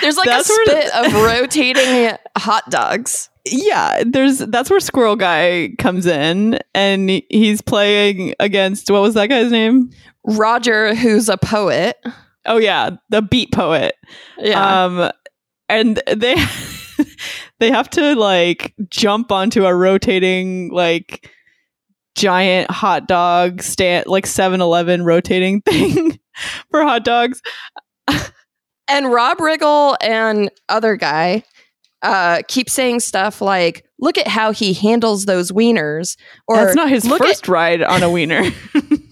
There's 0.00 0.16
like 0.16 0.26
That's 0.26 0.48
a 0.48 0.52
where 0.52 0.66
spit 0.66 0.94
of 0.94 1.12
rotating 1.14 2.16
hot 2.36 2.70
dogs. 2.70 3.28
yeah 3.44 4.02
there's 4.06 4.38
that's 4.38 4.70
where 4.70 4.80
squirrel 4.80 5.16
guy 5.16 5.70
comes 5.78 6.06
in 6.06 6.58
and 6.74 7.10
he's 7.28 7.60
playing 7.60 8.34
against 8.40 8.90
what 8.90 9.02
was 9.02 9.14
that 9.14 9.26
guy's 9.26 9.50
name 9.50 9.90
Roger, 10.28 10.94
who's 10.94 11.28
a 11.28 11.36
poet. 11.38 11.96
oh 12.46 12.58
yeah 12.58 12.90
the 13.10 13.20
beat 13.22 13.52
poet 13.52 13.94
Yeah. 14.38 14.84
um 14.84 15.10
and 15.68 16.00
they 16.16 16.36
they 17.58 17.70
have 17.70 17.90
to 17.90 18.14
like 18.14 18.74
jump 18.88 19.30
onto 19.32 19.64
a 19.66 19.74
rotating 19.74 20.70
like 20.72 21.30
giant 22.14 22.70
hot 22.70 23.06
dog 23.06 23.62
stand 23.62 24.06
like 24.06 24.24
7-eleven 24.24 25.04
rotating 25.04 25.60
thing 25.68 26.18
for 26.70 26.82
hot 26.82 27.04
dogs 27.04 27.40
And 28.88 29.12
Rob 29.12 29.38
Riggle 29.38 29.96
and 30.00 30.50
other 30.70 30.96
guy 30.96 31.44
uh, 32.00 32.40
keep 32.48 32.70
saying 32.70 33.00
stuff 33.00 33.42
like, 33.42 33.84
"Look 33.98 34.16
at 34.16 34.26
how 34.28 34.50
he 34.52 34.72
handles 34.72 35.26
those 35.26 35.52
wieners," 35.52 36.16
or 36.46 36.56
that's 36.56 36.74
not 36.74 36.88
his 36.88 37.06
first 37.06 37.48
ride 37.48 37.82
on 37.82 38.02
a 38.02 38.08
wiener 38.10 38.44
At, 38.46 38.52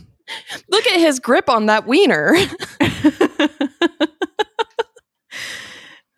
look 0.69 0.87
at 0.87 0.99
his 1.01 1.19
grip 1.21 1.49
on 1.49 1.67
that 1.67 1.87
wiener. 1.87 2.35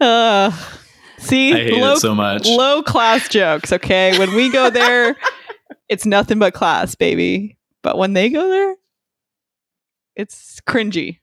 Uh, 0.00 0.52
see, 1.18 1.52
I 1.52 1.56
hate 1.64 1.72
low, 1.80 1.94
it 1.94 1.98
so 1.98 2.14
much. 2.14 2.46
low 2.46 2.82
class 2.82 3.28
jokes. 3.28 3.72
Okay, 3.72 4.16
when 4.18 4.32
we 4.34 4.48
go 4.48 4.70
there, 4.70 5.16
it's 5.88 6.06
nothing 6.06 6.38
but 6.38 6.54
class, 6.54 6.94
baby. 6.94 7.58
But 7.82 7.98
when 7.98 8.12
they 8.12 8.28
go 8.30 8.48
there, 8.48 8.76
it's 10.14 10.60
cringy. 10.68 11.18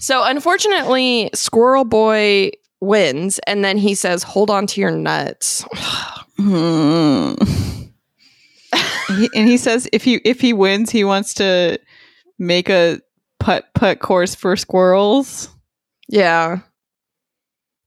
So 0.00 0.24
unfortunately, 0.24 1.30
Squirrel 1.34 1.84
Boy 1.84 2.50
wins, 2.80 3.38
and 3.46 3.64
then 3.64 3.78
he 3.78 3.94
says, 3.94 4.24
"Hold 4.24 4.50
on 4.50 4.66
to 4.68 4.80
your 4.80 4.90
nuts." 4.90 5.64
Hmm. 6.38 7.32
He- 9.16 9.30
and 9.34 9.48
he 9.48 9.56
says 9.56 9.88
if 9.90 10.04
he 10.04 10.16
if 10.16 10.38
he 10.40 10.52
wins, 10.52 10.90
he 10.90 11.02
wants 11.02 11.32
to 11.34 11.78
make 12.38 12.68
a 12.68 13.00
putt 13.40 13.66
putt 13.74 14.00
course 14.00 14.34
for 14.34 14.56
squirrels. 14.56 15.48
Yeah, 16.08 16.60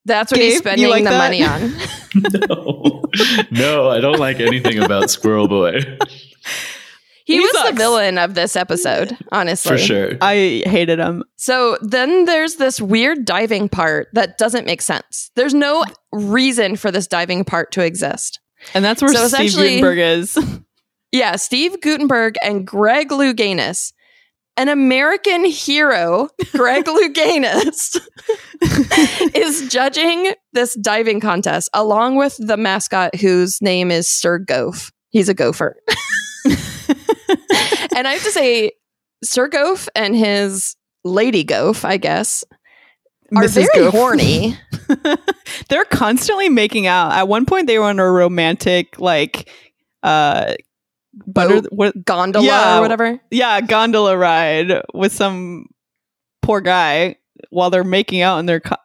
that's 0.06 0.32
what 0.32 0.38
Gabe, 0.40 0.50
he's 0.50 0.58
spending 0.60 0.90
like 0.90 1.04
the 1.04 1.10
that? 1.12 1.18
money 1.18 1.44
on. 1.44 1.74
no, 2.50 3.04
no, 3.52 3.90
I 3.90 4.00
don't 4.00 4.20
like 4.20 4.40
anything 4.40 4.80
about 4.80 5.10
Squirrel 5.10 5.48
Boy 5.48 5.80
He, 7.26 7.36
He 7.36 7.40
was 7.42 7.70
the 7.70 7.76
villain 7.76 8.18
of 8.18 8.34
this 8.34 8.56
episode, 8.56 9.16
honestly. 9.32 9.70
for 9.70 9.78
sure. 9.78 10.14
I 10.20 10.64
hated 10.66 10.98
him. 10.98 11.24
So 11.36 11.78
then 11.82 12.26
there's 12.26 12.56
this 12.56 12.82
weird 12.82 13.24
diving 13.24 13.70
part 13.70 14.08
that 14.14 14.40
doesn't 14.40 14.66
make 14.66 14.82
sense. 14.82 15.30
There's 15.36 15.54
no 15.54 15.86
reason 16.12 16.76
for 16.76 16.90
this 16.90 17.06
diving 17.06 17.44
part 17.46 17.72
to 17.74 17.86
exist. 17.86 18.40
And 18.74 18.84
that's 18.84 19.00
where 19.04 19.14
So 19.14 19.28
Steve 19.28 19.54
Guttenberg 19.54 20.00
is. 20.00 20.40
Yeah, 21.12 21.36
Steve 21.36 21.80
Guttenberg 21.82 22.36
and 22.42 22.66
Greg 22.66 23.10
Louganis, 23.10 23.94
an 24.60 24.68
American 24.68 25.46
hero, 25.46 26.28
Greg 26.52 26.84
Louganis, 26.86 27.98
is 29.34 29.70
judging 29.70 30.34
this 30.52 30.76
diving 30.76 31.22
contest 31.22 31.70
along 31.74 32.18
with 32.18 32.36
the 32.46 32.58
mascot 32.58 33.16
whose 33.16 33.62
name 33.62 33.90
is 33.90 34.10
Sir 34.10 34.38
Goaf. 34.38 34.92
He's 35.12 35.30
a 35.30 35.34
gopher. 35.34 35.78
and 37.96 38.06
I 38.06 38.12
have 38.12 38.24
to 38.24 38.32
say, 38.32 38.74
Sir 39.24 39.50
Goaf 39.50 39.88
and 39.96 40.14
his 40.14 40.76
Lady 41.06 41.46
Goaf, 41.46 41.86
I 41.86 41.96
guess, 41.96 42.44
are 43.34 43.44
Mrs. 43.44 43.68
very 43.74 43.86
Goof. 43.86 43.92
horny. 43.94 44.58
They're 45.70 45.86
constantly 45.86 46.50
making 46.50 46.86
out. 46.86 47.14
At 47.14 47.30
one 47.30 47.46
point, 47.46 47.68
they 47.68 47.80
were 47.80 47.86
on 47.86 48.00
a 48.00 48.12
romantic, 48.12 49.00
like, 49.00 49.50
uh, 50.04 50.56
butter, 51.14 51.62
Boat. 51.62 51.68
what, 51.72 52.06
Gondola 52.06 52.46
Yeah. 52.46 52.78
or 52.78 52.82
whatever. 52.82 53.20
yeah, 53.32 53.62
gondola 53.62 54.18
ride 54.18 54.82
with 54.94 55.14
some 55.14 55.66
poor 56.42 56.62
guy 56.62 57.16
while 57.50 57.70
they're 57.70 57.84
making 57.84 58.22
out 58.22 58.40
in 58.40 58.46
their. 58.46 58.60
Co- 58.60 58.76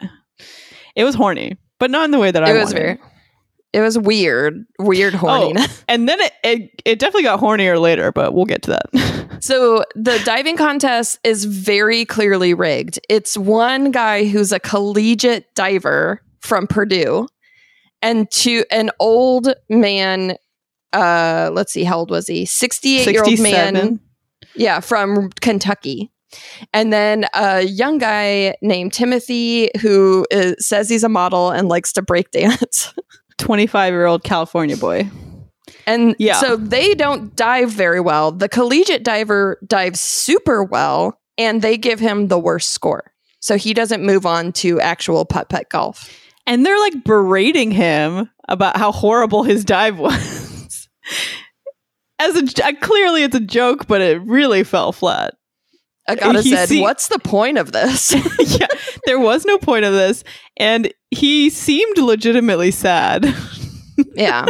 it 0.96 1.04
was 1.04 1.14
horny, 1.14 1.56
but 1.78 1.90
not 1.90 2.04
in 2.04 2.10
the 2.10 2.18
way 2.18 2.30
that 2.30 2.44
I 2.44 2.50
It 2.50 2.54
was 2.54 2.72
wanted. 2.72 2.78
very. 2.78 2.98
It 3.72 3.80
was 3.80 3.98
weird, 3.98 4.64
weird 4.78 5.14
oh, 5.16 5.18
horniness. 5.18 5.82
And 5.88 6.08
then 6.08 6.20
it, 6.20 6.32
it 6.44 6.70
it 6.84 6.98
definitely 7.00 7.24
got 7.24 7.40
hornier 7.40 7.80
later, 7.80 8.12
but 8.12 8.32
we'll 8.32 8.44
get 8.44 8.62
to 8.62 8.70
that. 8.70 9.30
So 9.40 9.84
the 9.94 10.18
diving 10.24 10.56
contest 10.56 11.18
is 11.22 11.44
very 11.44 12.06
clearly 12.06 12.54
rigged. 12.54 12.98
It's 13.10 13.36
one 13.36 13.90
guy 13.90 14.24
who's 14.24 14.52
a 14.52 14.60
collegiate 14.60 15.54
diver 15.54 16.22
from 16.40 16.66
Purdue 16.66 17.26
and 18.00 18.30
to 18.30 18.64
an 18.70 18.90
old 19.00 19.52
man 19.68 20.36
uh 20.94 21.50
let's 21.52 21.72
see 21.72 21.84
how 21.84 21.98
old 21.98 22.10
was 22.10 22.26
he? 22.26 22.44
68 22.46 23.12
year 23.12 23.24
old 23.24 23.40
man 23.40 24.00
yeah, 24.56 24.80
from 24.80 25.30
Kentucky. 25.40 26.10
And 26.72 26.92
then 26.92 27.26
a 27.34 27.62
young 27.62 27.98
guy 27.98 28.56
named 28.62 28.92
Timothy 28.92 29.70
who 29.80 30.26
is, 30.30 30.54
says 30.66 30.88
he's 30.88 31.04
a 31.04 31.08
model 31.08 31.50
and 31.50 31.68
likes 31.68 31.92
to 31.94 32.02
break 32.02 32.30
dance. 32.32 32.92
25 33.38 33.92
year 33.92 34.06
old 34.06 34.22
California 34.24 34.76
boy. 34.76 35.08
And 35.86 36.14
Yeah. 36.18 36.40
so 36.40 36.56
they 36.56 36.94
don't 36.94 37.34
dive 37.36 37.70
very 37.70 38.00
well. 38.00 38.32
The 38.32 38.48
collegiate 38.48 39.02
diver 39.04 39.58
dives 39.66 40.00
super 40.00 40.62
well, 40.62 41.18
and 41.36 41.62
they 41.62 41.76
give 41.76 42.00
him 42.00 42.28
the 42.28 42.38
worst 42.38 42.70
score. 42.70 43.12
So 43.40 43.56
he 43.56 43.74
doesn't 43.74 44.02
move 44.04 44.24
on 44.24 44.52
to 44.52 44.80
actual 44.80 45.24
putt 45.24 45.48
putt 45.48 45.68
golf. 45.68 46.10
And 46.46 46.64
they're 46.64 46.78
like 46.78 47.04
berating 47.04 47.70
him 47.70 48.30
about 48.48 48.76
how 48.76 48.92
horrible 48.92 49.42
his 49.42 49.64
dive 49.64 49.98
was. 49.98 50.43
As 52.18 52.36
a 52.36 52.66
uh, 52.66 52.72
clearly 52.80 53.22
it's 53.24 53.34
a 53.34 53.40
joke, 53.40 53.86
but 53.86 54.00
it 54.00 54.20
really 54.22 54.62
fell 54.64 54.92
flat. 54.92 55.34
Agata 56.08 56.42
He 56.42 56.50
said, 56.50 56.68
see- 56.68 56.80
What's 56.82 57.08
the 57.08 57.18
point 57.18 57.58
of 57.58 57.72
this? 57.72 58.14
yeah, 58.60 58.66
there 59.06 59.18
was 59.18 59.44
no 59.44 59.58
point 59.58 59.84
of 59.84 59.92
this, 59.94 60.22
and 60.56 60.92
he 61.10 61.50
seemed 61.50 61.98
legitimately 61.98 62.70
sad. 62.70 63.24
yeah. 64.14 64.46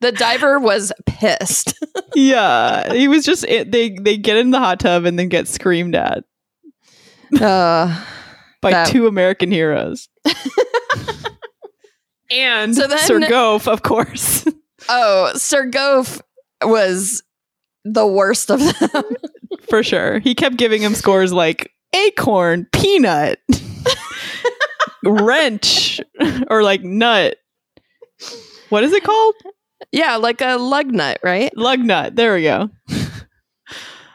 The 0.00 0.12
diver 0.12 0.58
was 0.58 0.92
pissed. 1.06 1.74
yeah, 2.14 2.92
he 2.94 3.06
was 3.08 3.24
just 3.26 3.44
it, 3.44 3.70
they 3.70 3.90
they 3.90 4.16
get 4.16 4.36
in 4.38 4.50
the 4.50 4.58
hot 4.58 4.80
tub 4.80 5.04
and 5.04 5.18
then 5.18 5.28
get 5.28 5.46
screamed 5.46 5.94
at 5.94 6.24
Uh, 7.38 8.02
by 8.62 8.70
That- 8.70 8.88
two 8.88 9.06
American 9.06 9.50
heroes. 9.50 10.08
and 12.30 12.74
So 12.74 12.86
then- 12.86 12.98
Sir 12.98 13.20
Goff, 13.28 13.68
of 13.68 13.82
course. 13.82 14.46
oh, 14.88 15.32
Sir 15.34 15.66
Goff 15.66 16.22
was 16.64 17.22
the 17.84 18.06
worst 18.06 18.50
of 18.50 18.60
them. 18.60 19.04
For 19.68 19.82
sure. 19.82 20.18
He 20.18 20.34
kept 20.34 20.56
giving 20.56 20.82
him 20.82 20.94
scores 20.94 21.32
like 21.32 21.72
acorn, 21.94 22.66
peanut, 22.72 23.40
wrench, 25.04 26.00
or 26.48 26.62
like 26.62 26.82
nut. 26.82 27.36
What 28.68 28.84
is 28.84 28.92
it 28.92 29.04
called? 29.04 29.34
yeah, 29.92 30.16
like 30.16 30.40
a 30.40 30.56
lug 30.56 30.92
nut, 30.92 31.18
right? 31.22 31.56
Lug 31.56 31.80
nut. 31.80 32.16
There 32.16 32.34
we 32.34 32.42
go. 32.42 32.70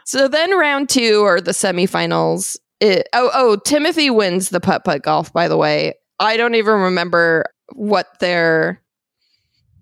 So 0.05 0.27
then 0.27 0.57
round 0.57 0.87
two 0.87 1.25
or 1.25 1.41
the 1.41 1.51
semifinals. 1.51 2.57
It, 2.79 3.09
oh, 3.13 3.31
oh, 3.33 3.57
Timothy 3.65 4.09
wins 4.09 4.49
the 4.49 4.59
putt 4.59 4.85
putt 4.85 5.01
golf. 5.01 5.33
By 5.33 5.47
the 5.47 5.57
way, 5.57 5.95
I 6.19 6.37
don't 6.37 6.55
even 6.55 6.75
remember 6.75 7.45
what 7.73 8.07
their 8.19 8.81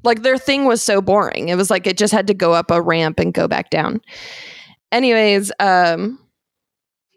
like 0.03 0.21
their 0.23 0.37
thing 0.37 0.65
was 0.65 0.83
so 0.83 1.01
boring. 1.01 1.49
It 1.49 1.55
was 1.55 1.69
like 1.69 1.87
it 1.87 1.97
just 1.97 2.13
had 2.13 2.27
to 2.27 2.33
go 2.33 2.53
up 2.53 2.71
a 2.71 2.81
ramp 2.81 3.19
and 3.19 3.33
go 3.33 3.47
back 3.47 3.69
down. 3.69 4.01
Anyways, 4.91 5.51
um, 5.59 6.19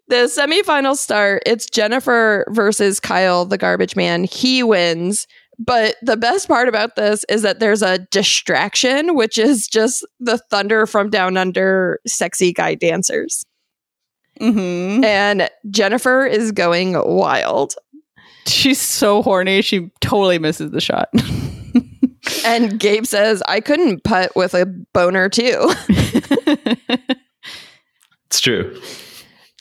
the 0.08 0.26
semifinals 0.26 0.98
start. 0.98 1.42
It's 1.46 1.66
Jennifer 1.66 2.46
versus 2.50 3.00
Kyle, 3.00 3.44
the 3.44 3.58
garbage 3.58 3.96
man. 3.96 4.24
He 4.24 4.62
wins. 4.62 5.26
But 5.58 5.96
the 6.02 6.16
best 6.18 6.48
part 6.48 6.68
about 6.68 6.96
this 6.96 7.24
is 7.30 7.42
that 7.42 7.60
there's 7.60 7.82
a 7.82 7.98
distraction, 8.10 9.14
which 9.14 9.38
is 9.38 9.66
just 9.66 10.06
the 10.20 10.38
Thunder 10.50 10.86
from 10.86 11.08
Down 11.08 11.36
Under 11.36 11.98
sexy 12.06 12.52
guy 12.52 12.74
dancers. 12.74 13.44
hmm 14.38 15.02
And 15.02 15.48
Jennifer 15.70 16.26
is 16.26 16.52
going 16.52 16.92
wild. 16.92 17.74
She's 18.46 18.80
so 18.80 19.22
horny. 19.22 19.62
She 19.62 19.90
totally 20.00 20.38
misses 20.38 20.70
the 20.70 20.80
shot. 20.80 21.08
And 22.44 22.78
Gabe 22.78 23.06
says, 23.06 23.42
I 23.48 23.60
couldn't 23.60 24.04
putt 24.04 24.34
with 24.36 24.54
a 24.54 24.66
boner 24.92 25.28
too. 25.28 25.72
It's 28.28 28.40
true. 28.40 28.74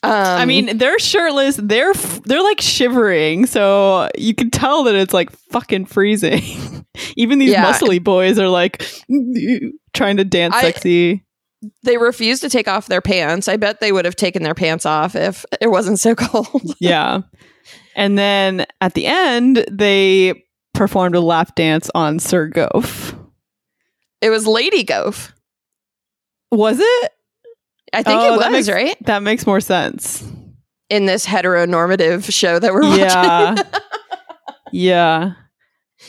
Um, 0.03 0.11
I 0.11 0.45
mean, 0.45 0.77
they're 0.77 0.99
shirtless. 0.99 1.55
They're 1.61 1.91
f- 1.91 2.21
they're 2.23 2.41
like 2.43 2.61
shivering, 2.61 3.45
so 3.45 4.09
you 4.17 4.33
can 4.35 4.49
tell 4.49 4.83
that 4.83 4.95
it's 4.95 5.13
like 5.13 5.31
fucking 5.51 5.85
freezing. 5.85 6.85
Even 7.15 7.39
these 7.39 7.51
Yeah. 7.51 7.71
muscly 7.71 8.03
boys 8.03 8.39
are 8.39 8.49
like 8.49 8.83
trying 9.93 10.17
to 10.17 10.23
dance 10.25 10.55
I- 10.55 10.61
sexy. 10.61 11.23
they 11.83 11.97
refuse 11.97 12.39
to 12.41 12.49
take 12.49 12.67
off 12.67 12.87
their 12.87 13.01
pants. 13.01 13.47
I 13.47 13.57
bet 13.57 13.79
they 13.79 13.91
would 13.91 14.05
have 14.05 14.15
taken 14.15 14.43
their 14.43 14.55
pants 14.55 14.85
off 14.85 15.15
if 15.15 15.45
it 15.61 15.69
wasn't 15.69 15.99
so 15.99 16.15
cold. 16.15 16.73
yeah. 16.79 17.21
And 17.95 18.17
then 18.17 18.65
at 18.81 18.93
the 18.95 19.05
end, 19.05 19.63
they 19.71 20.43
performed 20.75 21.15
a 21.15 21.19
lap 21.21 21.55
dance 21.55 21.89
on 21.95 22.19
Sir 22.19 22.47
Goff. 22.47 23.15
it 24.21 24.29
was 24.29 24.45
Lady 24.47 24.83
Goaf. 24.83 25.31
Was 26.51 26.77
it? 26.79 27.11
I 27.93 28.03
think 28.03 28.19
Oh, 28.21 28.35
it 28.35 28.39
that 28.39 28.51
was, 28.51 28.67
makes- 28.67 28.69
right? 28.69 28.95
That 29.05 29.23
makes 29.23 29.45
more 29.47 29.59
sense. 29.61 30.23
In 30.89 31.05
this 31.07 31.25
heteronormative 31.25 32.31
show 32.31 32.59
that 32.59 32.71
we're 32.73 32.81
watching. 32.83 32.99
Yeah. 33.01 33.55
yeah. 34.71 35.33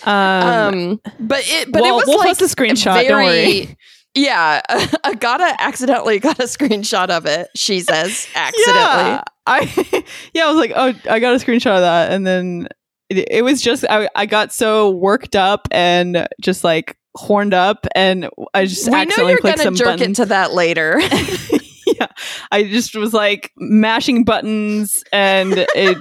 Um, 0.05 0.15
um 0.15 1.01
but 1.19 1.41
it 1.47 1.73
but 1.73 1.83
it 1.83 1.91
was 1.93 2.05
we'll 2.07 2.19
like 2.19 2.27
post 2.29 2.43
a 2.43 2.45
screenshot, 2.45 3.09
don't 3.09 3.25
worry. 3.25 3.79
yeah 4.15 4.61
agata 5.05 5.57
accidentally 5.59 6.19
got 6.19 6.39
a 6.39 6.43
screenshot 6.43 7.09
of 7.09 7.25
it 7.25 7.49
she 7.57 7.81
says 7.81 8.29
accidentally 8.35 8.75
Yeah, 8.77 9.23
I 9.47 10.05
yeah, 10.35 10.45
I 10.47 10.51
was 10.53 10.59
like, 10.59 10.73
oh, 10.77 10.93
I 11.11 11.19
got 11.19 11.35
a 11.35 11.39
screenshot 11.39 11.77
of 11.77 11.81
that, 11.81 12.13
and 12.13 12.27
then 12.27 12.69
it, 13.09 13.29
it 13.31 13.43
was 13.43 13.61
just 13.61 13.85
I, 13.89 14.09
I 14.15 14.27
got 14.27 14.53
so 14.53 14.91
worked 14.91 15.37
up 15.37 15.69
and 15.71 16.27
just 16.41 16.65
like 16.65 16.97
horned 17.15 17.55
up, 17.55 17.87
and 17.95 18.29
I 18.55 18.67
just 18.67 18.87
we 18.87 18.93
know 18.93 18.99
accidentally 18.99 19.33
you're 19.33 19.41
clicked 19.41 19.59
gonna 19.59 19.67
some 19.67 19.75
jerk 19.75 19.87
buttons. 19.87 20.03
into 20.03 20.27
that 20.27 20.53
later 20.53 21.01
yeah, 21.87 22.09
I 22.51 22.65
just 22.65 22.95
was 22.95 23.15
like 23.15 23.53
mashing 23.57 24.25
buttons, 24.25 25.05
and 25.13 25.53
it 25.75 25.99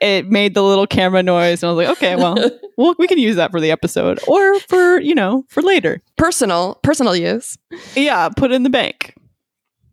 it 0.00 0.28
made 0.28 0.54
the 0.54 0.62
little 0.62 0.86
camera 0.86 1.22
noise, 1.22 1.62
and 1.62 1.68
I 1.68 1.72
was 1.72 1.86
like, 1.86 1.96
okay, 1.96 2.16
well, 2.16 2.36
well, 2.76 2.94
we 2.98 3.06
can 3.06 3.18
use 3.18 3.36
that 3.36 3.50
for 3.50 3.60
the 3.60 3.70
episode, 3.70 4.20
or 4.26 4.58
for 4.60 5.00
you 5.00 5.14
know, 5.14 5.44
for 5.48 5.62
later. 5.62 6.00
personal 6.16 6.78
personal 6.82 7.16
use. 7.16 7.58
Yeah, 7.94 8.28
put 8.28 8.52
it 8.52 8.54
in 8.54 8.62
the 8.62 8.70
bank. 8.70 9.14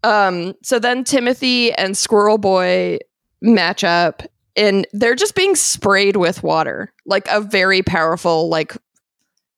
Um, 0.03 0.55
so 0.63 0.79
then 0.79 1.03
Timothy 1.03 1.71
and 1.73 1.95
Squirrel 1.95 2.37
Boy 2.39 2.99
match 3.41 3.83
up 3.83 4.23
and 4.55 4.87
they're 4.93 5.15
just 5.15 5.35
being 5.35 5.55
sprayed 5.55 6.15
with 6.15 6.43
water, 6.43 6.93
like 7.05 7.27
a 7.29 7.41
very 7.41 7.81
powerful, 7.81 8.49
like 8.49 8.75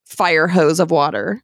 fire 0.06 0.48
hose 0.48 0.80
of 0.80 0.92
water. 0.92 1.42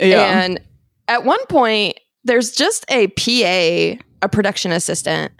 Yeah, 0.00 0.40
And 0.40 0.60
at 1.08 1.24
one 1.24 1.44
point, 1.46 1.98
there's 2.24 2.52
just 2.52 2.84
a 2.90 3.08
PA, 3.08 4.02
a 4.22 4.28
production 4.30 4.72
assistant, 4.72 5.32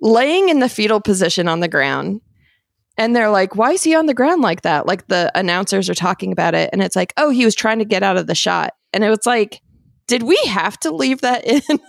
laying 0.00 0.48
in 0.48 0.60
the 0.60 0.68
fetal 0.68 1.00
position 1.00 1.48
on 1.48 1.60
the 1.60 1.68
ground. 1.68 2.20
And 2.98 3.14
they're 3.14 3.30
like, 3.30 3.56
why 3.56 3.72
is 3.72 3.82
he 3.82 3.94
on 3.94 4.06
the 4.06 4.14
ground 4.14 4.42
like 4.42 4.62
that? 4.62 4.86
Like 4.86 5.06
the 5.08 5.30
announcers 5.34 5.90
are 5.90 5.94
talking 5.94 6.32
about 6.32 6.54
it. 6.54 6.70
And 6.72 6.82
it's 6.82 6.96
like, 6.96 7.12
oh, 7.16 7.30
he 7.30 7.44
was 7.44 7.54
trying 7.54 7.78
to 7.78 7.84
get 7.84 8.02
out 8.02 8.16
of 8.16 8.26
the 8.26 8.34
shot. 8.34 8.74
And 8.92 9.04
it 9.04 9.10
was 9.10 9.26
like, 9.26 9.60
did 10.06 10.22
we 10.22 10.40
have 10.46 10.78
to 10.80 10.90
leave 10.90 11.20
that 11.20 11.44
in? 11.44 11.62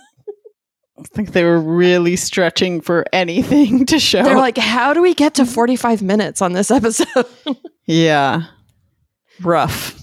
I 0.98 1.02
think 1.14 1.32
they 1.32 1.44
were 1.44 1.60
really 1.60 2.16
stretching 2.16 2.80
for 2.80 3.04
anything 3.12 3.86
to 3.86 3.98
show. 3.98 4.22
They're 4.22 4.36
like, 4.36 4.58
how 4.58 4.92
do 4.94 5.00
we 5.02 5.14
get 5.14 5.34
to 5.34 5.46
45 5.46 6.02
minutes 6.02 6.42
on 6.42 6.52
this 6.54 6.70
episode? 6.70 7.26
yeah, 7.86 8.42
rough. 9.42 9.96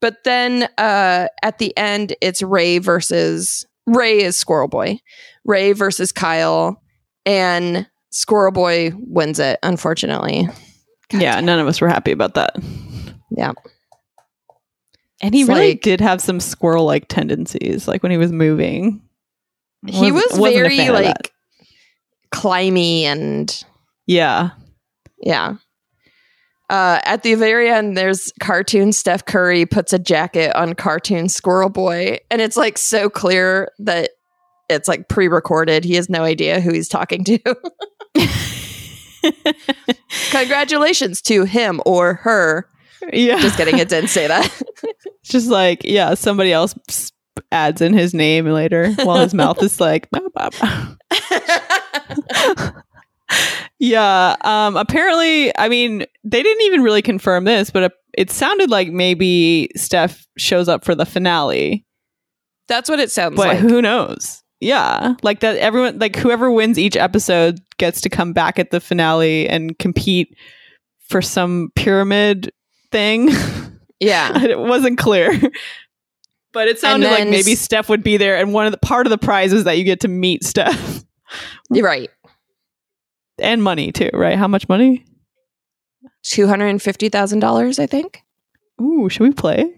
but 0.00 0.24
then 0.24 0.64
uh, 0.76 1.28
at 1.42 1.58
the 1.58 1.76
end, 1.76 2.14
it's 2.20 2.42
Ray 2.42 2.78
versus 2.78 3.64
Ray 3.86 4.22
is 4.22 4.36
Squirrel 4.36 4.68
Boy. 4.68 4.98
Ray 5.44 5.72
versus 5.72 6.10
Kyle, 6.10 6.80
and 7.26 7.86
Squirrel 8.10 8.50
Boy 8.52 8.92
wins 8.96 9.38
it, 9.38 9.58
unfortunately. 9.62 10.48
yeah, 11.12 11.38
none 11.40 11.58
of 11.60 11.66
us 11.68 11.80
were 11.80 11.88
happy 11.88 12.10
about 12.12 12.34
that. 12.34 12.56
Yeah. 13.30 13.52
And 15.22 15.34
he 15.34 15.42
It's 15.42 15.48
really 15.48 15.70
like- 15.70 15.82
did 15.82 16.00
have 16.00 16.20
some 16.20 16.40
squirrel 16.40 16.84
like 16.86 17.08
tendencies, 17.08 17.86
like 17.86 18.02
when 18.02 18.10
he 18.12 18.18
was 18.18 18.32
moving. 18.32 19.00
He 19.86 20.12
was 20.12 20.24
Wasn't- 20.24 20.40
wasn't 20.40 20.56
a 20.56 20.62
very 20.62 20.76
fan 20.78 20.88
of 20.90 20.94
that. 20.96 21.04
like 21.04 21.32
climby 22.32 23.02
and 23.02 23.64
Yeah. 24.06 24.50
yeah. 25.20 25.54
Uh, 26.70 26.98
at 27.04 27.22
the 27.22 27.34
very 27.34 27.68
end, 27.70 27.96
there's 27.96 28.32
cartoon 28.40 28.92
Steph 28.92 29.26
Curry 29.26 29.66
puts 29.66 29.92
a 29.92 29.98
jacket 29.98 30.54
on 30.56 30.74
cartoon 30.74 31.28
Squirrel 31.28 31.68
Boy, 31.68 32.18
and 32.30 32.40
it's 32.40 32.56
like 32.56 32.78
so 32.78 33.10
clear 33.10 33.68
that 33.80 34.10
it's 34.70 34.88
like 34.88 35.08
pre-recorded. 35.08 35.84
He 35.84 35.94
has 35.94 36.08
no 36.08 36.22
idea 36.22 36.60
who 36.60 36.72
he's 36.72 36.88
talking 36.88 37.22
to. 37.24 37.38
Congratulations 40.30 41.20
to 41.22 41.44
him 41.44 41.80
or 41.86 42.14
her. 42.14 42.68
Yeah. 43.12 43.40
Just 43.40 43.56
kidding, 43.56 43.78
it 43.78 43.88
didn't 43.88 44.10
say 44.10 44.26
that. 44.26 44.50
Just 45.22 45.48
like, 45.48 45.82
yeah, 45.84 46.14
somebody 46.14 46.52
else 46.52 46.74
adds 47.52 47.80
in 47.80 47.92
his 47.92 48.14
name 48.14 48.46
later 48.46 48.92
while 49.02 49.20
his 49.20 49.34
mouth 49.34 49.62
is 49.62 49.80
like, 49.80 50.10
"Bah, 50.10 50.20
bah, 50.34 50.50
bah." 50.60 50.96
yeah. 53.78 54.36
Um, 54.42 54.76
apparently, 54.76 55.56
I 55.58 55.68
mean, 55.68 56.06
they 56.24 56.42
didn't 56.42 56.62
even 56.62 56.82
really 56.82 57.02
confirm 57.02 57.44
this, 57.44 57.70
but 57.70 57.84
it, 57.84 57.92
it 58.16 58.30
sounded 58.30 58.70
like 58.70 58.90
maybe 58.90 59.70
Steph 59.76 60.26
shows 60.36 60.68
up 60.68 60.84
for 60.84 60.94
the 60.94 61.06
finale. 61.06 61.84
That's 62.68 62.88
what 62.88 63.00
it 63.00 63.10
sounds 63.10 63.36
but 63.36 63.48
like. 63.48 63.58
who 63.58 63.82
knows? 63.82 64.42
Yeah, 64.60 65.14
like 65.22 65.40
that. 65.40 65.56
Everyone, 65.56 65.98
like 65.98 66.16
whoever 66.16 66.50
wins 66.50 66.78
each 66.78 66.96
episode, 66.96 67.60
gets 67.78 68.00
to 68.02 68.08
come 68.08 68.32
back 68.32 68.58
at 68.58 68.70
the 68.70 68.80
finale 68.80 69.48
and 69.48 69.78
compete 69.78 70.36
for 71.08 71.20
some 71.20 71.70
pyramid 71.74 72.52
thing. 72.90 73.30
Yeah. 74.00 74.38
it 74.42 74.58
wasn't 74.58 74.98
clear, 74.98 75.32
but 76.54 76.68
it 76.68 76.78
sounded 76.78 77.10
like 77.10 77.28
maybe 77.28 77.54
Steph 77.54 77.88
would 77.90 78.02
be 78.02 78.16
there, 78.16 78.36
and 78.36 78.54
one 78.54 78.64
of 78.64 78.72
the 78.72 78.78
part 78.78 79.06
of 79.06 79.10
the 79.10 79.18
prize 79.18 79.52
is 79.52 79.64
that 79.64 79.76
you 79.76 79.84
get 79.84 80.00
to 80.00 80.08
meet 80.08 80.44
Steph 80.44 81.04
You're 81.70 81.84
right. 81.84 82.10
and 83.38 83.62
money 83.62 83.92
too, 83.92 84.10
right? 84.14 84.38
How 84.38 84.48
much 84.48 84.68
money? 84.68 85.04
$250,000, 86.24 87.78
I 87.78 87.86
think. 87.86 88.22
Ooh, 88.80 89.08
should 89.08 89.24
we 89.24 89.32
play? 89.32 89.70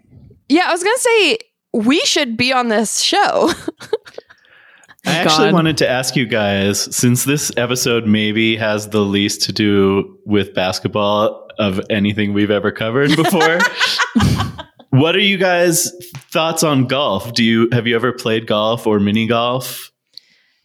Yeah, 0.48 0.68
I 0.68 0.72
was 0.72 0.82
going 0.82 0.94
to 0.94 1.00
say 1.00 1.38
we 1.72 2.00
should 2.00 2.36
be 2.36 2.52
on 2.52 2.68
this 2.68 3.00
show. 3.00 3.50
I 5.06 5.18
actually 5.18 5.46
God. 5.46 5.54
wanted 5.54 5.76
to 5.78 5.88
ask 5.88 6.16
you 6.16 6.26
guys, 6.26 6.94
since 6.94 7.24
this 7.24 7.52
episode 7.56 8.06
maybe 8.06 8.56
has 8.56 8.88
the 8.88 9.00
least 9.00 9.42
to 9.42 9.52
do 9.52 10.18
with 10.26 10.52
basketball 10.54 11.48
of 11.58 11.80
anything 11.90 12.32
we've 12.32 12.50
ever 12.50 12.72
covered 12.72 13.14
before. 13.14 13.58
what 14.96 15.14
are 15.14 15.20
you 15.20 15.36
guys' 15.36 15.92
thoughts 16.30 16.62
on 16.62 16.86
golf? 16.86 17.32
Do 17.32 17.44
you 17.44 17.68
have 17.72 17.86
you 17.86 17.94
ever 17.94 18.12
played 18.12 18.46
golf 18.46 18.86
or 18.86 18.98
mini 18.98 19.26
golf? 19.26 19.92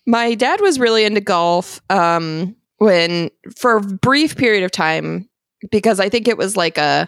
My 0.05 0.36
dad 0.36 0.61
was 0.61 0.79
really 0.79 1.05
into 1.05 1.21
golf 1.21 1.79
um, 1.89 2.55
when, 2.77 3.29
for 3.55 3.77
a 3.77 3.82
brief 3.82 4.36
period 4.36 4.63
of 4.63 4.71
time, 4.71 5.29
because 5.69 5.99
I 5.99 6.09
think 6.09 6.27
it 6.27 6.38
was 6.38 6.57
like 6.57 6.77
a, 6.77 7.07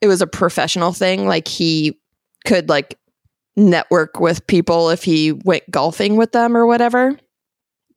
it 0.00 0.08
was 0.08 0.20
a 0.20 0.26
professional 0.26 0.92
thing. 0.92 1.26
Like 1.26 1.46
he 1.46 2.00
could 2.44 2.68
like 2.68 2.98
network 3.56 4.18
with 4.18 4.46
people 4.46 4.90
if 4.90 5.04
he 5.04 5.32
went 5.32 5.70
golfing 5.70 6.16
with 6.16 6.32
them 6.32 6.56
or 6.56 6.66
whatever. 6.66 7.16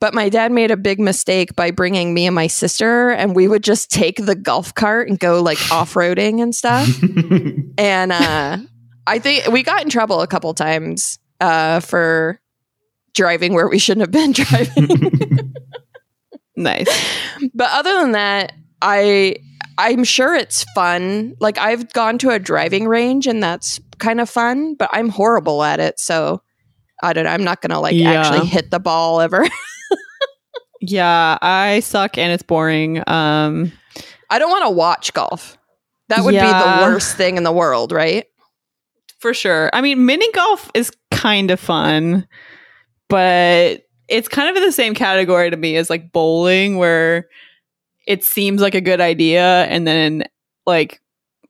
But 0.04 0.14
my 0.14 0.28
dad 0.28 0.51
made 0.51 0.70
a 0.70 0.76
big 0.76 0.99
mistake 0.99 1.56
by 1.56 1.72
bringing 1.72 2.14
me 2.14 2.26
and 2.26 2.36
my 2.36 2.47
sister, 2.47 3.12
and 3.12 3.34
we 3.34 3.47
would 3.47 3.64
just 3.64 3.89
take 3.89 4.18
the 4.18 4.36
golf 4.36 4.76
cart 4.76 5.08
and 5.08 5.18
go 5.18 5.41
like 5.41 5.58
off 5.72 5.93
roading 5.93 6.41
and 6.43 6.54
stuff. 6.54 6.89
and 7.78 8.12
uh, 8.12 8.58
I 9.08 9.20
think 9.20 9.47
we 9.47 9.64
got 9.64 9.82
in 9.82 9.89
trouble 9.89 10.20
a 10.20 10.28
couple 10.28 10.54
times 10.56 11.20
uh, 11.39 11.80
for 11.80 12.41
driving 13.14 13.54
where 13.54 13.70
we 13.70 13.80
shouldn't 13.80 14.01
have 14.01 14.12
been 14.12 14.32
driving. 14.34 15.54
Nice. 16.58 16.89
but 17.54 17.70
other 17.72 18.01
than 18.01 18.12
that, 18.12 18.51
I 18.82 19.38
I'm 19.78 20.04
sure 20.04 20.36
it's 20.36 20.66
fun. 20.76 21.36
Like 21.39 21.58
I've 21.58 21.93
gone 21.93 22.18
to 22.18 22.32
a 22.32 22.39
driving 22.39 22.89
range 22.89 23.26
and 23.26 23.41
that's 23.41 23.80
kind 23.99 24.20
of 24.20 24.30
fun, 24.30 24.76
but 24.76 24.89
I'm 24.91 25.08
horrible 25.08 25.64
at 25.64 25.80
it, 25.80 25.97
so 25.97 26.41
I 27.01 27.14
don't 27.14 27.24
know. 27.24 27.30
I'm 27.32 27.45
not 27.45 27.62
gonna 27.62 27.80
like 27.80 27.95
Yeah. 27.95 28.12
actually 28.12 28.47
hit 28.47 28.70
the 28.70 28.82
ball 28.82 29.22
ever. 29.22 29.47
Yeah, 30.86 31.38
I 31.42 31.80
suck 31.80 32.18
and 32.18 32.32
it's 32.32 32.44
boring. 32.44 33.02
Um, 33.08 33.72
I 34.30 34.40
don't 34.40 34.50
want 34.50 34.66
to 34.66 34.72
watch 34.72 35.14
golf. 35.14 35.58
That 36.10 36.24
would 36.24 36.32
be 36.32 36.38
the 36.38 36.78
worst 36.82 37.16
thing 37.16 37.38
in 37.38 37.44
the 37.44 37.52
world, 37.52 37.92
right? 37.92 38.26
for 39.24 39.34
sure. 39.34 39.70
I 39.72 39.80
mean, 39.80 40.06
mini 40.06 40.30
golf 40.34 40.70
is 40.74 40.92
kind 41.10 41.50
of 41.50 41.58
fun, 41.58 42.28
but 43.08 43.88
it's 44.10 44.28
kind 44.28 44.50
of 44.50 44.58
in 44.58 44.64
the 44.64 44.72
same 44.74 44.94
category 44.94 45.50
to 45.50 45.56
me 45.56 45.78
as 45.78 45.90
like 45.90 46.12
bowling, 46.12 46.78
where 46.78 47.30
it 48.06 48.26
seems 48.26 48.62
like 48.62 48.76
a 48.76 48.82
good 48.82 49.00
idea, 49.00 49.64
and 49.64 49.88
then 49.88 50.26
like 50.66 51.02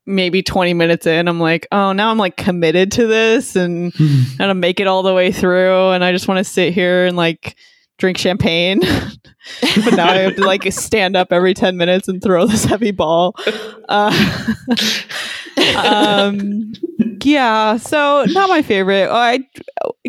maybe 0.05 0.43
20 0.43 0.75
minutes 0.75 1.07
in, 1.07 1.27
I'm 1.27 1.39
like, 1.39 1.65
oh, 1.71 1.93
now 1.93 2.11
I'm 2.11 2.19
like 2.19 2.37
committed 2.37 2.91
to 2.91 3.07
this 3.07 3.55
and 3.55 3.91
I'm 3.99 4.37
gonna 4.37 4.53
make 4.53 4.79
it 4.79 4.85
all 4.85 5.01
the 5.01 5.15
way 5.15 5.31
through, 5.31 5.89
and 5.89 6.03
I 6.03 6.11
just 6.11 6.27
want 6.27 6.37
to 6.37 6.43
sit 6.43 6.75
here 6.75 7.07
and 7.07 7.17
like 7.17 7.55
drink 8.03 8.17
champagne. 8.17 8.81
but 9.61 9.93
now 9.95 10.09
I 10.09 10.17
have 10.17 10.35
to 10.35 10.45
like 10.45 10.69
stand 10.73 11.15
up 11.15 11.31
every 11.31 11.53
10 11.53 11.77
minutes 11.77 12.09
and 12.09 12.21
throw 12.21 12.45
this 12.45 12.65
heavy 12.65 12.91
ball. 12.91 13.33
Uh, 13.87 14.45
um, 15.77 16.73
yeah, 17.23 17.77
so 17.77 18.25
not 18.27 18.49
my 18.49 18.61
favorite. 18.61 19.07
Oh, 19.09 19.15
I 19.15 19.39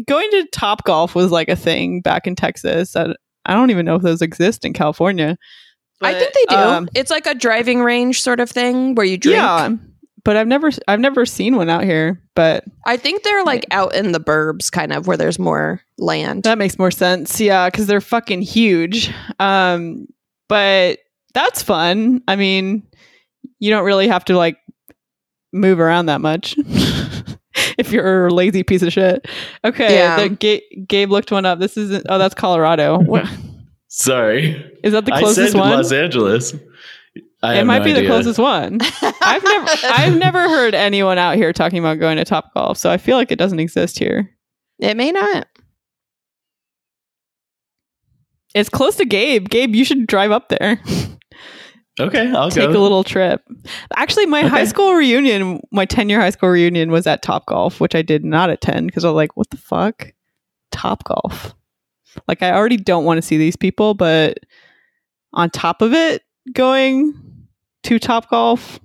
going 0.09 0.29
to 0.33 0.49
Top 0.51 0.83
Golf 0.83 1.15
was 1.15 1.31
like 1.31 1.49
a 1.49 1.55
thing 1.55 2.01
back 2.01 2.27
in 2.27 2.35
Texas. 2.35 2.97
I, 2.97 3.15
I 3.47 3.55
don't 3.55 3.71
even 3.71 3.87
know 3.87 3.95
if 3.95 4.03
those 4.03 4.23
exist 4.23 4.65
in 4.65 4.73
California. 4.73 5.39
I 6.01 6.15
think 6.15 6.35
they 6.35 6.45
do. 6.49 6.57
um, 6.57 6.89
it's 6.97 7.13
like 7.13 7.29
a 7.29 7.35
driving 7.35 7.81
range 7.81 8.23
sort 8.23 8.41
of 8.41 8.51
thing 8.51 8.97
where 8.97 9.07
you 9.07 9.17
drink. 9.17 9.37
yeah, 9.37 9.71
but 10.25 10.37
I've 10.37 10.47
never 10.47 10.71
I've 10.89 11.01
never 11.01 11.25
seen 11.27 11.57
one 11.57 11.69
out 11.71 11.85
here. 11.85 12.21
But 12.35 12.65
I 12.87 12.97
think 12.97 13.23
they're 13.23 13.45
like 13.45 13.67
out 13.71 13.95
in 13.95 14.13
the 14.13 14.21
burbs, 14.21 14.71
kind 14.73 14.93
of 14.93 15.07
where 15.07 15.17
there's 15.17 15.39
more 15.39 15.81
land. 15.99 16.43
that 16.45 16.59
makes 16.59 16.79
more 16.79 16.91
sense. 16.91 17.41
Yeah, 17.41 17.69
because 17.71 17.87
they're 17.87 18.01
fucking 18.01 18.43
huge. 18.43 19.13
Um, 19.39 20.07
but 20.49 20.99
that's 21.35 21.63
fun. 21.63 22.23
I 22.29 22.37
mean, 22.37 22.83
you 23.59 23.71
don't 23.71 23.85
really 23.85 24.09
have 24.09 24.25
to 24.27 24.37
like 24.37 24.57
move 25.53 25.79
around 25.81 26.07
that 26.07 26.21
much. 26.21 26.57
if 27.79 27.93
you're 27.93 28.27
a 28.27 28.33
lazy 28.35 28.63
piece 28.63 28.83
of 28.83 28.93
shit. 28.93 29.27
Okay, 29.65 29.95
Yeah. 29.95 30.21
the, 30.23 30.29
Ga- 30.31 30.85
Gabe 30.89 31.11
looked 31.11 31.31
one 31.33 31.47
up. 31.47 31.59
This 31.61 31.77
isn't. 31.77 32.07
Oh, 32.09 32.19
that's 32.19 32.35
Colorado. 32.35 32.99
What, 32.99 33.27
Sorry. 33.89 34.79
is 34.83 34.93
that 34.93 35.07
the 35.07 35.13
I 35.15 35.21
closest 35.21 35.53
said 35.53 35.59
one? 35.59 35.71
Los 35.71 35.93
Angeles. 35.93 36.55
I 37.43 37.59
it 37.61 37.65
might 37.65 37.79
no 37.81 37.85
be 37.85 37.93
the 37.93 38.07
closest 38.07 38.39
one. 38.39 38.79
I've 39.21 39.45
never 39.45 39.67
I've 39.85 40.17
never 40.17 40.49
heard 40.49 40.75
anyone 40.75 41.19
out 41.19 41.37
here 41.37 41.53
talking 41.53 41.79
about 41.79 42.01
going 42.01 42.17
to 42.17 42.25
Top 42.25 42.53
Golf, 42.55 42.79
so 42.79 42.91
I 42.91 42.97
feel 42.97 43.17
like 43.17 43.31
it 43.31 43.39
doesn't 43.39 43.61
exist 43.61 43.99
here. 43.99 44.31
It 44.79 44.97
may 44.97 45.13
not. 45.13 45.47
It's 48.55 48.69
close 48.69 48.97
to 48.97 49.05
Gabe. 49.05 49.49
Gabe, 49.49 49.75
you 49.75 49.85
should 49.85 50.07
drive 50.07 50.31
up 50.31 50.49
there. 50.49 50.81
Okay, 52.01 52.29
I'll 52.33 52.51
Take 52.51 52.73
go. 52.73 52.81
a 52.81 52.83
little 52.83 53.05
trip. 53.05 53.41
Actually, 53.95 54.27
my 54.27 54.43
high 54.43 54.65
school 54.65 54.95
reunion, 54.95 55.61
my 55.71 55.85
10 55.85 56.09
year 56.09 56.21
high 56.21 56.31
school 56.31 56.49
reunion 56.49 56.91
was 56.91 57.07
at 57.07 57.23
Top 57.23 57.47
Golf, 57.47 57.81
which 57.81 57.95
I 57.95 58.03
did 58.03 58.25
not 58.25 58.51
attend 58.51 58.89
because 58.89 59.05
I 59.05 59.09
was 59.11 59.15
like, 59.15 59.37
what 59.37 59.49
the 59.51 59.57
fuck? 59.57 60.13
Top 60.73 61.05
Golf. 61.05 61.55
Like, 62.27 62.43
I 62.43 62.53
already 62.53 62.79
don't 62.79 63.05
want 63.05 63.19
to 63.19 63.23
see 63.23 63.37
these 63.37 63.55
people, 63.55 63.95
but 63.95 64.39
on 65.35 65.51
top 65.51 65.83
of 65.83 65.93
it, 65.93 66.24
going 66.53 67.15
to 67.85 67.99
Top 67.99 68.29
Golf, 68.31 68.79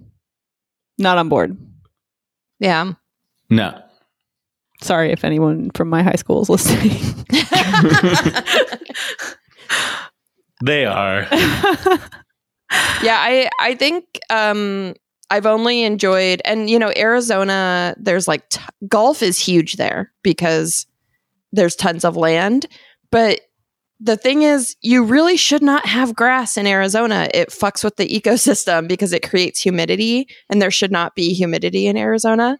not 0.97 1.17
on 1.17 1.29
board. 1.29 1.57
Yeah. 2.59 2.93
no. 3.49 3.81
Sorry 4.81 5.11
if 5.11 5.25
anyone 5.25 5.71
from 5.75 5.89
my 5.89 6.01
high 6.03 6.15
school 6.15 6.41
is 6.41 6.49
listening. 6.49 7.25
They 10.63 10.85
are. 10.85 11.21
yeah, 11.31 13.17
I 13.17 13.49
I 13.59 13.75
think 13.75 14.19
um 14.29 14.93
I've 15.29 15.45
only 15.45 15.83
enjoyed 15.83 16.41
and 16.43 16.69
you 16.69 16.77
know 16.77 16.91
Arizona 16.97 17.95
there's 17.97 18.27
like 18.27 18.49
t- 18.49 18.61
golf 18.87 19.23
is 19.23 19.39
huge 19.39 19.73
there 19.73 20.11
because 20.23 20.85
there's 21.53 21.75
tons 21.75 22.03
of 22.03 22.17
land, 22.17 22.65
but 23.11 23.41
the 23.99 24.15
thing 24.17 24.43
is 24.43 24.75
you 24.81 25.03
really 25.03 25.35
should 25.37 25.61
not 25.61 25.85
have 25.85 26.15
grass 26.15 26.55
in 26.57 26.65
Arizona. 26.65 27.27
It 27.33 27.49
fucks 27.49 27.83
with 27.83 27.97
the 27.97 28.07
ecosystem 28.07 28.87
because 28.87 29.11
it 29.13 29.27
creates 29.27 29.61
humidity 29.61 30.27
and 30.49 30.61
there 30.61 30.71
should 30.71 30.91
not 30.91 31.15
be 31.15 31.33
humidity 31.33 31.87
in 31.87 31.97
Arizona. 31.97 32.57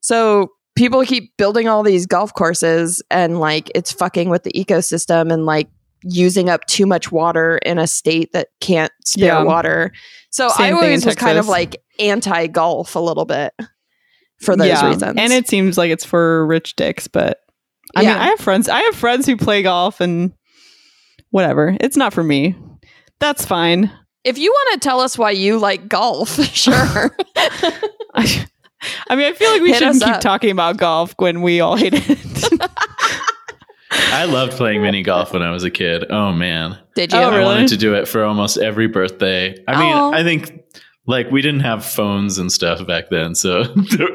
So 0.00 0.52
people 0.76 1.02
keep 1.04 1.36
building 1.36 1.66
all 1.68 1.82
these 1.82 2.06
golf 2.06 2.32
courses 2.34 3.02
and 3.10 3.40
like 3.40 3.70
it's 3.74 3.90
fucking 3.90 4.28
with 4.28 4.44
the 4.44 4.52
ecosystem 4.52 5.32
and 5.32 5.44
like 5.46 5.68
using 6.04 6.48
up 6.48 6.64
too 6.66 6.86
much 6.86 7.10
water 7.10 7.58
in 7.58 7.78
a 7.78 7.86
state 7.86 8.32
that 8.32 8.48
can't 8.60 8.92
spare 9.04 9.26
Yeah. 9.26 9.42
water. 9.42 9.90
So 10.30 10.48
Same 10.50 10.66
I 10.74 10.76
always 10.76 11.04
was 11.04 11.16
kind 11.16 11.38
of 11.38 11.48
like 11.48 11.82
anti 11.98 12.46
golf 12.46 12.94
a 12.94 13.00
little 13.00 13.24
bit 13.24 13.52
for 14.40 14.54
those 14.54 14.68
Yeah, 14.68 14.86
reasons. 14.88 15.14
And 15.18 15.32
it 15.32 15.48
seems 15.48 15.76
like 15.78 15.90
it's 15.90 16.04
for 16.04 16.46
rich 16.46 16.76
dicks, 16.76 17.08
but 17.08 17.40
I 17.96 18.02
mean, 18.02 18.10
I 18.10 18.26
have 18.26 18.38
friends. 18.38 18.68
I 18.68 18.80
have 18.80 18.94
friends 18.94 19.24
who 19.26 19.36
play 19.36 19.62
golf, 19.62 20.00
and 20.00 20.32
whatever. 21.30 21.76
It's 21.80 21.96
not 21.96 22.12
for 22.12 22.22
me. 22.22 22.54
That's 23.20 23.44
fine. 23.46 23.90
if 24.24 24.38
you 24.38 24.50
want 24.50 24.74
to 24.80 24.86
tell 24.88 25.00
us 25.00 25.16
why 25.16 25.30
you 25.30 25.58
like 25.58 25.88
golf, 25.88 26.42
sure. 26.54 26.74
I, 27.36 28.46
I 29.08 29.16
mean, 29.16 29.26
I 29.26 29.32
feel 29.32 29.50
like 29.50 29.62
we 29.62 29.70
Hit 29.70 29.78
shouldn't 29.78 30.02
keep 30.02 30.14
up. 30.14 30.20
talking 30.20 30.50
about 30.50 30.76
golf 30.76 31.14
when 31.18 31.42
we 31.42 31.60
all 31.60 31.76
hate 31.76 31.94
it. 31.94 32.70
I 33.90 34.24
loved 34.24 34.52
playing 34.52 34.82
mini 34.82 35.02
golf 35.02 35.32
when 35.32 35.42
I 35.42 35.50
was 35.50 35.64
a 35.64 35.70
kid. 35.70 36.04
Oh 36.10 36.32
man. 36.32 36.78
Did 36.94 37.12
you? 37.12 37.18
Oh, 37.18 37.30
I 37.30 37.42
wanted 37.44 37.68
to 37.68 37.76
do 37.76 37.94
it 37.94 38.06
for 38.08 38.24
almost 38.24 38.56
every 38.58 38.88
birthday. 38.88 39.54
I 39.68 39.78
mean, 39.78 39.92
Aw. 39.92 40.10
I 40.12 40.22
think 40.22 40.60
like 41.06 41.30
we 41.30 41.40
didn't 41.42 41.60
have 41.60 41.84
phones 41.84 42.38
and 42.38 42.50
stuff 42.50 42.86
back 42.86 43.10
then, 43.10 43.34
so 43.34 43.64
there, 43.64 44.08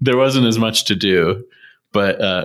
there 0.00 0.16
wasn't 0.16 0.46
as 0.46 0.58
much 0.58 0.84
to 0.86 0.94
do. 0.96 1.44
But 1.92 2.20
uh 2.20 2.44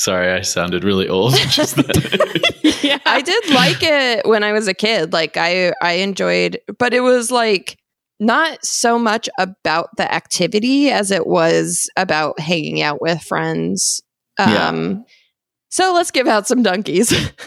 sorry, 0.00 0.32
I 0.32 0.40
sounded 0.40 0.82
really 0.82 1.08
old 1.08 1.34
just 1.50 1.76
then. 1.76 1.84
yeah. 2.82 2.98
I 3.04 3.20
did 3.20 3.50
like 3.50 3.82
it 3.82 4.26
when 4.26 4.42
I 4.42 4.52
was 4.52 4.66
a 4.66 4.74
kid. 4.74 5.12
Like 5.12 5.36
I 5.36 5.72
I 5.82 5.92
enjoyed, 5.94 6.58
but 6.78 6.94
it 6.94 7.00
was 7.00 7.30
like 7.30 7.76
not 8.18 8.64
so 8.64 8.98
much 8.98 9.28
about 9.38 9.88
the 9.96 10.12
activity 10.12 10.90
as 10.90 11.10
it 11.10 11.26
was 11.26 11.90
about 11.96 12.40
hanging 12.40 12.80
out 12.82 13.00
with 13.02 13.22
friends. 13.22 14.02
Yeah. 14.38 14.68
Um 14.68 15.04
so 15.68 15.92
let's 15.92 16.10
give 16.10 16.26
out 16.26 16.48
some 16.48 16.62
donkeys. 16.62 17.12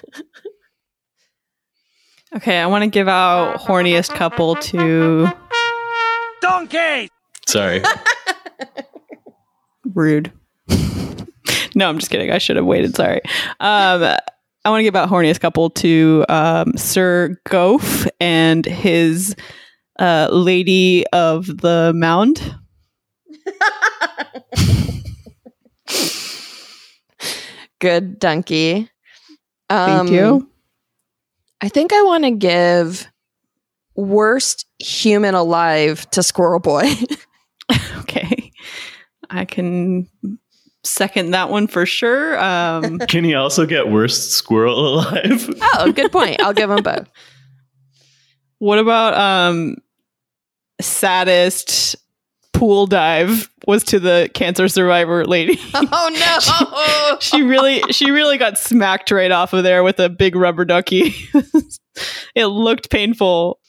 okay, 2.36 2.60
I 2.60 2.68
want 2.68 2.84
to 2.84 2.90
give 2.90 3.08
out 3.08 3.60
horniest 3.60 4.14
couple 4.14 4.56
to 4.56 5.28
donkey. 6.42 7.10
sorry. 7.48 7.82
rude. 9.94 10.32
No, 11.76 11.90
I'm 11.90 11.98
just 12.00 12.12
kidding. 12.12 12.32
I 12.32 12.38
should 12.38 12.56
have 12.56 12.66
waited. 12.66 12.96
Sorry. 12.96 13.22
Um, 13.60 14.04
I 14.66 14.70
want 14.70 14.80
to 14.80 14.84
give 14.84 14.96
out 14.96 15.10
horniest 15.10 15.40
couple 15.42 15.70
to 15.72 16.24
um, 16.30 16.78
Sir 16.78 17.36
Goff 17.50 18.06
and 18.20 18.66
his 18.66 19.36
uh, 20.00 20.28
lady 20.32 21.06
of 21.14 21.46
the 21.48 21.92
mound. 21.96 22.56
Good 27.80 28.20
donkey. 28.20 28.90
Thank 29.70 30.08
Um, 30.10 30.12
you. 30.14 30.50
I 31.62 31.70
think 31.70 31.94
I 31.94 32.02
want 32.04 32.24
to 32.26 32.32
give 32.32 33.08
worst 33.96 34.66
human 34.80 35.34
alive 35.36 36.10
to 36.12 36.24
Squirrel 36.24 36.60
Boy. 36.60 36.84
Okay. 38.00 38.52
I 39.30 39.46
can 39.46 40.08
second 40.84 41.32
that 41.32 41.50
one 41.50 41.68
for 41.68 41.86
sure. 41.86 42.40
Um, 42.40 43.00
Can 43.08 43.24
he 43.24 43.34
also 43.36 43.66
get 43.66 43.90
worst 43.90 44.32
squirrel 44.32 44.96
alive? 44.96 45.50
oh, 45.76 45.92
good 45.92 46.12
point. 46.12 46.42
I'll 46.42 46.54
give 46.54 46.70
them 46.70 46.84
both. 46.84 47.08
what 48.60 48.80
about 48.80 49.14
um, 49.16 49.78
saddest 50.82 51.96
pool 52.54 52.86
dive 52.86 53.50
was 53.66 53.84
to 53.84 54.00
the 54.00 54.30
cancer 54.34 54.68
survivor 54.68 55.26
lady. 55.26 55.60
Oh 55.76 57.10
no. 57.12 57.18
she 57.20 57.42
really 57.42 57.82
she 57.92 58.12
really 58.12 58.38
got 58.38 58.58
smacked 58.58 59.10
right 59.12 59.32
off 59.32 59.54
of 59.54 59.64
there 59.64 59.84
with 59.84 60.00
a 60.00 60.10
big 60.10 60.36
rubber 60.36 60.66
ducky. 60.66 61.14
it 62.36 62.46
looked 62.46 62.90
painful. 62.90 63.60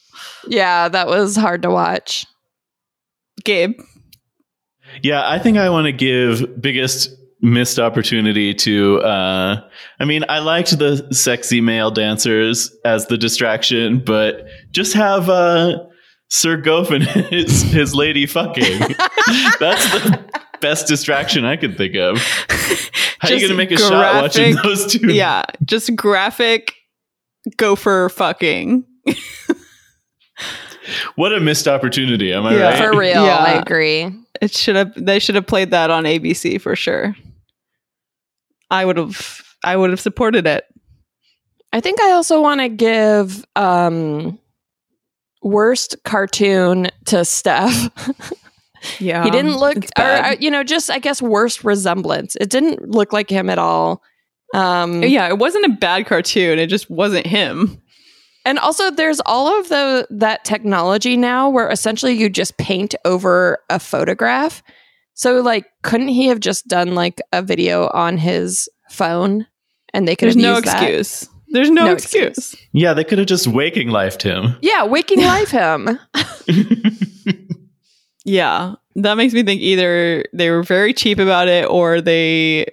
yeah, 0.47 0.87
that 0.87 1.07
was 1.07 1.35
hard 1.35 1.61
to 1.63 1.69
watch. 1.71 2.25
Gabe. 3.43 3.79
Yeah, 5.01 5.27
I 5.29 5.39
think 5.39 5.57
I 5.57 5.69
want 5.69 5.85
to 5.85 5.91
give 5.91 6.61
biggest 6.61 7.09
missed 7.41 7.77
opportunity 7.79 8.53
to 8.55 8.99
uh 9.01 9.61
I 9.99 10.05
mean, 10.05 10.23
I 10.29 10.39
liked 10.39 10.77
the 10.79 11.07
sexy 11.13 11.61
male 11.61 11.91
dancers 11.91 12.71
as 12.83 13.05
the 13.07 13.17
distraction, 13.17 13.99
but 14.03 14.47
just 14.71 14.93
have 14.93 15.29
uh 15.29 15.77
Sir 16.29 16.57
Goff 16.57 16.89
and 16.91 17.03
his 17.29 17.61
his 17.63 17.93
lady 17.93 18.25
fucking. 18.25 18.79
That's 19.59 19.91
the 19.91 20.23
best 20.61 20.87
distraction 20.87 21.45
I 21.45 21.55
could 21.57 21.77
think 21.77 21.95
of. 21.95 22.17
How 23.19 23.29
are 23.29 23.33
you 23.33 23.39
Just 23.39 23.47
going 23.47 23.49
to 23.49 23.55
make 23.57 23.71
a 23.71 23.77
shot 23.77 24.21
watching 24.21 24.55
those 24.55 24.91
two? 24.91 25.13
Yeah, 25.13 25.43
just 25.63 25.95
graphic 25.95 26.73
gopher 27.57 28.09
fucking. 28.09 28.85
What 31.15 31.33
a 31.33 31.39
missed 31.39 31.67
opportunity, 31.67 32.31
am 32.33 32.45
I 32.45 32.55
Yeah. 32.55 32.63
right? 32.69 32.77
For 32.77 32.97
real, 32.97 33.25
Yeah. 33.25 33.37
I 33.37 33.51
agree. 33.53 34.11
It 34.41 34.53
should 34.53 34.75
have 34.75 34.93
they 34.95 35.19
should 35.19 35.35
have 35.35 35.47
played 35.47 35.71
that 35.71 35.89
on 35.89 36.03
ABC 36.03 36.59
for 36.61 36.75
sure. 36.75 37.15
I 38.69 38.85
would 38.85 38.97
have 38.97 39.41
I 39.63 39.75
would 39.75 39.89
have 39.89 39.99
supported 39.99 40.47
it. 40.47 40.65
I 41.73 41.81
think 41.81 41.99
I 42.01 42.11
also 42.11 42.41
want 42.41 42.61
to 42.61 42.69
give 42.69 43.45
um 43.55 44.39
worst 45.41 45.95
cartoon 46.03 46.89
to 47.05 47.25
Steph. 47.25 47.89
Yeah. 48.99 49.23
he 49.23 49.31
didn't 49.31 49.57
look 49.57 49.77
or 49.97 50.03
uh, 50.03 50.35
you 50.39 50.51
know 50.51 50.63
just 50.63 50.91
I 50.91 50.99
guess 50.99 51.19
worst 51.19 51.63
resemblance. 51.63 52.35
It 52.35 52.51
didn't 52.51 52.87
look 52.91 53.13
like 53.13 53.31
him 53.31 53.49
at 53.49 53.57
all. 53.57 54.03
Um 54.53 55.01
yeah, 55.01 55.27
it 55.27 55.39
wasn't 55.39 55.65
a 55.65 55.69
bad 55.69 56.05
cartoon. 56.05 56.59
It 56.59 56.67
just 56.67 56.87
wasn't 56.87 57.25
him. 57.25 57.81
And 58.45 58.59
also 58.59 58.91
there's 58.91 59.19
all 59.25 59.59
of 59.59 59.69
the 59.69 60.07
that 60.11 60.45
technology 60.45 61.17
now 61.17 61.49
where 61.49 61.69
essentially 61.69 62.13
you 62.13 62.29
just 62.29 62.57
paint 62.57 62.93
over 63.03 63.59
a 63.69 63.79
photograph. 63.79 64.61
So 65.15 65.41
like 65.41 65.65
couldn't 65.83 66.09
he 66.09 66.27
have 66.27 66.39
just 66.39 66.67
done 66.67 66.93
like 66.95 67.19
a 67.33 67.41
video 67.41 67.89
on 67.93 68.17
his 68.17 68.69
phone 68.89 69.47
and 69.93 70.07
they 70.07 70.15
could 70.15 70.27
There's 70.27 70.35
have 70.35 70.41
no 70.43 70.53
used 70.55 70.65
that? 70.65 70.83
excuse. 70.83 71.29
There's 71.49 71.69
no, 71.71 71.85
No 71.85 71.93
excuse. 71.93 72.37
excuse. 72.37 72.67
Yeah, 72.73 72.93
they 72.93 73.03
could 73.03 73.17
have 73.17 73.27
just 73.27 73.47
waking 73.47 73.87
lifed 73.89 74.21
him. 74.23 74.57
Yeah, 74.61 74.85
waking 74.85 75.21
life 75.21 75.51
him. 75.51 75.99
Yeah. 78.25 78.73
That 78.95 79.15
makes 79.15 79.33
me 79.33 79.43
think 79.43 79.61
either 79.61 80.25
they 80.33 80.49
were 80.49 80.63
very 80.63 80.93
cheap 80.93 81.19
about 81.19 81.47
it 81.47 81.69
or 81.69 82.01
they 82.01 82.65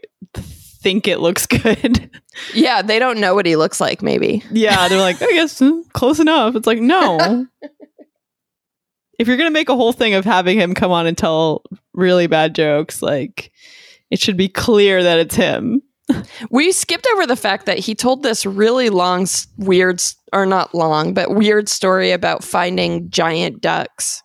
think 0.82 1.08
it 1.08 1.20
looks 1.20 1.46
good. 1.62 2.10
Yeah, 2.54 2.82
they 2.82 2.98
don't 2.98 3.20
know 3.20 3.34
what 3.34 3.46
he 3.46 3.56
looks 3.56 3.80
like 3.80 4.02
maybe. 4.02 4.42
yeah, 4.50 4.88
they're 4.88 5.00
like, 5.00 5.20
I 5.22 5.32
guess 5.32 5.60
mm, 5.60 5.90
close 5.92 6.20
enough. 6.20 6.54
It's 6.56 6.66
like, 6.66 6.80
no. 6.80 7.46
if 9.18 9.28
you're 9.28 9.36
going 9.36 9.48
to 9.48 9.52
make 9.52 9.68
a 9.68 9.76
whole 9.76 9.92
thing 9.92 10.14
of 10.14 10.24
having 10.24 10.58
him 10.58 10.74
come 10.74 10.90
on 10.90 11.06
and 11.06 11.16
tell 11.16 11.62
really 11.92 12.26
bad 12.26 12.54
jokes, 12.54 13.02
like 13.02 13.52
it 14.10 14.20
should 14.20 14.36
be 14.36 14.48
clear 14.48 15.02
that 15.02 15.18
it's 15.18 15.34
him. 15.34 15.82
We 16.50 16.72
skipped 16.72 17.06
over 17.14 17.26
the 17.26 17.36
fact 17.36 17.64
that 17.66 17.78
he 17.78 17.94
told 17.94 18.22
this 18.22 18.44
really 18.44 18.90
long, 18.90 19.26
weird, 19.56 20.02
or 20.32 20.44
not 20.44 20.74
long, 20.74 21.14
but 21.14 21.34
weird 21.34 21.68
story 21.68 22.10
about 22.10 22.44
finding 22.44 23.08
giant 23.08 23.62
ducks 23.62 24.21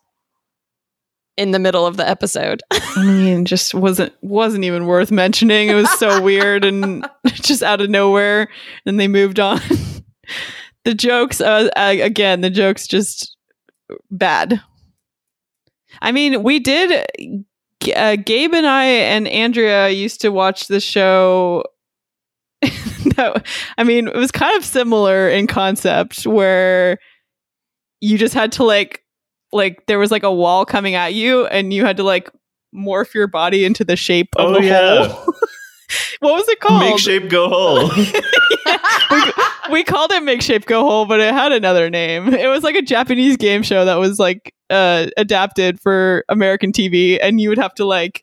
in 1.38 1.52
the 1.52 1.58
middle 1.60 1.86
of 1.86 1.96
the 1.96 2.06
episode. 2.06 2.62
I 2.70 3.04
mean, 3.04 3.44
just 3.44 3.72
wasn't 3.72 4.12
wasn't 4.20 4.64
even 4.64 4.86
worth 4.86 5.12
mentioning. 5.12 5.68
It 5.68 5.74
was 5.74 5.90
so 5.98 6.20
weird 6.22 6.64
and 6.64 7.08
just 7.26 7.62
out 7.62 7.80
of 7.80 7.88
nowhere. 7.88 8.48
And 8.84 8.98
they 8.98 9.08
moved 9.08 9.38
on. 9.38 9.60
the 10.84 10.94
jokes, 10.94 11.40
uh, 11.40 11.70
again, 11.76 12.40
the 12.40 12.50
jokes 12.50 12.86
just 12.86 13.36
bad. 14.10 14.60
I 16.02 16.12
mean, 16.12 16.42
we 16.42 16.58
did. 16.58 17.06
Uh, 17.94 18.16
Gabe 18.16 18.54
and 18.54 18.66
I 18.66 18.84
and 18.84 19.28
Andrea 19.28 19.88
used 19.88 20.20
to 20.22 20.30
watch 20.30 20.66
the 20.66 20.80
show. 20.80 21.62
that, 22.60 23.46
I 23.78 23.84
mean, 23.84 24.08
it 24.08 24.16
was 24.16 24.32
kind 24.32 24.56
of 24.56 24.64
similar 24.64 25.28
in 25.28 25.46
concept, 25.46 26.26
where 26.26 26.98
you 28.00 28.18
just 28.18 28.34
had 28.34 28.50
to 28.52 28.64
like 28.64 29.04
like 29.52 29.86
there 29.86 29.98
was 29.98 30.10
like 30.10 30.22
a 30.22 30.32
wall 30.32 30.64
coming 30.64 30.94
at 30.94 31.14
you 31.14 31.46
and 31.46 31.72
you 31.72 31.84
had 31.84 31.96
to 31.98 32.02
like 32.02 32.30
morph 32.74 33.14
your 33.14 33.26
body 33.26 33.64
into 33.64 33.84
the 33.84 33.96
shape 33.96 34.28
of 34.36 34.50
Oh, 34.50 34.60
the 34.60 34.66
yeah. 34.66 35.08
hole. 35.08 35.24
what 36.20 36.34
was 36.34 36.48
it 36.48 36.60
called? 36.60 36.80
Make 36.80 36.98
shape 36.98 37.28
go 37.30 37.48
whole. 37.48 37.88
we, 39.10 39.32
we 39.72 39.84
called 39.84 40.12
it 40.12 40.22
Make 40.22 40.42
Shape 40.42 40.66
Go 40.66 40.82
hole, 40.82 41.06
but 41.06 41.20
it 41.20 41.32
had 41.32 41.52
another 41.52 41.88
name. 41.88 42.34
It 42.34 42.46
was 42.48 42.62
like 42.62 42.76
a 42.76 42.82
Japanese 42.82 43.36
game 43.36 43.62
show 43.62 43.84
that 43.84 43.96
was 43.96 44.18
like 44.18 44.54
uh 44.70 45.06
adapted 45.16 45.80
for 45.80 46.24
American 46.28 46.72
TV 46.72 47.18
and 47.22 47.40
you 47.40 47.48
would 47.48 47.56
have 47.58 47.72
to 47.74 47.86
like 47.86 48.22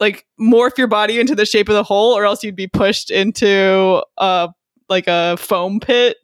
like 0.00 0.26
morph 0.40 0.76
your 0.76 0.88
body 0.88 1.20
into 1.20 1.36
the 1.36 1.46
shape 1.46 1.68
of 1.68 1.74
the 1.76 1.84
hole 1.84 2.12
or 2.12 2.24
else 2.24 2.42
you'd 2.42 2.56
be 2.56 2.66
pushed 2.66 3.12
into 3.12 4.02
uh 4.18 4.48
like 4.88 5.06
a 5.06 5.36
foam 5.36 5.78
pit. 5.78 6.16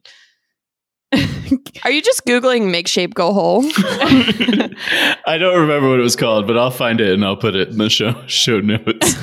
Are 1.85 1.91
you 1.91 2.03
just 2.03 2.27
googling 2.27 2.71
make 2.71 2.87
shape 2.87 3.15
go 3.15 3.33
whole? 3.33 3.63
I 5.27 5.39
don't 5.39 5.59
remember 5.61 5.89
what 5.89 5.99
it 5.99 6.03
was 6.03 6.17
called, 6.17 6.47
but 6.47 6.59
I'll 6.59 6.71
find 6.71 7.01
it 7.01 7.13
and 7.13 7.25
I'll 7.25 7.37
put 7.37 7.55
it 7.55 7.69
in 7.69 7.79
the 7.79 7.89
show 7.89 8.15
show 8.27 8.61
notes. 8.61 9.15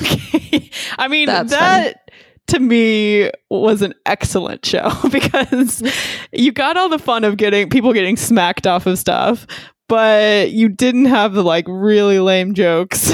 I 0.97 1.07
mean, 1.07 1.27
That's 1.27 1.51
that 1.51 2.09
to 2.47 2.59
me 2.59 3.29
was 3.49 3.81
an 3.81 3.93
excellent 4.05 4.65
show 4.65 4.91
because 5.11 5.83
you 6.31 6.51
got 6.51 6.77
all 6.77 6.89
the 6.89 6.99
fun 6.99 7.23
of 7.23 7.37
getting 7.37 7.69
people 7.69 7.93
getting 7.93 8.17
smacked 8.17 8.65
off 8.65 8.85
of 8.85 8.97
stuff, 8.97 9.45
but 9.87 10.51
you 10.51 10.69
didn't 10.69 11.05
have 11.05 11.33
the 11.33 11.43
like 11.43 11.65
really 11.67 12.19
lame 12.19 12.53
jokes 12.53 13.13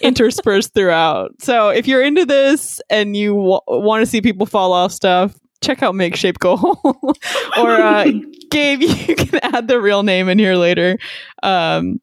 interspersed 0.00 0.74
throughout. 0.74 1.30
So 1.40 1.68
if 1.68 1.86
you're 1.86 2.02
into 2.02 2.26
this 2.26 2.80
and 2.90 3.16
you 3.16 3.34
w- 3.34 3.60
want 3.68 4.02
to 4.02 4.06
see 4.06 4.20
people 4.20 4.46
fall 4.46 4.72
off 4.72 4.92
stuff, 4.92 5.36
check 5.62 5.82
out 5.82 5.94
Make 5.94 6.16
Shape 6.16 6.38
Go 6.38 6.56
Whole. 6.56 6.76
or 7.58 7.70
uh, 7.70 8.06
Gabe, 8.50 8.82
you 8.82 9.14
can 9.16 9.40
add 9.42 9.68
the 9.68 9.80
real 9.80 10.02
name 10.02 10.28
in 10.28 10.38
here 10.38 10.56
later. 10.56 10.98
Um, 11.42 12.00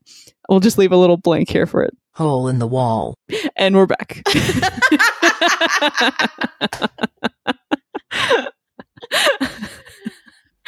we'll 0.47 0.59
just 0.59 0.77
leave 0.77 0.91
a 0.91 0.97
little 0.97 1.17
blank 1.17 1.49
here 1.49 1.65
for 1.65 1.83
it. 1.83 1.95
Hole 2.13 2.47
in 2.47 2.59
the 2.59 2.67
wall. 2.67 3.15
And 3.55 3.75
we're 3.75 3.85
back. 3.85 4.21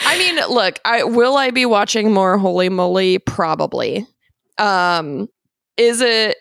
I 0.03 0.17
mean, 0.17 0.35
look, 0.49 0.79
I 0.85 1.03
will 1.03 1.35
I 1.35 1.51
be 1.51 1.65
watching 1.65 2.13
more 2.13 2.37
Holey 2.37 2.71
Moley? 2.71 3.19
Probably. 3.19 4.07
Um, 4.57 5.27
is 5.77 6.01
it 6.01 6.37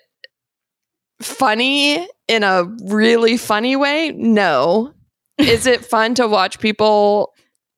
funny 1.20 2.06
in 2.28 2.42
a 2.42 2.64
really 2.84 3.36
funny 3.36 3.76
way? 3.76 4.12
No. 4.12 4.94
Is 5.40 5.66
it 5.66 5.84
fun 5.84 6.14
to 6.16 6.26
watch 6.28 6.58
people 6.60 7.32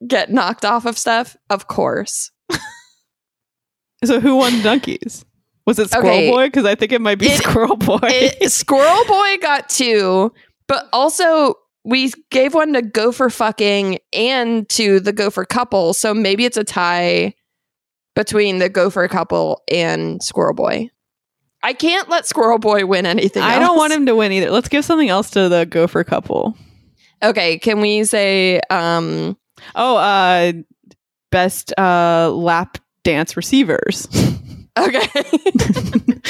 get 0.06 0.30
knocked 0.30 0.64
off 0.64 0.84
of 0.86 0.98
stuff? 0.98 1.36
Of 1.50 1.66
course. 1.68 2.30
So 4.04 4.20
who 4.20 4.36
won 4.36 4.62
donkeys? 4.62 5.24
Was 5.64 5.78
it 5.78 5.90
Squirrel 5.90 6.08
Okay. 6.08 6.30
Boy? 6.30 6.46
Because 6.48 6.64
I 6.64 6.74
think 6.74 6.90
it 6.90 7.00
might 7.00 7.18
be 7.20 7.26
It- 7.26 7.40
Squirrel 7.42 7.76
Boy. 7.76 8.00
It, 8.02 8.50
Squirrel 8.52 9.04
Boy 9.06 9.36
got 9.40 9.68
two, 9.68 10.32
but 10.66 10.88
also 10.92 11.54
we 11.84 12.12
gave 12.30 12.52
one 12.54 12.72
to 12.72 12.82
Gopher 12.82 13.30
fucking 13.30 13.98
and 14.12 14.68
to 14.70 14.98
the 14.98 15.12
Gopher 15.12 15.44
couple. 15.44 15.94
So 15.94 16.14
maybe 16.14 16.44
it's 16.44 16.56
a 16.56 16.64
tie 16.64 17.34
between 18.16 18.58
the 18.58 18.68
Gopher 18.68 19.06
couple 19.06 19.62
and 19.70 20.20
Squirrel 20.22 20.54
Boy. 20.54 20.90
I 21.62 21.72
can't 21.72 22.08
let 22.08 22.26
Squirrel 22.26 22.58
Boy 22.58 22.84
win 22.86 23.06
anything. 23.06 23.42
I 23.44 23.60
don't 23.60 23.76
want 23.76 23.92
him 23.92 24.06
to 24.06 24.16
win 24.16 24.32
either. 24.32 24.50
Let's 24.50 24.68
give 24.68 24.84
something 24.84 25.08
else 25.08 25.30
to 25.30 25.48
the 25.48 25.64
Gopher 25.64 26.02
couple. 26.02 26.56
Okay, 27.22 27.58
can 27.58 27.80
we 27.80 28.04
say 28.04 28.60
um 28.70 29.36
Oh, 29.74 29.96
uh, 29.96 30.52
best 31.30 31.72
uh, 31.78 32.30
lap 32.32 32.78
dance 33.04 33.36
receivers. 33.36 34.08
okay. 34.78 35.06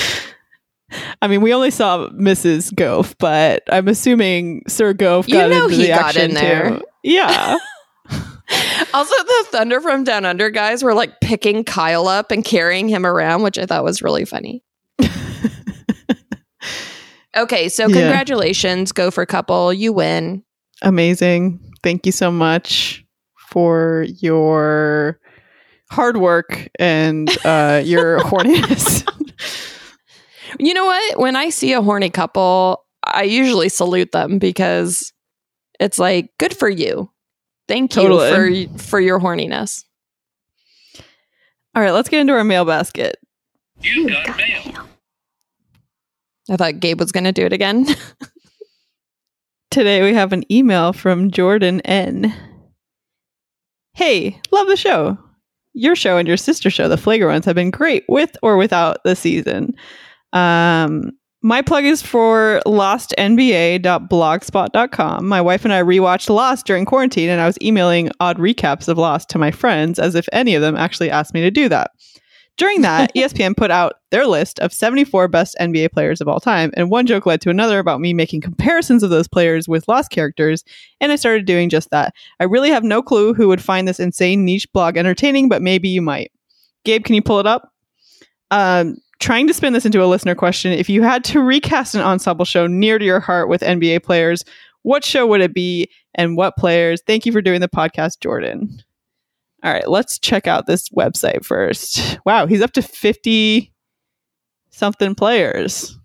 I 1.22 1.28
mean, 1.28 1.40
we 1.40 1.55
only 1.55 1.70
saw 1.70 2.09
Mrs. 2.11 2.74
Goff, 2.74 3.16
but 3.18 3.62
I'm 3.70 3.88
assuming 3.88 4.62
Sir 4.68 4.93
Goff 4.93 5.28
You 5.28 5.34
got 5.34 5.51
know 5.51 5.64
into 5.64 5.76
he 5.76 5.82
the 5.84 5.88
got 5.88 6.05
action 6.09 6.22
in 6.30 6.34
there. 6.34 6.70
too. 6.78 6.84
Yeah. 7.03 7.57
also 8.93 9.14
the 9.24 9.47
Thunder 9.51 9.80
from 9.80 10.05
Down 10.05 10.26
Under 10.26 10.51
guys 10.51 10.82
were 10.82 10.93
like 10.93 11.20
picking 11.22 11.64
Kyle 11.64 12.07
up 12.09 12.30
and 12.30 12.45
carrying 12.45 12.88
him 12.88 13.07
around, 13.07 13.43
which 13.43 13.59
I 13.59 13.64
thought 13.64 13.84
was 13.84 14.03
really 14.03 14.26
funny. 14.26 14.62
okay, 17.36 17.68
so 17.70 17.84
congratulations, 17.86 18.93
Yeah. 18.95 19.05
Gopher 19.05 19.24
couple. 19.26 19.72
You 19.72 19.93
win. 19.95 20.45
Amazing. 20.83 21.61
Thank 21.83 22.07
you 22.07 22.12
so 22.12 22.30
much 22.30 23.05
for 23.51 24.07
your 24.20 25.18
hard 25.91 26.16
work 26.16 26.68
and 26.78 27.28
uh, 27.45 27.83
your 27.85 28.18
horniness. 28.24 29.07
You 30.59 30.74
know 30.74 30.85
what? 30.85 31.18
When 31.18 31.37
I 31.37 31.51
see 31.51 31.72
a 31.72 31.83
horny 31.83 32.11
couple, 32.11 32.85
I 33.05 33.22
usually 33.22 33.68
salute 33.68 34.12
them 34.12 34.39
because 34.39 35.12
it's 35.80 35.99
like, 35.99 36.30
good 36.39 36.57
for 36.57 36.68
you. 36.68 37.11
Thank 37.68 37.97
you 37.97 38.03
Totally. 38.03 38.66
for 38.66 38.78
for 38.78 39.01
your 39.01 39.18
horniness. 39.18 39.85
All 41.74 41.83
right, 41.83 41.93
let's 41.93 42.09
get 42.09 42.20
into 42.20 42.35
our 42.35 42.45
mail 42.45 42.64
basket. 42.64 43.16
You 43.80 44.09
got 44.09 44.26
God. 44.26 44.37
mail. 44.37 44.89
I 46.51 46.57
thought 46.57 46.80
Gabe 46.80 47.01
was 47.01 47.12
going 47.12 47.24
to 47.24 47.33
do 47.33 47.47
it 47.47 47.53
again. 47.53 47.87
Today 49.73 50.03
we 50.03 50.12
have 50.12 50.33
an 50.35 50.45
email 50.53 50.93
from 50.93 51.31
Jordan 51.31 51.81
N. 51.81 52.35
Hey, 53.95 54.39
love 54.51 54.66
the 54.66 54.77
show. 54.77 55.16
Your 55.73 55.97
show 55.97 56.18
and 56.18 56.29
your 56.29 56.37
sister 56.37 56.68
show, 56.68 56.91
The 56.91 56.97
Flagrants, 56.97 57.47
have 57.47 57.55
been 57.55 57.70
great 57.70 58.05
with 58.07 58.37
or 58.43 58.59
without 58.59 59.03
the 59.05 59.16
season. 59.16 59.75
Um, 60.35 61.12
my 61.41 61.62
plug 61.62 61.85
is 61.85 62.03
for 62.03 62.61
lostnba.blogspot.com. 62.66 65.27
My 65.27 65.41
wife 65.41 65.64
and 65.64 65.73
I 65.73 65.81
rewatched 65.81 66.29
Lost 66.29 66.66
during 66.66 66.85
quarantine, 66.85 67.31
and 67.31 67.41
I 67.41 67.47
was 67.47 67.57
emailing 67.62 68.11
odd 68.20 68.37
recaps 68.37 68.89
of 68.89 68.99
Lost 68.99 69.31
to 69.31 69.39
my 69.39 69.51
friends 69.51 69.99
as 69.99 70.14
if 70.14 70.29
any 70.33 70.55
of 70.55 70.61
them 70.61 70.77
actually 70.77 71.11
asked 71.11 71.33
me 71.33 71.41
to 71.41 71.51
do 71.51 71.70
that. 71.70 71.93
During 72.57 72.83
that, 72.83 73.13
ESPN 73.17 73.57
put 73.57 73.71
out 73.71 73.95
their 74.11 74.27
list 74.27 74.59
of 74.61 74.73
74 74.73 75.29
best 75.29 75.57
NBA 75.61 75.93
players 75.93 76.21
of 76.21 76.29
all 76.29 76.41
time, 76.41 76.71
and 76.77 76.91
one 76.91 77.07
joke 77.07 77.27
led 77.27 77.41
to 77.43 77.51
another 77.51 77.79
about 77.79 78.01
me 78.01 78.13
making 78.13 78.41
comparisons 78.41 79.03
of 79.03 79.11
those 79.11 79.29
players 79.29 79.69
with 79.69 79.89
Lost 79.89 80.11
characters, 80.11 80.65
and 81.01 81.11
I 81.13 81.17
started 81.17 81.47
doing 81.47 81.71
just 81.71 81.91
that. 81.91 82.15
I 82.41 82.45
really 82.45 82.71
have 82.71 82.85
no 82.85 83.03
clue 83.03 83.35
who 83.35 83.49
would 83.49 83.63
find 83.63 83.89
this 83.89 84.01
insane 84.01 84.45
niche 84.45 84.71
blog 84.73 84.97
entertaining, 84.97 85.49
but 85.49 85.63
maybe 85.63 85.89
you 85.89 86.03
might. 86.03 86.31
Gabe, 86.85 87.05
can 87.05 87.15
you 87.15 87.23
pull 87.23 87.41
it 87.41 87.47
up? 87.47 87.73
Um, 88.51 88.97
trying 89.19 89.47
to 89.47 89.55
spin 89.55 89.73
this 89.73 89.87
into 89.87 90.03
a 90.03 90.07
listener 90.07 90.35
question, 90.35 90.73
if 90.73 90.91
you 90.91 91.03
had 91.03 91.25
to 91.25 91.41
recast 91.41 91.95
an 91.95 92.01
ensemble 92.01 92.45
show 92.45 92.67
near 92.67 92.99
to 92.99 93.05
your 93.05 93.21
heart 93.21 93.49
with 93.49 93.63
NBA 93.63 94.03
players, 94.03 94.45
what 94.83 95.05
show 95.05 95.27
would 95.27 95.41
it 95.41 95.55
be 95.55 95.89
and 96.15 96.37
what 96.37 96.57
players? 96.57 97.01
Thank 97.07 97.25
you 97.25 97.33
for 97.33 97.41
doing 97.41 97.61
the 97.61 97.69
podcast, 97.69 98.21
Jordan. 98.21 98.83
All 99.63 99.73
right, 99.73 99.89
let's 99.89 100.19
check 100.19 100.47
out 100.47 100.67
this 100.67 100.89
website 100.91 101.45
first. 101.45 102.19
Wow, 102.27 102.47
he's 102.47 102.61
up 102.63 102.73
to 102.73 102.83
50 102.83 103.73
something 104.71 105.15
players. 105.15 105.97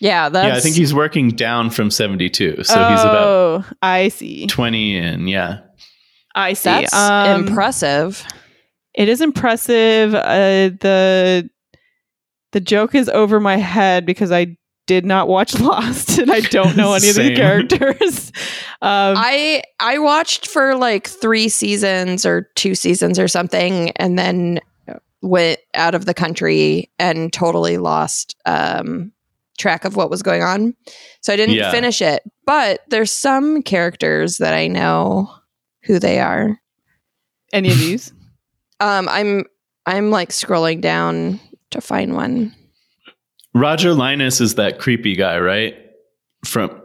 yeah, 0.00 0.28
that's 0.28 0.46
yeah, 0.48 0.56
I 0.56 0.60
think 0.60 0.76
he's 0.76 0.94
working 0.94 1.30
down 1.30 1.70
from 1.70 1.90
72. 1.90 2.64
So 2.64 2.88
he's 2.88 3.00
about 3.00 3.26
Oh, 3.26 3.64
I 3.82 4.08
see. 4.08 4.46
20 4.46 4.96
in. 4.96 5.28
Yeah. 5.28 5.60
I 6.34 6.54
see. 6.54 6.70
that's 6.70 6.94
Um, 6.94 7.46
impressive. 7.46 8.24
It 8.94 9.08
is 9.08 9.20
impressive. 9.20 10.14
Uh, 10.14 10.70
the 10.80 11.48
the 12.52 12.60
joke 12.60 12.94
is 12.94 13.08
over 13.08 13.40
my 13.40 13.56
head 13.56 14.06
because 14.06 14.30
I 14.30 14.56
did 14.86 15.04
not 15.06 15.28
watch 15.28 15.54
Lost 15.60 16.18
and 16.18 16.30
I 16.30 16.40
don't 16.40 16.76
know 16.76 16.92
any 16.94 17.08
of 17.08 17.14
the 17.14 17.34
characters. 17.36 18.32
um, 18.82 19.14
I 19.16 19.62
I 19.80 19.98
watched 19.98 20.46
for 20.48 20.74
like 20.76 21.06
3 21.08 21.48
seasons 21.48 22.26
or 22.26 22.50
2 22.56 22.74
seasons 22.74 23.18
or 23.18 23.28
something 23.28 23.90
and 23.92 24.18
then 24.18 24.60
went 25.22 25.58
out 25.74 25.94
of 25.94 26.04
the 26.04 26.12
country 26.14 26.90
and 26.98 27.32
totally 27.32 27.78
lost 27.78 28.36
um 28.44 29.10
track 29.56 29.84
of 29.84 29.96
what 29.96 30.10
was 30.10 30.22
going 30.22 30.42
on. 30.42 30.74
So 31.22 31.32
I 31.32 31.36
didn't 31.36 31.54
Yeah. 31.54 31.70
finish 31.70 32.02
it. 32.02 32.22
But 32.44 32.80
there's 32.88 33.12
some 33.12 33.62
characters 33.62 34.38
that 34.38 34.52
I 34.52 34.66
know 34.66 35.30
who 35.84 35.98
they 35.98 36.18
are. 36.20 36.58
any 37.52 37.70
of 37.70 37.78
these? 37.78 38.12
Um 38.80 39.08
I'm 39.08 39.44
I'm 39.86 40.10
like 40.10 40.30
scrolling 40.30 40.80
down 40.80 41.38
to 41.70 41.80
find 41.80 42.14
one. 42.14 42.52
Roger 43.54 43.94
Linus 43.94 44.40
is 44.40 44.56
that 44.56 44.78
creepy 44.78 45.14
guy, 45.16 45.38
right? 45.38 45.74
From 46.44 46.80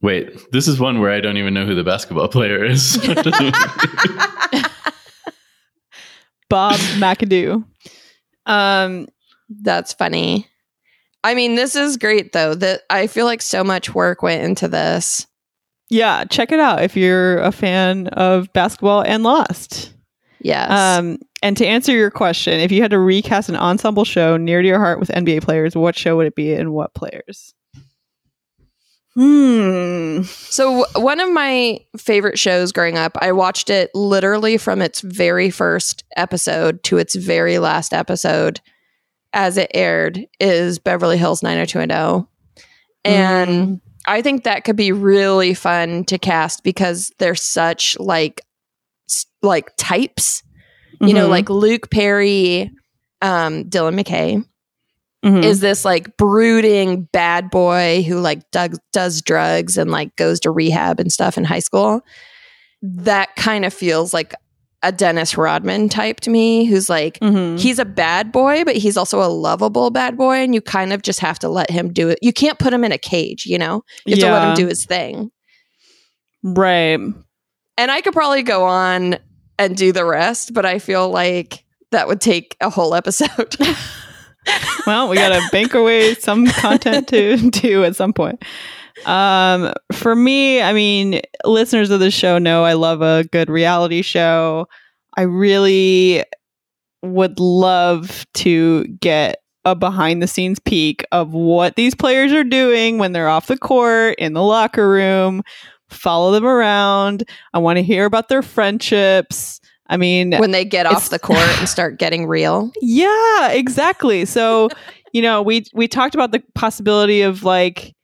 Wait, 0.00 0.52
this 0.52 0.68
is 0.68 0.78
one 0.78 1.00
where 1.00 1.10
I 1.10 1.20
don't 1.20 1.38
even 1.38 1.54
know 1.54 1.66
who 1.66 1.74
the 1.74 1.82
basketball 1.82 2.28
player 2.28 2.64
is. 2.64 2.96
Bob 6.48 6.76
McAdoo. 6.96 7.64
Um, 8.46 9.08
That's 9.48 9.92
funny. 9.92 10.46
I 11.24 11.34
mean, 11.34 11.56
this 11.56 11.74
is 11.74 11.96
great 11.96 12.32
though. 12.32 12.54
That 12.54 12.82
I 12.90 13.08
feel 13.08 13.26
like 13.26 13.42
so 13.42 13.64
much 13.64 13.92
work 13.94 14.22
went 14.22 14.44
into 14.44 14.68
this. 14.68 15.26
yeah, 15.90 16.24
check 16.24 16.52
it 16.52 16.60
out 16.60 16.82
if 16.82 16.96
you're 16.96 17.38
a 17.38 17.50
fan 17.50 18.06
of 18.08 18.52
basketball 18.52 19.02
and 19.02 19.24
Lost. 19.24 19.92
Yes. 20.40 20.70
Um, 20.70 21.18
and 21.42 21.56
to 21.56 21.66
answer 21.66 21.92
your 21.92 22.10
question, 22.10 22.60
if 22.60 22.72
you 22.72 22.82
had 22.82 22.90
to 22.90 22.98
recast 22.98 23.48
an 23.48 23.56
ensemble 23.56 24.04
show 24.04 24.36
near 24.36 24.62
to 24.62 24.68
your 24.68 24.78
heart 24.78 25.00
with 25.00 25.08
NBA 25.10 25.42
players, 25.42 25.76
what 25.76 25.96
show 25.96 26.16
would 26.16 26.26
it 26.26 26.34
be 26.34 26.52
and 26.52 26.72
what 26.72 26.94
players? 26.94 27.54
Hmm. 29.14 30.22
So 30.22 30.84
one 30.94 31.18
of 31.18 31.32
my 31.32 31.80
favorite 31.96 32.38
shows 32.38 32.70
growing 32.70 32.96
up, 32.96 33.16
I 33.20 33.32
watched 33.32 33.68
it 33.68 33.90
literally 33.94 34.58
from 34.58 34.80
its 34.80 35.00
very 35.00 35.50
first 35.50 36.04
episode 36.16 36.82
to 36.84 36.98
its 36.98 37.16
very 37.16 37.58
last 37.58 37.92
episode 37.92 38.60
as 39.32 39.56
it 39.56 39.70
aired 39.74 40.24
is 40.38 40.78
Beverly 40.78 41.18
Hills 41.18 41.42
90210. 41.42 42.28
And 43.04 43.80
I 44.06 44.22
think 44.22 44.44
that 44.44 44.64
could 44.64 44.76
be 44.76 44.92
really 44.92 45.52
fun 45.52 46.04
to 46.04 46.18
cast 46.18 46.62
because 46.62 47.12
they're 47.18 47.34
such 47.34 47.98
like 47.98 48.40
like 49.42 49.72
types. 49.76 50.42
You 51.00 51.14
know, 51.14 51.26
Mhm. 51.26 51.30
like 51.30 51.50
Luke 51.50 51.90
Perry, 51.90 52.70
um, 53.22 53.64
Dylan 53.64 54.00
McKay 54.00 54.44
Mhm. 55.24 55.44
is 55.44 55.60
this 55.60 55.84
like 55.84 56.16
brooding 56.16 57.08
bad 57.12 57.50
boy 57.50 58.02
who 58.06 58.20
like 58.20 58.48
does, 58.52 58.78
does 58.92 59.20
drugs 59.22 59.76
and 59.76 59.90
like 59.90 60.14
goes 60.16 60.40
to 60.40 60.50
rehab 60.50 61.00
and 61.00 61.12
stuff 61.12 61.36
in 61.36 61.44
high 61.44 61.58
school. 61.58 62.00
That 62.82 63.34
kind 63.36 63.64
of 63.64 63.74
feels 63.74 64.14
like 64.14 64.34
a 64.84 64.92
Dennis 64.92 65.36
Rodman 65.36 65.88
type 65.88 66.20
to 66.20 66.30
me, 66.30 66.64
who's 66.64 66.88
like, 66.88 67.18
Mhm. 67.18 67.58
he's 67.58 67.80
a 67.80 67.84
bad 67.84 68.30
boy, 68.30 68.62
but 68.64 68.76
he's 68.76 68.96
also 68.96 69.20
a 69.20 69.26
lovable 69.26 69.90
bad 69.90 70.16
boy. 70.16 70.36
And 70.36 70.54
you 70.54 70.60
kind 70.60 70.92
of 70.92 71.02
just 71.02 71.18
have 71.18 71.36
to 71.40 71.48
let 71.48 71.68
him 71.68 71.92
do 71.92 72.08
it. 72.08 72.18
You 72.22 72.32
can't 72.32 72.60
put 72.60 72.72
him 72.72 72.84
in 72.84 72.92
a 72.92 72.98
cage, 72.98 73.44
you 73.44 73.58
know? 73.58 73.82
You 74.06 74.12
have 74.14 74.20
to 74.20 74.30
let 74.30 74.48
him 74.50 74.54
do 74.54 74.66
his 74.68 74.84
thing. 74.84 75.30
right. 76.44 77.00
And 77.80 77.90
I 77.92 78.00
could 78.00 78.12
probably 78.12 78.42
go 78.44 78.64
on 78.64 79.18
and 79.58 79.76
do 79.76 79.92
the 79.92 80.04
rest, 80.04 80.54
but 80.54 80.64
I 80.64 80.78
feel 80.78 81.10
like 81.10 81.64
that 81.90 82.08
would 82.08 82.20
take 82.20 82.56
a 82.60 82.70
whole 82.70 82.94
episode. 82.94 83.56
Well, 84.86 85.08
we 85.08 85.16
got 85.16 85.38
to 85.38 85.48
bank 85.52 85.74
away 85.74 86.14
some 86.14 86.46
content 86.46 87.08
to 87.08 87.36
do 87.50 87.84
at 87.84 87.96
some 87.96 88.12
point. 88.14 88.42
Um, 89.04 89.72
for 89.92 90.16
me, 90.16 90.62
I 90.62 90.72
mean, 90.72 91.20
listeners 91.44 91.90
of 91.90 92.00
the 92.00 92.10
show 92.10 92.38
know 92.38 92.64
I 92.64 92.72
love 92.72 93.02
a 93.02 93.24
good 93.24 93.50
reality 93.50 94.02
show. 94.02 94.66
I 95.16 95.22
really 95.22 96.24
would 97.02 97.38
love 97.38 98.26
to 98.34 98.84
get 98.84 99.42
a 99.64 99.74
behind 99.74 100.22
the 100.22 100.26
scenes 100.26 100.58
peek 100.58 101.04
of 101.12 101.32
what 101.32 101.76
these 101.76 101.94
players 101.94 102.32
are 102.32 102.44
doing 102.44 102.98
when 102.98 103.12
they're 103.12 103.28
off 103.28 103.46
the 103.46 103.58
court, 103.58 104.16
in 104.18 104.32
the 104.32 104.42
locker 104.42 104.88
room, 104.88 105.42
follow 105.90 106.32
them 106.32 106.46
around. 106.46 107.24
I 107.52 107.58
want 107.58 107.76
to 107.76 107.82
hear 107.82 108.04
about 108.04 108.28
their 108.28 108.42
friendships. 108.42 109.60
I 109.88 109.96
mean, 109.96 110.36
when 110.36 110.50
they 110.50 110.64
get 110.64 110.86
off 110.86 111.08
the 111.08 111.18
court 111.18 111.38
and 111.58 111.68
start 111.68 111.98
getting 111.98 112.26
real. 112.26 112.70
yeah, 112.80 113.50
exactly. 113.50 114.24
So, 114.24 114.68
you 115.12 115.22
know, 115.22 115.42
we 115.42 115.64
we 115.72 115.88
talked 115.88 116.14
about 116.14 116.32
the 116.32 116.42
possibility 116.54 117.22
of 117.22 117.42
like 117.42 117.94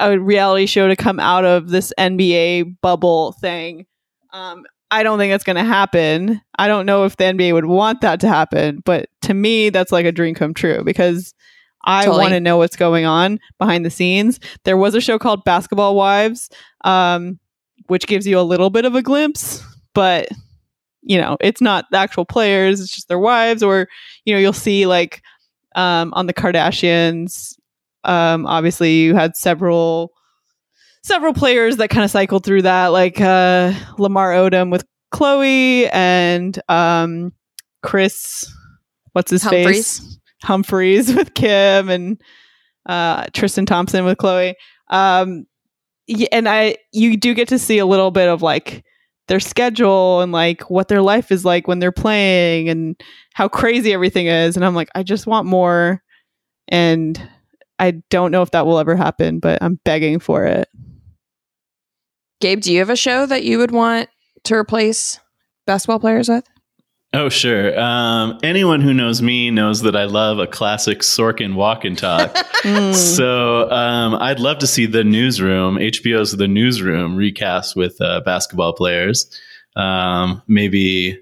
a 0.00 0.18
reality 0.18 0.66
show 0.66 0.88
to 0.88 0.96
come 0.96 1.20
out 1.20 1.44
of 1.44 1.68
this 1.68 1.92
NBA 1.98 2.80
bubble 2.80 3.32
thing. 3.32 3.86
Um, 4.32 4.64
I 4.90 5.02
don't 5.02 5.18
think 5.18 5.32
that's 5.32 5.44
going 5.44 5.56
to 5.56 5.64
happen. 5.64 6.40
I 6.58 6.68
don't 6.68 6.86
know 6.86 7.04
if 7.04 7.16
the 7.16 7.24
NBA 7.24 7.52
would 7.54 7.66
want 7.66 8.02
that 8.02 8.20
to 8.20 8.28
happen, 8.28 8.82
but 8.84 9.08
to 9.22 9.34
me, 9.34 9.70
that's 9.70 9.92
like 9.92 10.04
a 10.04 10.12
dream 10.12 10.34
come 10.34 10.52
true 10.54 10.82
because 10.84 11.34
I 11.84 12.04
Totally. 12.04 12.22
want 12.22 12.32
to 12.32 12.40
know 12.40 12.56
what's 12.58 12.76
going 12.76 13.04
on 13.04 13.40
behind 13.58 13.84
the 13.84 13.90
scenes. 13.90 14.38
There 14.64 14.76
was 14.76 14.94
a 14.94 15.00
show 15.00 15.18
called 15.18 15.44
Basketball 15.44 15.96
Wives, 15.96 16.48
um, 16.84 17.38
which 17.88 18.06
gives 18.06 18.26
you 18.26 18.38
a 18.38 18.42
little 18.42 18.70
bit 18.70 18.84
of 18.84 18.94
a 18.94 19.02
glimpse, 19.02 19.62
but 19.94 20.28
you 21.02 21.20
know, 21.20 21.36
it's 21.40 21.60
not 21.60 21.86
the 21.90 21.98
actual 21.98 22.24
players, 22.24 22.80
it's 22.80 22.94
just 22.94 23.08
their 23.08 23.18
wives, 23.18 23.62
or, 23.62 23.88
you 24.24 24.32
know, 24.32 24.38
you'll 24.38 24.52
see 24.52 24.86
like 24.86 25.20
um, 25.74 26.12
on 26.14 26.26
the 26.26 26.34
Kardashians, 26.34 27.56
um, 28.04 28.46
obviously 28.46 28.94
you 28.94 29.14
had 29.14 29.36
several 29.36 30.12
several 31.02 31.34
players 31.34 31.78
that 31.78 31.90
kind 31.90 32.04
of 32.04 32.10
cycled 32.10 32.44
through 32.44 32.62
that, 32.62 32.88
like 32.88 33.20
uh, 33.20 33.72
Lamar 33.98 34.32
Odom 34.32 34.70
with 34.70 34.84
Khloé 35.12 35.88
and 35.92 36.60
um, 36.68 37.32
Kris, 37.82 38.52
what's 39.12 39.30
his 39.30 39.44
face? 39.44 40.18
Humphries. 40.42 41.14
With 41.14 41.34
Kim 41.34 41.88
and 41.88 42.20
uh, 42.86 43.26
Tristan 43.32 43.66
Thompson 43.66 44.04
with 44.04 44.18
Khloé. 44.18 44.54
Um, 44.90 45.46
and 46.30 46.48
I, 46.48 46.76
you 46.92 47.16
do 47.16 47.34
get 47.34 47.48
to 47.48 47.58
see 47.58 47.78
a 47.78 47.86
little 47.86 48.10
bit 48.10 48.28
of 48.28 48.42
like 48.42 48.84
their 49.28 49.40
schedule 49.40 50.20
and 50.20 50.32
like 50.32 50.68
what 50.68 50.88
their 50.88 51.02
life 51.02 51.30
is 51.30 51.44
like 51.44 51.68
when 51.68 51.78
they're 51.78 51.92
playing 51.92 52.68
and 52.68 53.00
how 53.34 53.48
crazy 53.48 53.92
everything 53.92 54.26
is. 54.26 54.56
And 54.56 54.64
I'm 54.64 54.74
like, 54.74 54.90
I 54.94 55.02
just 55.02 55.26
want 55.26 55.46
more. 55.46 56.02
And 56.68 57.28
I 57.78 57.92
don't 58.10 58.30
know 58.30 58.42
if 58.42 58.50
that 58.50 58.66
will 58.66 58.78
ever 58.78 58.96
happen, 58.96 59.38
but 59.38 59.62
I'm 59.62 59.78
begging 59.84 60.18
for 60.18 60.44
it. 60.44 60.68
Gabe, 62.40 62.60
do 62.60 62.72
you 62.72 62.80
have 62.80 62.90
a 62.90 62.96
show 62.96 63.24
that 63.26 63.44
you 63.44 63.58
would 63.58 63.70
want 63.70 64.08
to 64.44 64.54
replace 64.54 65.20
basketball 65.66 66.00
players 66.00 66.28
with? 66.28 66.44
Oh, 67.14 67.28
sure. 67.28 67.78
Um, 67.78 68.38
anyone 68.42 68.80
who 68.80 68.94
knows 68.94 69.20
me 69.20 69.50
knows 69.50 69.82
that 69.82 69.94
I 69.94 70.04
love 70.04 70.38
a 70.38 70.46
classic 70.46 71.00
Sorkin 71.00 71.54
walk 71.54 71.84
and 71.84 71.96
talk. 71.96 72.34
Mm. 72.62 72.94
so 73.16 73.70
um, 73.70 74.14
I'd 74.14 74.40
love 74.40 74.58
to 74.60 74.66
see 74.66 74.86
the 74.86 75.04
newsroom, 75.04 75.76
HBO's 75.76 76.32
The 76.32 76.48
Newsroom, 76.48 77.14
recast 77.14 77.76
with 77.76 78.00
uh, 78.00 78.22
basketball 78.22 78.72
players. 78.72 79.30
Um, 79.76 80.42
maybe 80.48 81.20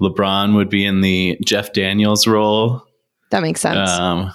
LeBron 0.00 0.56
would 0.56 0.68
be 0.68 0.84
in 0.84 1.00
the 1.00 1.38
Jeff 1.42 1.72
Daniels 1.72 2.26
role. 2.26 2.84
That 3.30 3.40
makes 3.40 3.62
sense. 3.62 3.90
Um, 3.90 4.32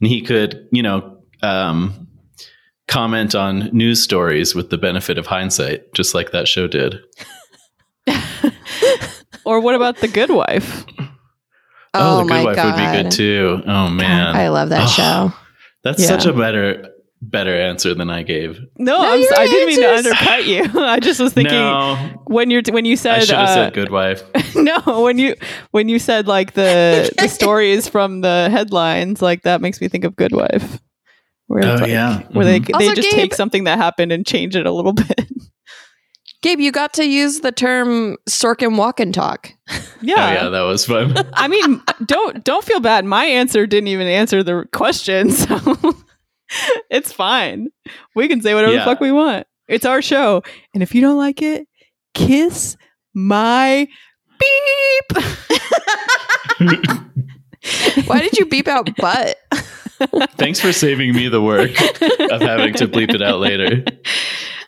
and 0.00 0.08
he 0.08 0.22
could, 0.22 0.68
you 0.70 0.84
know, 0.84 1.18
um, 1.42 2.06
comment 2.86 3.34
on 3.34 3.70
news 3.72 4.02
stories 4.02 4.54
with 4.54 4.70
the 4.70 4.78
benefit 4.78 5.18
of 5.18 5.26
hindsight, 5.26 5.92
just 5.94 6.14
like 6.14 6.30
that 6.30 6.46
show 6.46 6.68
did. 6.68 7.00
or 9.46 9.60
what 9.60 9.74
about 9.74 9.96
The 9.98 10.08
Good 10.08 10.30
Wife? 10.30 10.84
oh, 11.94 12.18
the 12.18 12.22
Good 12.24 12.28
my 12.30 12.44
Wife 12.44 12.56
god, 12.56 12.66
would 12.66 12.76
be 12.96 13.02
good 13.02 13.10
too. 13.10 13.62
Oh 13.66 13.88
man, 13.88 14.36
I 14.36 14.48
love 14.48 14.68
that 14.70 14.84
Oh, 14.84 14.86
show. 14.86 15.32
That's 15.84 16.00
Yeah. 16.02 16.08
such 16.08 16.26
a 16.26 16.32
better 16.32 16.90
better 17.22 17.54
answer 17.58 17.94
than 17.94 18.10
I 18.10 18.22
gave. 18.22 18.60
No, 18.78 18.92
No, 19.00 19.12
I'm, 19.14 19.20
your 19.20 19.30
I 19.38 19.46
didn't 19.46 19.68
mean 19.68 19.80
to 19.80 19.96
undercut 19.96 20.46
you. 20.46 20.64
I 20.80 21.00
just 21.00 21.18
was 21.18 21.32
thinking 21.32 21.54
no, 21.54 21.96
when 22.26 22.50
you're 22.50 22.62
when 22.70 22.84
you 22.84 22.92
I 22.92 22.96
said 22.96 23.20
should 23.24 23.36
have 23.36 23.48
uh, 23.48 23.54
said 23.54 23.72
Good 23.72 23.90
Wife. 23.90 24.22
no 24.54 25.02
when 25.02 25.18
you 25.18 25.34
when 25.70 25.88
you 25.88 25.98
said 25.98 26.26
like 26.26 26.52
the 26.52 27.10
the 27.18 27.28
stories 27.28 27.88
from 27.88 28.20
the 28.20 28.48
headlines 28.50 29.22
like 29.22 29.42
that 29.42 29.60
makes 29.62 29.80
me 29.80 29.88
think 29.88 30.04
of 30.04 30.14
good 30.16 30.32
wife 30.32 30.78
where 31.46 31.64
Oh, 31.64 31.74
like- 31.76 31.88
yeah. 31.90 32.20
where 32.32 32.44
they 32.44 32.60
Mhm. 32.60 32.66
they 32.66 32.72
Also, 32.88 32.94
just 32.96 33.10
Gabe- 33.10 33.20
take 33.20 33.34
something 33.34 33.64
that 33.64 33.78
happened 33.78 34.12
and 34.12 34.26
change 34.26 34.54
it 34.56 34.66
a 34.66 34.72
little 34.72 34.92
bit 34.92 35.28
Gabe, 36.42 36.60
you 36.60 36.70
got 36.70 36.92
to 36.94 37.04
use 37.04 37.40
the 37.40 37.50
term 37.52 38.16
Sorkin 38.28 38.76
walk 38.76 39.00
and 39.00 39.12
talk. 39.14 39.52
yeah, 40.00 40.14
Oh 40.16 40.32
yeah, 40.44 40.48
that 40.50 40.62
was 40.62 40.86
fun. 40.86 41.14
i 41.34 41.48
mean 41.48 41.82
don't 42.04 42.44
don't 42.44 42.64
feel 42.64 42.78
bad 42.80 43.04
my 43.04 43.24
answer 43.24 43.66
didn't 43.66 43.88
even 43.88 44.06
answer 44.06 44.42
the 44.44 44.64
question 44.72 45.30
so 45.32 45.58
it's 46.90 47.12
fine 47.12 47.68
we 48.14 48.28
can 48.28 48.40
say 48.40 48.54
whatever 48.54 48.72
Yeah. 48.74 48.80
the 48.80 48.84
fuck 48.84 49.00
we 49.00 49.10
want 49.10 49.48
it's 49.66 49.84
our 49.84 50.00
show 50.00 50.42
and 50.74 50.82
if 50.84 50.94
you 50.94 51.00
don't 51.00 51.16
like 51.18 51.42
it 51.42 51.66
kiss 52.14 52.76
my 53.14 53.88
beep 54.38 55.24
Why 58.06 58.20
did 58.20 58.38
you 58.38 58.46
beep 58.46 58.68
out 58.68 58.94
butt? 58.96 59.36
Thanks 60.36 60.60
for 60.60 60.72
saving 60.72 61.14
me 61.14 61.28
the 61.28 61.40
work 61.42 61.70
of 61.70 62.40
having 62.40 62.74
to 62.74 62.88
bleep 62.88 63.14
it 63.14 63.22
out 63.22 63.38
later. 63.40 63.84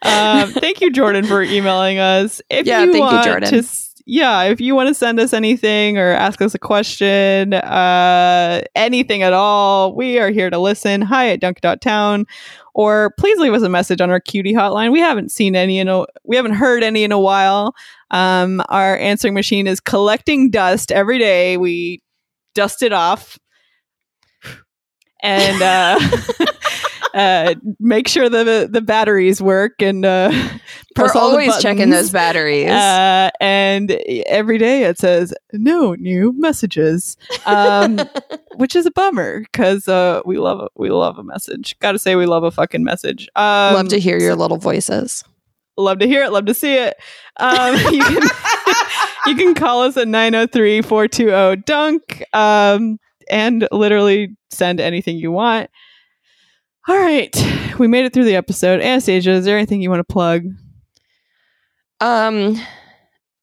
um, 0.03 0.51
thank 0.53 0.81
you, 0.81 0.91
Jordan, 0.91 1.25
for 1.27 1.43
emailing 1.43 1.99
us. 1.99 2.41
If 2.51 2.67
Yeah, 2.67 2.81
you 2.85 2.93
thank 2.93 2.95
you, 2.97 3.01
want 3.01 3.25
Jordan. 3.27 3.51
to 3.51 3.69
yeah, 4.11 4.45
if 4.45 4.59
you 4.59 4.75
want 4.75 4.89
to 4.89 4.95
send 4.95 5.21
us 5.21 5.35
anything 5.35 5.99
or 5.99 6.09
ask 6.13 6.41
us 6.41 6.55
a 6.55 6.59
question, 6.59 7.53
uh, 7.53 8.63
anything 8.75 9.23
at 9.23 9.35
all, 9.35 9.95
we 9.95 10.19
are 10.19 10.31
here 10.31 10.49
to 10.49 10.59
listen. 10.59 11.03
Hi 11.03 11.29
at 11.29 11.41
dunk.town. 11.41 12.25
Or 12.73 13.13
please 13.19 13.39
leave 13.39 13.53
us 13.53 13.61
a 13.63 13.69
message 13.69 14.01
on 14.01 14.09
our 14.09 14.19
cutie 14.21 14.55
hotline. 14.55 14.93
We 14.93 15.01
haven't 15.01 15.31
seen 15.31 15.55
any 15.55 15.79
in 15.79 15.89
a 15.89 16.07
we 16.25 16.37
haven't 16.37 16.55
heard 16.55 16.83
any 16.83 17.05
in 17.05 17.13
a 17.13 17.19
while. 17.21 17.75
Um, 18.11 18.63
our 18.71 18.97
answering 18.97 19.35
machine 19.35 19.67
is 19.67 19.79
collecting 19.79 20.49
dust 20.51 20.91
every 20.91 21.19
day. 21.19 21.59
We 21.59 22.03
dust 22.55 22.83
it 22.83 22.95
off, 22.95 23.39
and 25.23 25.63
uh, 25.63 25.99
uh, 27.15 27.55
make 27.81 28.09
sure 28.09 28.29
the 28.29 28.69
the 28.71 28.81
batteries 28.81 29.41
work 29.43 29.81
and 29.81 30.05
uh, 30.05 30.31
We're 30.99 31.05
press 31.05 31.17
all 31.17 31.29
the 31.29 31.33
always 31.39 31.57
checking 31.63 31.91
buttons. 31.91 31.95
those 32.07 32.11
batteries. 32.11 32.69
Uh, 32.71 33.31
and 33.41 33.91
every 34.27 34.59
day 34.59 34.85
it 34.85 34.99
says 34.99 35.33
no 35.53 35.95
new 35.95 36.33
messages, 36.37 37.17
um, 37.47 38.01
which 38.57 38.75
is 38.77 38.85
a 38.87 38.91
bummer 38.91 39.41
because 39.41 39.87
uh, 39.89 40.21
we 40.25 40.39
love 40.39 40.61
a, 40.61 40.69
we 40.77 40.91
love 40.91 41.19
a 41.19 41.23
message. 41.25 41.79
Got 41.79 41.93
to 41.93 41.99
say 41.99 42.17
we 42.17 42.27
love 42.27 42.43
a 42.45 42.51
fucking 42.51 42.83
message. 42.85 43.29
Um, 43.37 43.75
Love 43.75 43.89
to 43.89 44.01
hear 44.01 44.19
your 44.19 44.35
little 44.35 44.57
voices. 44.59 45.23
love 45.77 46.01
to 46.01 46.07
hear 46.09 46.25
it. 46.25 46.33
Love 46.33 46.47
to 46.47 46.55
see 46.55 46.75
it. 46.75 46.97
Um, 47.37 47.77
you 47.93 48.03
can 48.03 48.23
you 49.27 49.37
can 49.37 49.55
call 49.55 49.83
us 49.83 49.97
at 49.97 50.09
903-420 50.09 51.65
dunk 51.65 52.25
um, 52.33 52.99
and 53.31 53.67
literally 53.73 54.37
send 54.51 54.81
anything 54.81 55.17
you 55.17 55.31
want. 55.33 55.71
All 56.89 56.97
right, 56.97 57.35
we 57.79 57.87
made 57.87 58.05
it 58.07 58.13
through 58.15 58.25
the 58.25 58.37
episode. 58.37 58.81
Anastasia, 58.81 59.33
is 59.33 59.45
there 59.45 59.57
anything 59.59 59.83
you 59.83 59.91
want 59.91 60.01
to 60.01 60.13
plug? 60.13 60.45
Um, 62.01 62.61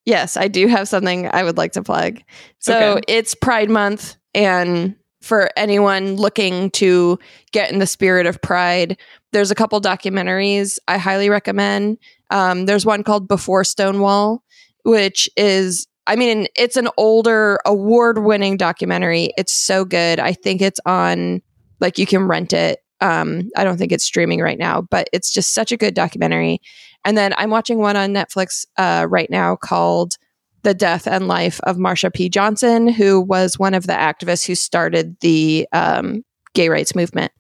yes, 0.05 0.37
I 0.37 0.47
do 0.47 0.67
have 0.67 0.87
something 0.87 1.27
I 1.31 1.43
would 1.43 1.57
like 1.57 1.73
to 1.73 1.83
plug. 1.83 2.19
So 2.59 2.93
Okay. 2.93 3.01
it's 3.07 3.35
Pride 3.35 3.69
Month, 3.69 4.15
and 4.33 4.95
for 5.21 5.49
anyone 5.57 6.15
looking 6.15 6.69
to 6.71 7.17
get 7.51 7.71
in 7.71 7.79
the 7.79 7.87
spirit 7.87 8.25
of 8.25 8.41
Pride, 8.41 8.97
there's 9.31 9.51
a 9.51 9.55
couple 9.55 9.79
documentaries 9.81 10.77
I 10.87 10.97
highly 10.97 11.29
recommend. 11.29 11.97
Um, 12.31 12.65
there's 12.65 12.85
one 12.85 13.03
called 13.03 13.27
Before 13.27 13.63
Stonewall, 13.63 14.43
which 14.83 15.29
is, 15.35 15.87
I 16.07 16.15
mean, 16.15 16.47
it's 16.55 16.77
an 16.77 16.89
older, 16.97 17.59
award 17.65 18.19
winning 18.19 18.57
documentary. 18.57 19.31
It's 19.37 19.53
so 19.53 19.85
good. 19.85 20.19
I 20.19 20.33
think 20.33 20.61
it's 20.61 20.79
on, 20.85 21.41
like, 21.79 21.97
you 21.97 22.05
can 22.05 22.27
rent 22.27 22.53
it. 22.53 22.79
Um, 23.01 23.49
I 23.57 23.63
don't 23.63 23.77
think 23.77 23.91
it's 23.91 24.03
streaming 24.03 24.39
right 24.39 24.57
now, 24.57 24.81
but 24.81 25.09
it's 25.11 25.31
just 25.31 25.53
such 25.53 25.71
a 25.71 25.77
good 25.77 25.93
documentary. 25.93 26.61
And 27.03 27.17
then 27.17 27.33
I'm 27.37 27.49
watching 27.49 27.79
one 27.79 27.95
on 27.95 28.13
Netflix 28.13 28.65
uh, 28.77 29.07
right 29.09 29.29
now 29.29 29.55
called 29.55 30.17
The 30.63 30.73
Death 30.73 31.07
and 31.07 31.27
Life 31.27 31.59
of 31.63 31.77
Marsha 31.77 32.13
P. 32.13 32.29
Johnson, 32.29 32.87
who 32.87 33.21
was 33.21 33.59
one 33.59 33.73
of 33.73 33.85
the 33.85 33.93
activists 33.93 34.45
who 34.45 34.55
started 34.55 35.19
the 35.19 35.67
um, 35.71 36.23
gay 36.53 36.69
rights 36.69 36.95
movement. 36.95 37.31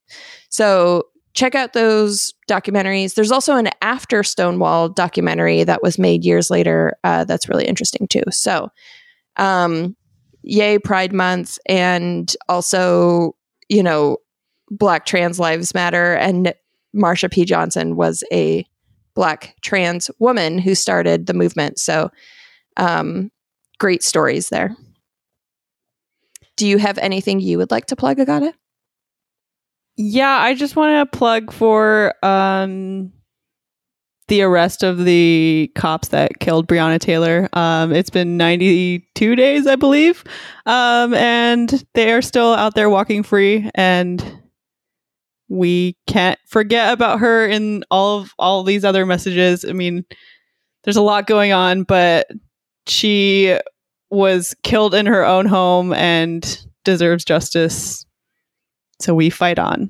So 0.49 1.03
check 1.35 1.53
out 1.53 1.73
those 1.73 2.33
documentaries. 2.49 3.13
There's 3.13 3.31
also 3.31 3.57
an 3.57 3.69
After 3.81 4.23
Stonewall 4.23 4.89
documentary 4.89 5.63
that 5.63 5.83
was 5.83 5.99
made 5.99 6.23
years 6.23 6.49
later 6.49 6.97
uh, 7.03 7.25
that's 7.25 7.49
really 7.49 7.65
interesting 7.65 8.07
too. 8.07 8.23
So, 8.31 8.69
um, 9.35 9.95
yay, 10.43 10.79
Pride 10.79 11.13
Month. 11.13 11.59
And 11.67 12.33
also, 12.47 13.35
you 13.67 13.83
know, 13.83 14.17
Black 14.71 15.05
Trans 15.05 15.39
Lives 15.39 15.73
Matter. 15.73 16.13
And 16.13 16.53
Marsha 16.95 17.29
P. 17.29 17.43
Johnson 17.43 17.97
was 17.97 18.23
a 18.31 18.65
black 19.13 19.55
trans 19.61 20.09
woman 20.19 20.57
who 20.57 20.73
started 20.73 21.25
the 21.25 21.33
movement. 21.33 21.79
So, 21.79 22.09
um, 22.77 23.29
great 23.77 24.03
stories 24.03 24.49
there. 24.49 24.75
Do 26.55 26.65
you 26.65 26.77
have 26.77 26.97
anything 26.99 27.41
you 27.41 27.57
would 27.57 27.71
like 27.71 27.87
to 27.87 27.97
plug, 27.97 28.19
Agata? 28.19 28.53
Yeah, 29.97 30.37
I 30.37 30.53
just 30.55 30.75
want 30.75 31.11
to 31.11 31.17
plug 31.17 31.53
for 31.53 32.13
um 32.25 33.11
the 34.27 34.41
arrest 34.41 34.81
of 34.81 35.05
the 35.05 35.71
cops 35.75 36.07
that 36.07 36.39
killed 36.39 36.67
Breonna 36.67 36.99
Taylor. 36.99 37.47
Um 37.53 37.93
it's 37.93 38.09
been 38.09 38.37
92 38.37 39.35
days, 39.35 39.67
I 39.67 39.75
believe. 39.75 40.23
Um 40.65 41.13
and 41.13 41.83
they 41.93 42.11
are 42.11 42.21
still 42.21 42.53
out 42.53 42.75
there 42.75 42.89
walking 42.89 43.23
free 43.23 43.69
and 43.75 44.41
we 45.47 45.95
can't 46.07 46.39
forget 46.47 46.91
about 46.91 47.19
her 47.19 47.47
in 47.47 47.83
all 47.91 48.19
of 48.19 48.33
all 48.39 48.63
these 48.63 48.83
other 48.83 49.05
messages. 49.05 49.63
I 49.63 49.73
mean, 49.73 50.03
there's 50.83 50.97
a 50.97 51.01
lot 51.03 51.27
going 51.27 51.51
on, 51.53 51.83
but 51.83 52.27
she 52.87 53.57
was 54.09 54.55
killed 54.63 54.95
in 54.95 55.05
her 55.05 55.23
own 55.23 55.45
home 55.45 55.93
and 55.93 56.65
deserves 56.83 57.25
justice. 57.25 58.04
So 58.99 59.13
we 59.13 59.29
fight 59.29 59.59
on. 59.59 59.89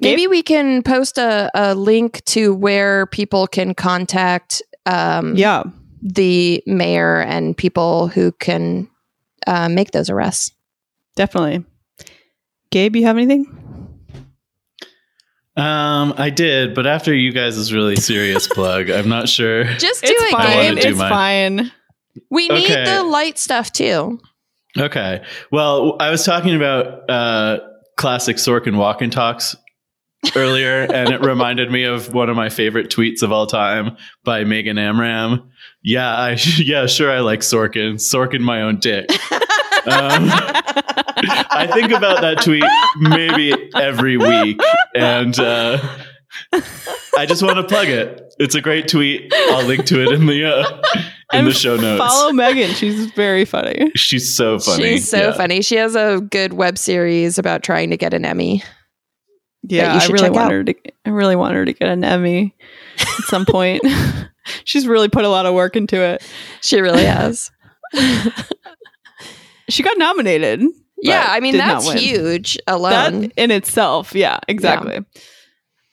Maybe 0.00 0.26
we 0.26 0.42
can 0.42 0.82
post 0.82 1.16
a, 1.16 1.50
a 1.54 1.74
link 1.74 2.22
to 2.26 2.54
where 2.54 3.06
people 3.06 3.46
can 3.46 3.74
contact 3.74 4.62
um, 4.84 5.34
Yeah. 5.36 5.62
the 6.02 6.62
mayor 6.66 7.22
and 7.22 7.56
people 7.56 8.08
who 8.08 8.32
can 8.32 8.90
uh, 9.46 9.70
make 9.70 9.92
those 9.92 10.10
arrests. 10.10 10.52
Definitely. 11.14 11.64
Gabe, 12.70 12.94
you 12.96 13.06
have 13.06 13.16
anything? 13.16 13.46
Um, 15.56 16.12
I 16.18 16.28
did, 16.28 16.74
but 16.74 16.86
after 16.86 17.14
you 17.14 17.32
guys' 17.32 17.72
really 17.72 17.96
serious 17.96 18.46
plug, 18.52 18.90
I'm 18.90 19.08
not 19.08 19.28
sure. 19.28 19.64
Just 19.64 20.02
do 20.04 20.10
it's 20.12 20.22
it, 20.24 20.30
fine. 20.30 20.74
Gabe. 20.74 20.82
do 20.82 20.88
It's 20.90 20.98
mine. 20.98 21.10
fine. 21.10 21.72
We 22.30 22.48
need 22.48 22.68
the 22.86 23.02
light 23.02 23.38
stuff 23.38 23.72
too. 23.72 24.20
Okay. 24.78 25.24
Well, 25.50 25.96
I 26.00 26.10
was 26.10 26.24
talking 26.24 26.54
about 26.54 27.08
uh, 27.08 27.60
classic 27.96 28.36
Sorkin 28.36 28.76
walk 28.76 29.02
and 29.02 29.12
talks 29.12 29.56
earlier, 30.34 30.82
and 30.92 31.10
it 31.10 31.20
reminded 31.20 31.70
me 31.70 31.84
of 31.84 32.12
one 32.12 32.28
of 32.28 32.36
my 32.36 32.48
favorite 32.48 32.90
tweets 32.90 33.22
of 33.22 33.32
all 33.32 33.46
time 33.46 33.96
by 34.24 34.44
Megan 34.44 34.78
Amram. 34.78 35.50
Yeah, 35.82 36.14
I 36.14 36.30
yeah, 36.58 36.86
sure, 36.86 37.10
I 37.10 37.20
like 37.20 37.40
Sorkin. 37.40 37.94
Sorkin, 37.94 38.40
my 38.40 38.62
own 38.62 38.78
dick. 38.80 39.10
Um, 39.88 40.28
I 41.50 41.68
think 41.72 41.92
about 41.92 42.20
that 42.20 42.42
tweet 42.42 42.64
maybe 42.98 43.54
every 43.74 44.16
week, 44.16 44.60
and 44.94 45.38
uh, 45.38 45.78
I 47.16 47.24
just 47.26 47.42
want 47.42 47.56
to 47.56 47.64
plug 47.64 47.88
it. 47.88 48.25
It's 48.38 48.54
a 48.54 48.60
great 48.60 48.88
tweet. 48.88 49.32
I'll 49.34 49.64
link 49.66 49.86
to 49.86 50.02
it 50.02 50.12
in 50.12 50.26
the 50.26 50.44
uh, 50.44 50.82
in 51.32 51.38
And 51.40 51.46
the 51.46 51.52
show 51.52 51.76
notes. 51.76 51.98
Follow 51.98 52.32
Megan. 52.32 52.70
She's 52.72 53.06
very 53.12 53.44
funny. 53.44 53.90
She's 53.94 54.34
so 54.36 54.58
funny. 54.58 54.82
She's 54.84 55.10
so 55.10 55.28
Yeah. 55.28 55.32
funny. 55.32 55.62
She 55.62 55.76
has 55.76 55.94
a 55.96 56.20
good 56.20 56.52
web 56.52 56.76
series 56.78 57.38
about 57.38 57.62
trying 57.62 57.90
to 57.90 57.96
get 57.96 58.12
an 58.14 58.24
Emmy. 58.24 58.62
Yeah, 59.62 59.98
I 60.00 60.06
really 60.06 60.30
want 60.30 60.44
out. 60.46 60.52
her 60.52 60.64
to. 60.64 60.74
I 61.06 61.10
really 61.10 61.34
want 61.36 61.54
her 61.54 61.64
to 61.64 61.72
get 61.72 61.88
an 61.88 62.04
Emmy 62.04 62.54
at 63.00 63.24
some 63.24 63.46
point. 63.46 63.82
She's 64.64 64.86
really 64.86 65.08
put 65.08 65.24
a 65.24 65.28
lot 65.28 65.44
of 65.46 65.54
work 65.54 65.74
into 65.74 66.00
it. 66.00 66.22
She 66.60 66.80
really 66.80 67.04
has. 67.04 67.50
She 69.68 69.82
got 69.82 69.98
nominated. 69.98 70.62
yeah, 71.02 71.26
I 71.28 71.40
mean 71.40 71.56
that's 71.56 71.90
huge 71.92 72.56
alone. 72.68 73.22
That 73.22 73.32
in 73.36 73.50
itself, 73.50 74.14
yeah, 74.14 74.38
exactly. 74.46 75.00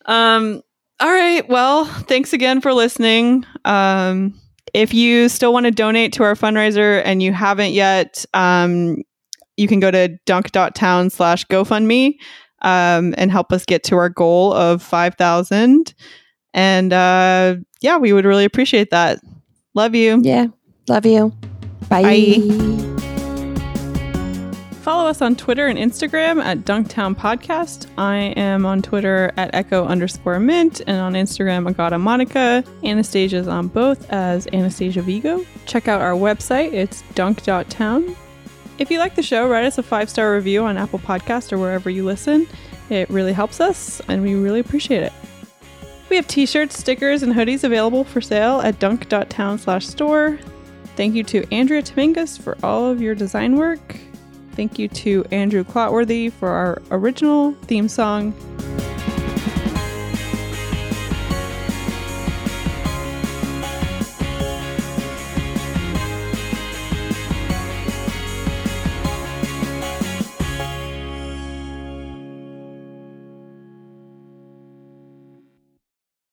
Um. 0.05 0.61
All 0.99 1.11
right. 1.11 1.47
Well, 1.49 1.85
thanks 1.85 2.33
again 2.33 2.61
for 2.61 2.73
listening. 2.73 3.45
Um, 3.65 4.39
if 4.73 4.93
you 4.93 5.29
still 5.29 5.53
want 5.53 5.65
to 5.65 5.71
donate 5.71 6.13
to 6.13 6.23
our 6.23 6.35
fundraiser 6.35 7.01
and 7.03 7.21
you 7.21 7.33
haven't 7.33 7.71
yet, 7.71 8.25
um, 8.33 8.97
you 9.57 9.67
can 9.67 9.79
go 9.79 9.91
to 9.91 10.17
dunk.town 10.25 11.09
slash 11.09 11.45
GoFundMe 11.45 12.15
um, 12.61 13.13
and 13.17 13.31
help 13.31 13.51
us 13.51 13.65
get 13.65 13.83
to 13.85 13.97
our 13.97 14.09
goal 14.09 14.53
of 14.53 14.81
5,000. 14.81 15.93
And 16.53 16.93
uh, 16.93 17.57
yeah, 17.81 17.97
we 17.97 18.13
would 18.13 18.25
really 18.25 18.45
appreciate 18.45 18.89
that. 18.91 19.19
Love 19.75 19.95
you. 19.95 20.19
yeah. 20.23 20.47
Love 20.87 21.05
you. 21.05 21.33
Bye. 21.89 22.01
Bye. 22.03 23.09
Follow 24.83 25.07
us 25.07 25.21
on 25.21 25.37
Twitter 25.37 25.67
and 25.67 25.79
Instagram 25.79 26.43
at 26.43 26.65
Dunktown 26.65 27.15
Podcast. 27.15 27.87
I 27.97 28.33
am 28.35 28.65
on 28.65 28.81
Twitter 28.81 29.31
at 29.37 29.55
Echo 29.55 29.85
underscore 29.85 30.41
Mint 30.41 30.81
and 30.85 30.97
on 30.97 31.13
Instagram 31.13 31.69
Agata 31.69 31.97
Monica. 31.97 32.65
Anastasia's 32.83 33.47
on 33.47 33.69
both 33.69 34.09
as 34.09 34.45
Anastasia 34.51 35.01
Vigo. 35.01 35.45
Check 35.65 35.87
out 35.87 36.01
our 36.01 36.15
website, 36.15 36.73
it's 36.73 37.01
dunk.town. 37.15 38.13
If 38.77 38.91
you 38.91 38.99
like 38.99 39.15
the 39.15 39.23
show, 39.23 39.47
write 39.47 39.63
us 39.63 39.77
a 39.77 39.83
five 39.83 40.09
star 40.09 40.35
review 40.35 40.65
on 40.65 40.75
Apple 40.75 40.99
Podcast 40.99 41.53
or 41.53 41.59
wherever 41.59 41.89
you 41.89 42.03
listen. 42.03 42.45
It 42.89 43.09
really 43.09 43.31
helps 43.31 43.61
us 43.61 44.01
and 44.09 44.21
we 44.21 44.35
really 44.35 44.59
appreciate 44.59 45.03
it. 45.03 45.13
We 46.09 46.17
have 46.17 46.27
t-shirts, 46.27 46.77
stickers, 46.77 47.23
and 47.23 47.31
hoodies 47.31 47.63
available 47.63 48.03
for 48.03 48.19
sale 48.19 48.59
at 48.59 48.79
dunk.town 48.79 49.59
slash 49.59 49.87
store. 49.87 50.37
Thank 50.97 51.15
you 51.15 51.23
to 51.23 51.49
Andrea 51.53 51.81
Tomingus 51.81 52.37
for 52.37 52.57
all 52.61 52.91
of 52.91 53.01
your 53.01 53.15
design 53.15 53.55
work. 53.55 53.95
Thank 54.55 54.77
you 54.77 54.87
to 54.89 55.25
Andrew 55.31 55.63
Clotworthy 55.63 56.31
for 56.31 56.49
our 56.49 56.81
original 56.91 57.53
theme 57.63 57.87
song. 57.87 58.33